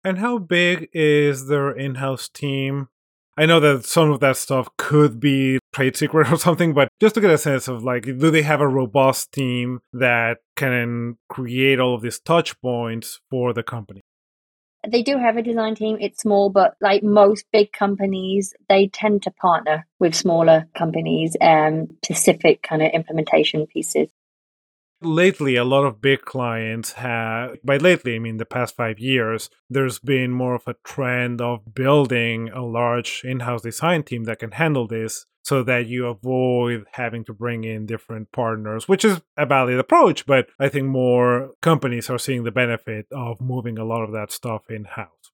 And 0.04 0.18
how 0.18 0.36
big 0.36 0.90
is 0.92 1.46
their 1.46 1.70
in 1.70 1.94
house 1.94 2.28
team 2.28 2.88
I 3.36 3.46
know 3.46 3.58
that 3.60 3.84
some 3.84 4.12
of 4.12 4.20
that 4.20 4.36
stuff 4.36 4.68
could 4.76 5.18
be 5.18 5.58
trade 5.74 5.96
secret 5.96 6.30
or 6.32 6.36
something, 6.36 6.72
but 6.72 6.88
just 7.00 7.14
to 7.16 7.20
get 7.20 7.30
a 7.30 7.38
sense 7.38 7.68
of 7.68 7.82
like, 7.82 8.04
do 8.04 8.30
they 8.30 8.42
have 8.42 8.60
a 8.60 8.68
robust 8.68 9.32
team 9.32 9.80
that 9.92 10.38
can 10.56 11.18
create 11.28 11.80
all 11.80 11.94
of 11.94 12.02
these 12.02 12.20
touch 12.20 12.60
points 12.60 13.20
for 13.30 13.52
the 13.52 13.62
company? 13.62 14.00
They 14.86 15.02
do 15.02 15.16
have 15.16 15.38
a 15.38 15.42
design 15.42 15.74
team. 15.74 15.96
It's 15.98 16.20
small, 16.20 16.50
but 16.50 16.74
like 16.80 17.02
most 17.02 17.46
big 17.52 17.72
companies, 17.72 18.52
they 18.68 18.88
tend 18.88 19.22
to 19.22 19.30
partner 19.30 19.86
with 19.98 20.14
smaller 20.14 20.68
companies 20.76 21.36
and 21.40 21.90
um, 21.90 21.96
specific 22.04 22.62
kind 22.62 22.82
of 22.82 22.90
implementation 22.92 23.66
pieces 23.66 24.10
lately 25.04 25.56
a 25.56 25.64
lot 25.64 25.84
of 25.84 26.00
big 26.00 26.22
clients 26.22 26.92
have 26.92 27.56
by 27.64 27.76
lately 27.76 28.16
i 28.16 28.18
mean 28.18 28.36
the 28.36 28.44
past 28.44 28.74
five 28.76 28.98
years 28.98 29.50
there's 29.68 29.98
been 29.98 30.30
more 30.30 30.54
of 30.54 30.66
a 30.66 30.74
trend 30.84 31.40
of 31.40 31.74
building 31.74 32.48
a 32.50 32.64
large 32.64 33.22
in-house 33.24 33.62
design 33.62 34.02
team 34.02 34.24
that 34.24 34.38
can 34.38 34.52
handle 34.52 34.86
this 34.86 35.26
so 35.42 35.62
that 35.62 35.86
you 35.86 36.06
avoid 36.06 36.86
having 36.92 37.22
to 37.22 37.34
bring 37.34 37.64
in 37.64 37.86
different 37.86 38.32
partners 38.32 38.88
which 38.88 39.04
is 39.04 39.20
a 39.36 39.46
valid 39.46 39.78
approach 39.78 40.26
but 40.26 40.48
i 40.58 40.68
think 40.68 40.86
more 40.86 41.50
companies 41.60 42.08
are 42.08 42.18
seeing 42.18 42.44
the 42.44 42.50
benefit 42.50 43.06
of 43.12 43.40
moving 43.40 43.78
a 43.78 43.84
lot 43.84 44.02
of 44.02 44.12
that 44.12 44.32
stuff 44.32 44.70
in-house 44.70 45.30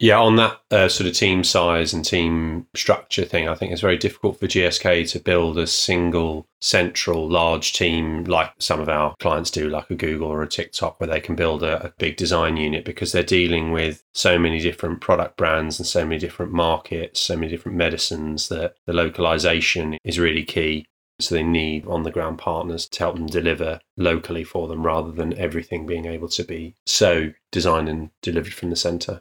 yeah, 0.00 0.18
on 0.18 0.34
that 0.36 0.60
uh, 0.72 0.88
sort 0.88 1.08
of 1.08 1.14
team 1.14 1.44
size 1.44 1.92
and 1.92 2.04
team 2.04 2.66
structure 2.74 3.24
thing, 3.24 3.48
I 3.48 3.54
think 3.54 3.70
it's 3.70 3.80
very 3.80 3.96
difficult 3.96 4.40
for 4.40 4.48
GSK 4.48 5.08
to 5.12 5.20
build 5.20 5.56
a 5.56 5.68
single 5.68 6.48
central 6.60 7.28
large 7.28 7.74
team 7.74 8.24
like 8.24 8.50
some 8.58 8.80
of 8.80 8.88
our 8.88 9.14
clients 9.20 9.52
do, 9.52 9.68
like 9.68 9.88
a 9.90 9.94
Google 9.94 10.28
or 10.28 10.42
a 10.42 10.48
TikTok, 10.48 10.98
where 10.98 11.06
they 11.06 11.20
can 11.20 11.36
build 11.36 11.62
a, 11.62 11.86
a 11.86 11.92
big 11.98 12.16
design 12.16 12.56
unit 12.56 12.84
because 12.84 13.12
they're 13.12 13.22
dealing 13.22 13.70
with 13.70 14.02
so 14.14 14.36
many 14.36 14.58
different 14.58 15.00
product 15.00 15.36
brands 15.36 15.78
and 15.78 15.86
so 15.86 16.04
many 16.04 16.18
different 16.18 16.52
markets, 16.52 17.20
so 17.20 17.36
many 17.36 17.48
different 17.48 17.78
medicines 17.78 18.48
that 18.48 18.74
the 18.86 18.92
localization 18.92 19.96
is 20.02 20.18
really 20.18 20.44
key. 20.44 20.86
So 21.20 21.36
they 21.36 21.44
need 21.44 21.86
on 21.86 22.02
the 22.02 22.10
ground 22.10 22.38
partners 22.38 22.88
to 22.88 22.98
help 22.98 23.14
them 23.14 23.26
deliver 23.26 23.78
locally 23.96 24.42
for 24.42 24.66
them 24.66 24.84
rather 24.84 25.12
than 25.12 25.38
everything 25.38 25.86
being 25.86 26.06
able 26.06 26.28
to 26.30 26.42
be 26.42 26.74
so 26.84 27.32
designed 27.52 27.88
and 27.88 28.10
delivered 28.20 28.52
from 28.52 28.70
the 28.70 28.76
center. 28.76 29.20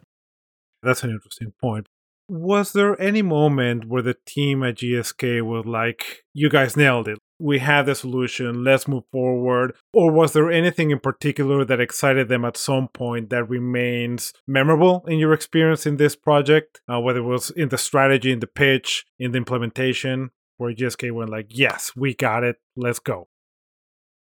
That's 0.84 1.04
an 1.04 1.12
interesting 1.12 1.54
point. 1.62 1.88
Was 2.30 2.74
there 2.74 3.00
any 3.02 3.22
moment 3.22 3.88
where 3.88 4.02
the 4.02 4.16
team 4.26 4.64
at 4.64 4.76
GSK 4.76 5.42
was 5.42 5.66
like, 5.66 6.24
you 6.34 6.50
guys 6.50 6.78
nailed 6.78 7.08
it? 7.08 7.20
We 7.38 7.60
have 7.60 7.86
the 7.86 7.96
solution, 7.96 8.64
let's 8.64 8.88
move 8.88 9.04
forward? 9.12 9.76
Or 9.94 10.12
was 10.12 10.32
there 10.32 10.50
anything 10.50 10.92
in 10.92 11.00
particular 11.00 11.66
that 11.66 11.82
excited 11.82 12.30
them 12.30 12.46
at 12.46 12.56
some 12.56 12.88
point 12.88 13.30
that 13.30 13.50
remains 13.50 14.34
memorable 14.48 15.04
in 15.08 15.20
your 15.20 15.34
experience 15.34 15.86
in 15.86 15.98
this 15.98 16.16
project? 16.16 16.80
Uh, 16.92 17.02
whether 17.02 17.20
it 17.20 17.24
was 17.24 17.50
in 17.50 17.70
the 17.70 17.78
strategy, 17.78 18.32
in 18.32 18.40
the 18.40 18.48
pitch, 18.48 19.06
in 19.20 19.32
the 19.32 19.38
implementation, 19.38 20.32
where 20.58 20.74
GSK 20.74 21.12
went 21.12 21.30
like, 21.30 21.48
yes, 21.50 21.92
we 21.96 22.14
got 22.14 22.44
it, 22.44 22.56
let's 22.78 23.00
go? 23.00 23.28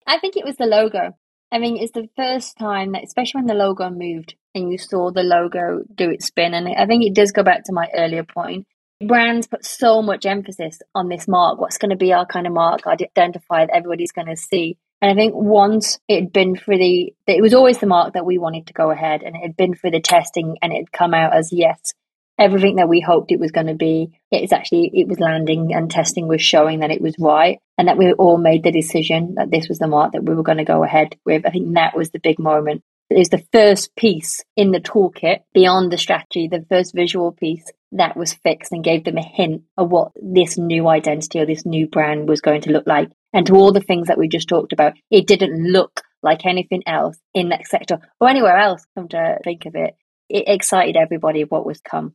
I 0.07 0.19
think 0.19 0.37
it 0.37 0.45
was 0.45 0.55
the 0.55 0.65
logo. 0.65 1.17
I 1.51 1.59
mean, 1.59 1.77
it's 1.77 1.93
the 1.93 2.09
first 2.15 2.57
time 2.57 2.91
that, 2.91 3.03
especially 3.03 3.39
when 3.39 3.47
the 3.47 3.53
logo 3.53 3.89
moved 3.89 4.35
and 4.53 4.71
you 4.71 4.77
saw 4.77 5.11
the 5.11 5.23
logo 5.23 5.83
do 5.93 6.09
its 6.11 6.27
spin. 6.27 6.53
And 6.53 6.67
I 6.67 6.85
think 6.85 7.03
it 7.03 7.15
does 7.15 7.31
go 7.31 7.43
back 7.43 7.63
to 7.65 7.73
my 7.73 7.87
earlier 7.95 8.23
point. 8.23 8.67
Brands 9.05 9.47
put 9.47 9.65
so 9.65 10.01
much 10.01 10.25
emphasis 10.25 10.79
on 10.93 11.07
this 11.07 11.27
mark. 11.27 11.59
What's 11.59 11.77
going 11.77 11.91
to 11.91 11.95
be 11.95 12.13
our 12.13 12.25
kind 12.25 12.45
of 12.45 12.53
mark, 12.53 12.85
identify 12.85 13.65
that 13.65 13.75
everybody's 13.75 14.11
going 14.11 14.27
to 14.27 14.35
see. 14.35 14.77
And 15.01 15.09
I 15.09 15.15
think 15.15 15.33
once 15.33 15.97
it 16.09 16.19
had 16.21 16.33
been 16.33 16.57
for 16.57 16.77
the, 16.77 17.13
it 17.25 17.41
was 17.41 17.53
always 17.53 17.77
the 17.77 17.87
mark 17.87 18.13
that 18.13 18.25
we 18.25 18.37
wanted 18.37 18.67
to 18.67 18.73
go 18.73 18.91
ahead, 18.91 19.23
and 19.23 19.35
it 19.35 19.41
had 19.41 19.55
been 19.55 19.73
for 19.73 19.89
the 19.89 20.01
testing, 20.01 20.57
and 20.61 20.73
it 20.73 20.77
had 20.77 20.91
come 20.91 21.13
out 21.13 21.33
as 21.33 21.53
yes, 21.53 21.93
everything 22.39 22.77
that 22.77 22.89
we 22.89 23.01
hoped 23.01 23.31
it 23.31 23.39
was 23.39 23.51
going 23.51 23.67
to 23.67 23.75
be. 23.75 24.11
It's 24.31 24.53
actually 24.53 24.91
it 24.93 25.07
was 25.07 25.19
landing, 25.19 25.73
and 25.73 25.91
testing 25.91 26.27
was 26.27 26.41
showing 26.41 26.79
that 26.79 26.91
it 26.91 27.01
was 27.01 27.15
right, 27.19 27.59
and 27.77 27.87
that 27.87 27.97
we 27.97 28.13
all 28.13 28.37
made 28.37 28.63
the 28.63 28.71
decision 28.71 29.35
that 29.35 29.51
this 29.51 29.67
was 29.67 29.79
the 29.79 29.87
mark 29.87 30.13
that 30.13 30.23
we 30.23 30.33
were 30.33 30.43
going 30.43 30.57
to 30.57 30.63
go 30.63 30.83
ahead 30.83 31.15
with. 31.25 31.45
I 31.45 31.51
think 31.51 31.73
that 31.75 31.95
was 31.95 32.11
the 32.11 32.19
big 32.19 32.39
moment 32.39 32.83
it 33.09 33.17
was 33.17 33.29
the 33.29 33.43
first 33.51 33.95
piece 33.95 34.43
in 34.55 34.71
the 34.71 34.79
toolkit 34.79 35.39
beyond 35.53 35.91
the 35.91 35.97
strategy, 35.97 36.47
the 36.47 36.65
first 36.69 36.93
visual 36.93 37.31
piece 37.31 37.65
that 37.91 38.15
was 38.15 38.33
fixed 38.33 38.71
and 38.71 38.83
gave 38.83 39.03
them 39.03 39.17
a 39.17 39.23
hint 39.23 39.63
of 39.77 39.89
what 39.89 40.11
this 40.21 40.59
new 40.59 40.87
identity 40.87 41.39
or 41.39 41.45
this 41.47 41.65
new 41.65 41.87
brand 41.87 42.29
was 42.29 42.39
going 42.39 42.61
to 42.61 42.71
look 42.71 42.85
like. 42.85 43.09
And 43.33 43.47
to 43.47 43.55
all 43.55 43.71
the 43.71 43.81
things 43.81 44.07
that 44.07 44.19
we 44.19 44.27
just 44.27 44.47
talked 44.47 44.73
about, 44.73 44.93
it 45.09 45.25
didn't 45.25 45.71
look 45.71 46.01
like 46.21 46.45
anything 46.45 46.83
else 46.85 47.17
in 47.33 47.49
that 47.49 47.65
sector 47.65 47.99
or 48.19 48.29
anywhere 48.29 48.57
else, 48.57 48.85
come 48.95 49.07
to 49.09 49.39
think 49.43 49.65
of 49.65 49.75
it. 49.75 49.95
It 50.29 50.43
excited 50.45 50.95
everybody 50.95 51.43
what 51.45 51.65
was 51.65 51.81
come. 51.81 52.13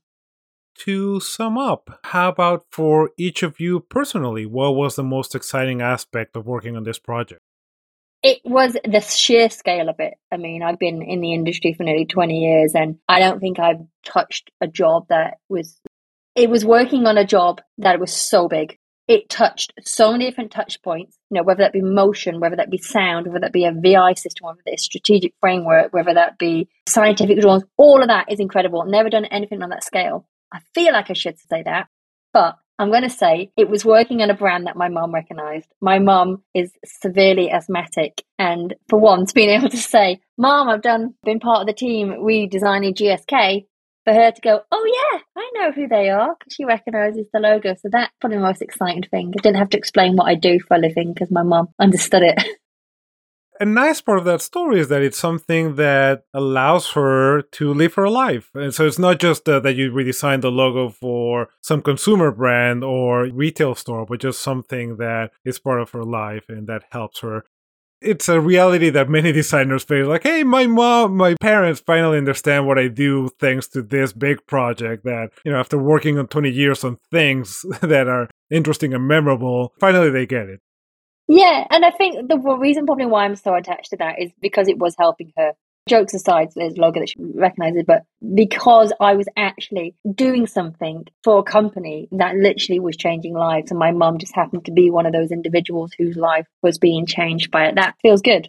To 0.81 1.21
sum 1.21 1.57
up, 1.57 2.01
how 2.05 2.29
about 2.29 2.65
for 2.71 3.11
each 3.17 3.43
of 3.43 3.61
you 3.61 3.81
personally? 3.81 4.45
What 4.45 4.75
was 4.75 4.97
the 4.97 5.05
most 5.05 5.35
exciting 5.35 5.81
aspect 5.81 6.37
of 6.37 6.47
working 6.47 6.77
on 6.77 6.85
this 6.85 6.99
project? 6.99 7.41
it 8.25 8.41
was 8.43 8.73
the 8.73 9.01
sheer 9.01 9.51
scale 9.51 9.91
of 9.91 9.97
it. 9.99 10.15
I 10.33 10.39
mean, 10.39 10.63
I've 10.63 10.79
been 10.79 11.03
in 11.03 11.21
the 11.21 11.35
industry 11.35 11.75
for 11.75 11.83
nearly 11.83 12.07
20 12.07 12.41
years 12.41 12.73
and 12.75 12.97
I 13.07 13.19
don't 13.19 13.39
think 13.39 13.59
I've 13.59 13.83
touched 14.03 14.51
a 14.63 14.67
job 14.67 15.09
that 15.11 15.35
was, 15.51 15.79
it 16.35 16.49
was 16.49 16.65
working 16.65 17.07
on 17.07 17.19
a 17.19 17.27
job 17.27 17.61
that 17.77 18.01
was 18.01 18.13
so 18.13 18.49
big 18.49 18.79
it 19.07 19.29
touched 19.29 19.73
so 19.85 20.13
many 20.13 20.25
different 20.25 20.51
touch 20.51 20.81
points, 20.83 21.19
you 21.31 21.37
know, 21.37 21.43
whether 21.43 21.63
that 21.63 21.73
be 21.73 21.83
motion, 21.83 22.41
whether 22.41 22.57
that 22.57 22.71
be 22.71 22.79
sound, 22.79 23.27
whether 23.27 23.41
that 23.41 23.53
be 23.53 23.67
a 23.67 23.73
VI 23.73 24.15
system, 24.15 24.47
whether 24.47 24.61
that 24.65 24.75
is 24.75 24.83
strategic 24.83 25.35
framework, 25.41 25.93
whether 25.93 26.15
that 26.15 26.39
be 26.39 26.69
scientific 26.89 27.41
drawings, 27.41 27.65
all 27.77 28.01
of 28.01 28.09
that 28.09 28.33
is 28.33 28.41
incredible. 28.41 28.85
Never 28.87 29.11
done 29.11 29.27
anything 29.27 29.63
on 29.63 29.71
that 29.71 29.85
scale. 29.85 30.27
I 30.55 30.61
feel 30.75 30.93
like 30.93 31.11
I 31.11 31.15
should 31.15 31.39
say 31.39 31.63
that, 31.65 31.89
but 32.33 32.57
I'm 32.79 32.91
going 32.91 33.03
to 33.03 33.11
say 33.11 33.51
it 33.57 33.69
was 33.69 33.85
working 33.85 34.23
on 34.23 34.31
a 34.31 34.35
brand 34.35 34.67
that 34.67 34.77
my 34.77 34.89
mom 34.89 35.13
recognized. 35.13 35.69
My 35.81 35.99
mom 35.99 36.43
is 36.55 36.73
severely 36.85 37.51
asthmatic. 37.51 38.23
And 38.39 38.75
for 38.89 38.99
once, 38.99 39.33
being 39.33 39.51
able 39.51 39.69
to 39.69 39.77
say, 39.77 40.21
Mom, 40.39 40.69
I've 40.69 40.83
done, 40.83 41.15
been 41.25 41.41
part 41.41 41.61
of 41.61 41.67
the 41.67 41.73
team 41.73 42.11
redesigning 42.11 42.95
GSK, 42.95 43.67
for 44.05 44.13
her 44.13 44.31
to 44.31 44.41
go, 44.41 44.61
oh 44.71 45.11
yeah, 45.13 45.21
I 45.37 45.51
know 45.55 45.73
who 45.73 45.89
they 45.89 46.11
are 46.11 46.37
because 46.39 46.53
she 46.55 46.65
recognizes 46.65 47.27
the 47.33 47.41
logo. 47.41 47.75
So 47.75 47.89
that's 47.91 48.13
probably 48.21 48.39
the 48.39 48.45
most 48.45 48.63
exciting 48.63 49.03
thing. 49.03 49.33
I 49.37 49.43
didn't 49.43 49.59
have 49.59 49.71
to 49.71 49.79
explain 49.79 50.15
what 50.15 50.29
I 50.29 50.35
do 50.35 50.61
for 50.61 50.77
a 50.77 50.79
living 50.81 51.13
because 51.15 51.31
my 51.31 51.43
mom 51.43 51.69
understood 51.81 52.23
it. 52.23 52.39
a 53.61 53.65
nice 53.65 54.01
part 54.01 54.19
of 54.19 54.25
that 54.25 54.43
story 54.43 54.81
is 54.81 54.89
that 54.89 55.03
it's 55.03 55.19
something 55.19 55.77
that 55.77 56.25
allows 56.33 56.91
her 56.93 57.43
to 57.43 57.73
live 57.73 57.95
her 57.95 58.09
life. 58.09 58.51
And 58.55 58.75
so 58.75 58.87
it's 58.87 58.99
not 58.99 59.21
just 59.21 59.49
uh, 59.49 59.61
that 59.61 59.77
you 59.77 59.91
redesigned 59.93 60.43
the 60.43 60.51
logo 60.51 60.89
for 60.89 61.49
some 61.61 61.83
consumer 61.83 62.31
brand 62.31 62.83
or 62.83 63.25
retail 63.27 63.75
store, 63.75 64.07
but 64.07 64.21
just 64.21 64.41
something 64.41 64.97
that 64.97 65.31
is 65.45 65.59
part 65.59 65.81
of 65.81 65.91
her 65.91 66.05
life 66.05 66.45
and 66.49 66.67
that 66.67 66.85
helps 66.91 67.21
her 67.21 67.45
it's 68.05 68.29
a 68.29 68.41
reality 68.41 68.91
that 68.91 69.09
many 69.09 69.33
designers 69.41 69.83
face. 69.83 70.07
Like, 70.07 70.23
hey, 70.23 70.45
my 70.45 70.67
mom, 70.67 71.17
my 71.17 71.35
parents 71.41 71.81
finally 71.81 72.19
understand 72.19 72.67
what 72.67 72.79
I 72.79 72.89
do 72.89 73.31
thanks 73.41 73.67
to 73.69 73.83
this 73.83 74.13
big 74.13 74.47
project 74.47 75.05
that, 75.05 75.31
you 75.45 75.53
know, 75.53 75.59
after 75.59 75.79
working 75.79 76.19
on 76.19 76.27
20 76.29 76.51
years 76.51 76.85
on 76.85 76.99
things 77.11 77.65
that 77.81 78.07
are 78.07 78.29
interesting 78.51 78.95
and 78.95 79.09
memorable, 79.09 79.73
finally 79.81 80.11
they 80.11 80.27
get 80.27 80.49
it. 80.49 80.61
Yeah, 81.29 81.67
and 81.71 81.85
I 81.85 81.91
think 81.91 82.29
the 82.29 82.39
reason 82.39 82.87
probably 82.87 83.07
why 83.07 83.25
I'm 83.25 83.37
so 83.37 83.55
attached 83.55 83.91
to 83.91 83.97
that 83.99 84.21
is 84.21 84.31
because 84.41 84.69
it 84.69 84.79
was 84.79 84.95
helping 84.99 85.33
her. 85.37 85.53
Jokes 85.87 86.15
aside, 86.15 86.49
there's 86.57 86.79
logo 86.79 87.01
that 87.01 87.11
she 87.11 87.17
recognizes, 87.19 87.83
but 87.87 88.05
because 88.35 88.91
I 89.01 89.17
was 89.17 89.27
actually 89.37 89.95
doing 90.15 90.47
something 90.47 91.05
for 91.23 91.41
a 91.41 91.43
company 91.43 92.09
that 92.13 92.37
literally 92.37 92.81
was 92.81 92.97
changing 92.97 93.35
lives, 93.35 93.71
and 93.71 93.79
my 93.79 93.91
mum 93.91 94.17
just 94.17 94.35
happened 94.35 94.65
to 94.65 94.73
be 94.73 94.91
one 94.91 95.05
of 95.05 95.13
those 95.13 95.31
individuals 95.31 95.93
whose 95.99 96.17
life 96.17 96.47
was 96.63 96.79
being 96.79 97.05
changed 97.05 97.51
by 97.51 97.67
it, 97.67 97.75
that 97.75 97.97
feels 98.01 98.23
good. 98.23 98.49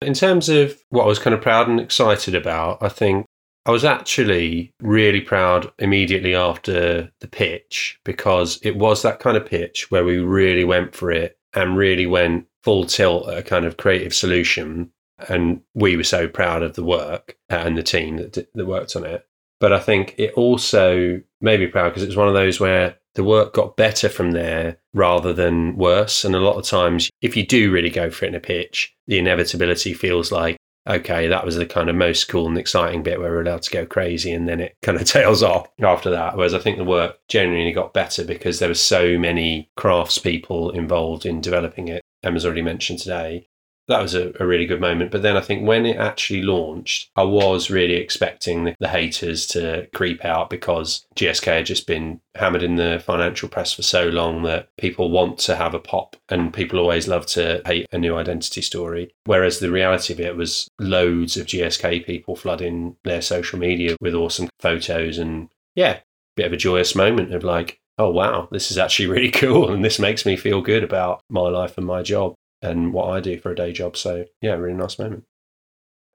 In 0.00 0.14
terms 0.14 0.48
of 0.48 0.80
what 0.90 1.02
I 1.02 1.08
was 1.08 1.18
kind 1.18 1.34
of 1.34 1.40
proud 1.40 1.66
and 1.66 1.80
excited 1.80 2.36
about, 2.36 2.78
I 2.80 2.88
think 2.88 3.26
I 3.66 3.72
was 3.72 3.84
actually 3.84 4.70
really 4.80 5.22
proud 5.22 5.72
immediately 5.80 6.36
after 6.36 7.10
the 7.18 7.28
pitch 7.28 7.98
because 8.04 8.60
it 8.62 8.76
was 8.76 9.02
that 9.02 9.18
kind 9.18 9.36
of 9.36 9.44
pitch 9.44 9.90
where 9.90 10.04
we 10.04 10.18
really 10.18 10.64
went 10.64 10.94
for 10.94 11.10
it 11.10 11.36
and 11.54 11.76
really 11.76 12.06
went 12.06 12.46
full 12.62 12.84
tilt 12.84 13.28
at 13.28 13.38
a 13.38 13.42
kind 13.42 13.64
of 13.64 13.76
creative 13.76 14.14
solution 14.14 14.90
and 15.28 15.60
we 15.74 15.96
were 15.96 16.04
so 16.04 16.26
proud 16.26 16.62
of 16.62 16.74
the 16.74 16.84
work 16.84 17.36
and 17.48 17.76
the 17.76 17.82
team 17.82 18.16
that, 18.16 18.32
that 18.32 18.66
worked 18.66 18.96
on 18.96 19.04
it. 19.04 19.26
But 19.60 19.72
I 19.72 19.78
think 19.78 20.14
it 20.18 20.32
also 20.34 21.20
made 21.40 21.60
me 21.60 21.66
proud 21.66 21.90
because 21.90 22.02
it 22.02 22.08
was 22.08 22.16
one 22.16 22.28
of 22.28 22.34
those 22.34 22.58
where 22.58 22.96
the 23.14 23.24
work 23.24 23.54
got 23.54 23.76
better 23.76 24.08
from 24.08 24.32
there 24.32 24.78
rather 24.92 25.32
than 25.32 25.76
worse. 25.76 26.24
And 26.24 26.34
a 26.34 26.40
lot 26.40 26.56
of 26.56 26.66
times, 26.66 27.10
if 27.22 27.36
you 27.36 27.46
do 27.46 27.70
really 27.70 27.90
go 27.90 28.10
for 28.10 28.24
it 28.24 28.28
in 28.28 28.34
a 28.34 28.40
pitch, 28.40 28.94
the 29.06 29.18
inevitability 29.18 29.94
feels 29.94 30.32
like, 30.32 30.56
okay, 30.88 31.28
that 31.28 31.44
was 31.44 31.56
the 31.56 31.66
kind 31.66 31.88
of 31.88 31.96
most 31.96 32.28
cool 32.28 32.46
and 32.46 32.58
exciting 32.58 33.02
bit 33.02 33.20
where 33.20 33.30
we're 33.30 33.42
allowed 33.42 33.62
to 33.62 33.70
go 33.70 33.86
crazy. 33.86 34.32
And 34.32 34.48
then 34.48 34.60
it 34.60 34.76
kind 34.82 35.00
of 35.00 35.06
tails 35.06 35.42
off 35.42 35.68
after 35.80 36.10
that. 36.10 36.36
Whereas 36.36 36.54
I 36.54 36.58
think 36.58 36.78
the 36.78 36.84
work 36.84 37.18
genuinely 37.28 37.72
got 37.72 37.94
better 37.94 38.24
because 38.24 38.58
there 38.58 38.68
were 38.68 38.74
so 38.74 39.18
many 39.18 39.70
craftspeople 39.78 40.74
involved 40.74 41.26
in 41.26 41.40
developing 41.40 41.88
it. 41.88 42.02
Emma's 42.22 42.44
already 42.44 42.62
mentioned 42.62 42.98
today 42.98 43.48
that 43.88 44.00
was 44.00 44.14
a, 44.14 44.32
a, 44.40 44.46
really 44.46 44.66
good 44.66 44.80
moment. 44.80 45.10
But 45.10 45.22
then 45.22 45.36
I 45.36 45.40
think 45.40 45.66
when 45.66 45.84
it 45.84 45.96
actually 45.96 46.42
launched, 46.42 47.10
I 47.16 47.22
was 47.22 47.70
really 47.70 47.94
expecting 47.94 48.64
the, 48.64 48.74
the, 48.80 48.88
haters 48.88 49.46
to 49.48 49.88
creep 49.92 50.24
out 50.24 50.48
because 50.48 51.06
GSK 51.16 51.44
had 51.44 51.66
just 51.66 51.86
been 51.86 52.20
hammered 52.34 52.62
in 52.62 52.76
the 52.76 53.02
financial 53.04 53.48
press 53.48 53.72
for 53.72 53.82
so 53.82 54.08
long 54.08 54.42
that 54.44 54.68
people 54.78 55.10
want 55.10 55.38
to 55.40 55.56
have 55.56 55.74
a 55.74 55.80
pop 55.80 56.16
and 56.28 56.54
people 56.54 56.78
always 56.78 57.08
love 57.08 57.26
to 57.26 57.60
hate 57.66 57.86
a 57.92 57.98
new 57.98 58.16
identity 58.16 58.62
story. 58.62 59.12
Whereas 59.24 59.58
the 59.58 59.70
reality 59.70 60.12
of 60.12 60.20
it 60.20 60.36
was 60.36 60.68
loads 60.78 61.36
of 61.36 61.46
GSK 61.46 62.06
people 62.06 62.36
flooding 62.36 62.96
their 63.04 63.22
social 63.22 63.58
media 63.58 63.96
with 64.00 64.14
awesome 64.14 64.48
photos 64.60 65.18
and 65.18 65.48
yeah, 65.74 65.98
bit 66.36 66.46
of 66.46 66.52
a 66.52 66.56
joyous 66.56 66.94
moment 66.94 67.34
of 67.34 67.44
like, 67.44 67.80
oh 67.98 68.10
wow, 68.10 68.48
this 68.50 68.70
is 68.70 68.78
actually 68.78 69.06
really 69.08 69.30
cool 69.30 69.72
and 69.72 69.84
this 69.84 69.98
makes 69.98 70.24
me 70.24 70.36
feel 70.36 70.60
good 70.62 70.84
about 70.84 71.20
my 71.28 71.48
life 71.48 71.76
and 71.76 71.86
my 71.86 72.02
job 72.02 72.34
and 72.64 72.92
what 72.92 73.10
I 73.10 73.20
do 73.20 73.38
for 73.38 73.52
a 73.52 73.56
day 73.56 73.72
job. 73.72 73.96
So 73.96 74.24
yeah, 74.40 74.54
really 74.54 74.76
nice 74.76 74.98
moment. 74.98 75.24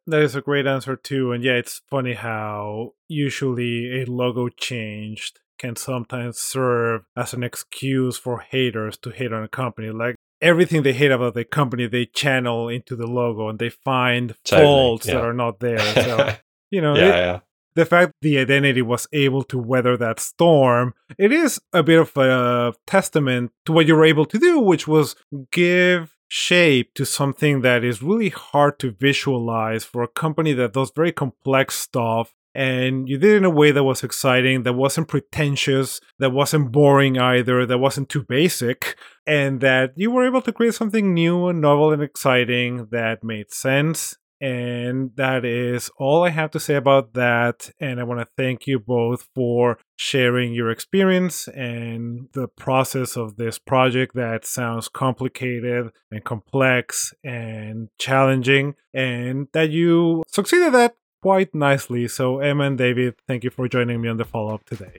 That 0.08 0.22
is 0.22 0.36
a 0.36 0.41
great 0.41 0.66
answer 0.66 0.95
too. 0.95 1.32
And 1.32 1.43
yeah, 1.43 1.54
it's 1.54 1.82
funny 1.89 2.14
how 2.14 2.93
usually 3.08 4.02
a 4.02 4.06
logo 4.06 4.50
changed 4.50 5.39
can 5.60 5.76
sometimes 5.76 6.39
serve 6.39 7.04
as 7.16 7.34
an 7.34 7.43
excuse 7.43 8.18
for 8.18 8.39
haters 8.39 8.97
to 8.97 9.12
hate 9.12 9.32
on 9.32 9.43
a 9.43 9.47
company. 9.47 9.91
Like 9.91 10.16
everything 10.41 10.82
they 10.82 10.93
hate 10.93 11.12
about 11.12 11.36
the 11.36 11.43
company, 11.43 11.86
they 11.86 12.06
channel 12.06 12.70
into 12.70 12.95
the 12.95 13.06
logo 13.06 13.50
and 13.50 13.60
they 13.60 13.70
find 13.70 14.34
totally, 14.43 14.66
faults 14.66 15.08
yeah. 15.08 15.16
that 15.16 15.24
are 15.24 15.34
not 15.34 15.60
there. 15.60 15.80
So, 15.93 16.36
you 16.72 16.82
know, 16.82 16.95
yeah, 16.95 17.04
it, 17.04 17.16
yeah. 17.16 17.39
the 17.76 17.86
fact 17.86 18.14
the 18.22 18.39
identity 18.39 18.82
was 18.82 19.08
able 19.12 19.43
to 19.43 19.60
weather 19.60 19.97
that 19.97 20.20
storm, 20.20 20.93
it 21.18 21.32
is 21.32 21.60
a 21.74 21.84
bit 21.84 22.00
of 22.00 22.16
a 22.18 22.74
testament 22.88 23.52
to 23.66 23.74
what 23.74 23.86
you 23.86 23.95
were 23.95 24.06
able 24.06 24.26
to 24.26 24.39
do, 24.39 24.60
which 24.60 24.88
was 24.88 25.16
give 25.52 26.16
shape 26.30 26.94
to 26.94 27.06
something 27.06 27.62
that 27.62 27.84
is 27.84 28.02
really 28.02 28.30
hard 28.30 28.80
to 28.80 28.92
visualize 28.92 29.84
for 29.84 30.02
a 30.02 30.08
company 30.08 30.54
that 30.54 30.74
does 30.74 30.92
very 30.96 31.12
complex 31.12 31.76
stuff. 31.76 32.34
And 32.56 33.08
you 33.10 33.18
did 33.18 33.34
it 33.34 33.38
in 33.38 33.46
a 33.46 33.50
way 33.50 33.72
that 33.72 33.84
was 33.84 34.04
exciting, 34.04 34.64
that 34.64 34.74
wasn't 34.74 35.08
pretentious, 35.08 36.00
that 36.20 36.32
wasn't 36.32 36.72
boring 36.72 37.18
either, 37.18 37.66
that 37.66 37.78
wasn't 37.78 38.10
too 38.10 38.24
basic, 38.24 38.96
and 39.26 39.62
that 39.62 39.94
you 39.96 40.12
were 40.12 40.26
able 40.26 40.42
to 40.44 40.54
create 40.54 40.74
something 40.74 41.14
new 41.14 41.48
and 41.48 41.62
novel 41.62 41.92
and 41.92 42.02
exciting 42.02 42.88
that 42.92 43.24
made 43.24 43.52
sense 43.52 44.18
and 44.42 45.12
that 45.16 45.46
is 45.46 45.90
all 45.98 46.24
I 46.24 46.30
have 46.30 46.52
to 46.52 46.60
say 46.60 46.76
about 46.76 47.14
that. 47.14 47.72
And 47.80 48.00
I 48.00 48.04
want 48.04 48.22
to 48.22 48.28
thank 48.38 48.68
you 48.68 48.80
both 48.80 49.28
for 49.36 49.78
sharing 49.96 50.54
your 50.54 50.70
experience 50.70 51.48
and 51.50 52.30
the 52.34 52.48
process 52.48 53.18
of 53.18 53.36
this 53.36 53.60
project 53.60 54.16
that 54.16 54.46
sounds 54.46 54.88
complicated 54.88 55.92
and 56.12 56.24
complex 56.24 57.14
and 57.24 57.90
challenging, 57.98 58.76
and 58.94 59.48
that 59.54 59.70
you 59.70 60.24
succeeded 60.28 60.74
at 60.76 60.96
quite 61.22 61.54
nicely. 61.54 62.08
So, 62.08 62.40
Emma 62.40 62.66
and 62.66 62.78
David, 62.78 63.16
thank 63.28 63.44
you 63.44 63.50
for 63.50 63.68
joining 63.68 64.02
me 64.02 64.10
on 64.10 64.18
the 64.18 64.26
follow 64.26 64.56
up 64.56 64.66
today. 64.66 64.98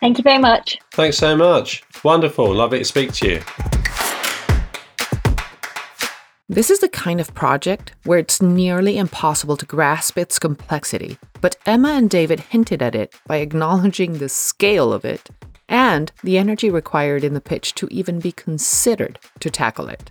Thank 0.00 0.18
you 0.18 0.22
very 0.22 0.38
much. 0.38 0.78
Thanks 0.92 1.16
so 1.16 1.36
much. 1.36 1.82
Wonderful. 2.02 2.54
Lovely 2.54 2.80
to 2.80 2.84
speak 2.84 3.12
to 3.14 3.28
you. 3.28 3.83
This 6.54 6.70
is 6.70 6.78
the 6.78 6.88
kind 6.88 7.20
of 7.20 7.34
project 7.34 7.96
where 8.04 8.20
it's 8.20 8.40
nearly 8.40 8.96
impossible 8.96 9.56
to 9.56 9.66
grasp 9.66 10.16
its 10.16 10.38
complexity, 10.38 11.18
but 11.40 11.56
Emma 11.66 11.88
and 11.88 12.08
David 12.08 12.38
hinted 12.38 12.80
at 12.80 12.94
it 12.94 13.12
by 13.26 13.38
acknowledging 13.38 14.18
the 14.18 14.28
scale 14.28 14.92
of 14.92 15.04
it 15.04 15.28
and 15.68 16.12
the 16.22 16.38
energy 16.38 16.70
required 16.70 17.24
in 17.24 17.34
the 17.34 17.40
pitch 17.40 17.74
to 17.74 17.88
even 17.90 18.20
be 18.20 18.30
considered 18.30 19.18
to 19.40 19.50
tackle 19.50 19.88
it. 19.88 20.10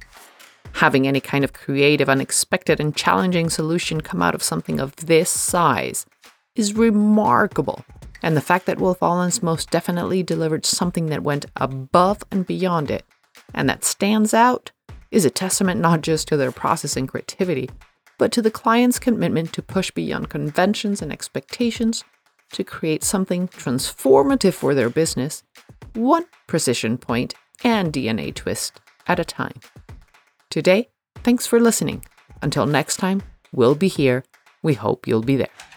Having 0.74 1.08
any 1.08 1.22
kind 1.22 1.46
of 1.46 1.54
creative, 1.54 2.10
unexpected, 2.10 2.82
and 2.82 2.94
challenging 2.94 3.50
solution 3.50 4.02
come 4.02 4.22
out 4.22 4.36
of 4.36 4.44
something 4.44 4.82
of 4.82 4.94
this 4.98 5.30
size 5.30 6.06
is 6.56 6.74
remarkable. 6.74 7.86
And 8.22 8.36
the 8.36 8.42
fact 8.42 8.66
that 8.66 8.82
Wolff 8.82 9.00
Olins 9.00 9.42
most 9.42 9.72
definitely 9.72 10.24
delivered 10.24 10.66
something 10.66 11.06
that 11.06 11.24
went 11.24 11.46
above 11.56 12.22
and 12.32 12.46
beyond 12.46 12.92
it 12.92 13.06
and 13.54 13.70
that 13.70 13.86
stands 13.86 14.34
out 14.34 14.72
is 15.14 15.26
a 15.26 15.30
testament 15.30 15.80
not 15.80 16.02
just 16.02 16.28
to 16.28 16.36
their 16.36 16.52
process 16.52 16.98
and 16.98 17.08
creativity, 17.08 17.70
but 18.18 18.32
to 18.32 18.42
the 18.42 18.50
client's 18.52 18.98
commitment 18.98 19.54
to 19.54 19.62
push 19.62 19.92
beyond 19.92 20.30
conventions 20.30 21.04
and 21.04 21.14
expectations 21.14 22.04
to 22.52 22.64
create 22.64 23.04
something 23.04 23.48
transformative 23.48 24.54
for 24.56 24.74
their 24.74 24.90
business, 24.90 25.44
one 25.94 26.26
precision 26.48 26.98
point 26.98 27.36
and 27.64 27.94
DNA 27.94 28.34
twist 28.34 28.82
at 29.08 29.20
a 29.20 29.24
time. 29.24 29.60
Today, 30.50 30.90
thanks 31.24 31.46
for 31.46 31.60
listening. 31.60 32.04
Until 32.42 32.66
next 32.66 32.98
time, 32.98 33.22
we'll 33.52 33.76
be 33.76 33.88
here. 33.88 34.24
We 34.64 34.74
hope 34.74 35.08
you'll 35.08 35.22
be 35.22 35.36
there. 35.36 35.73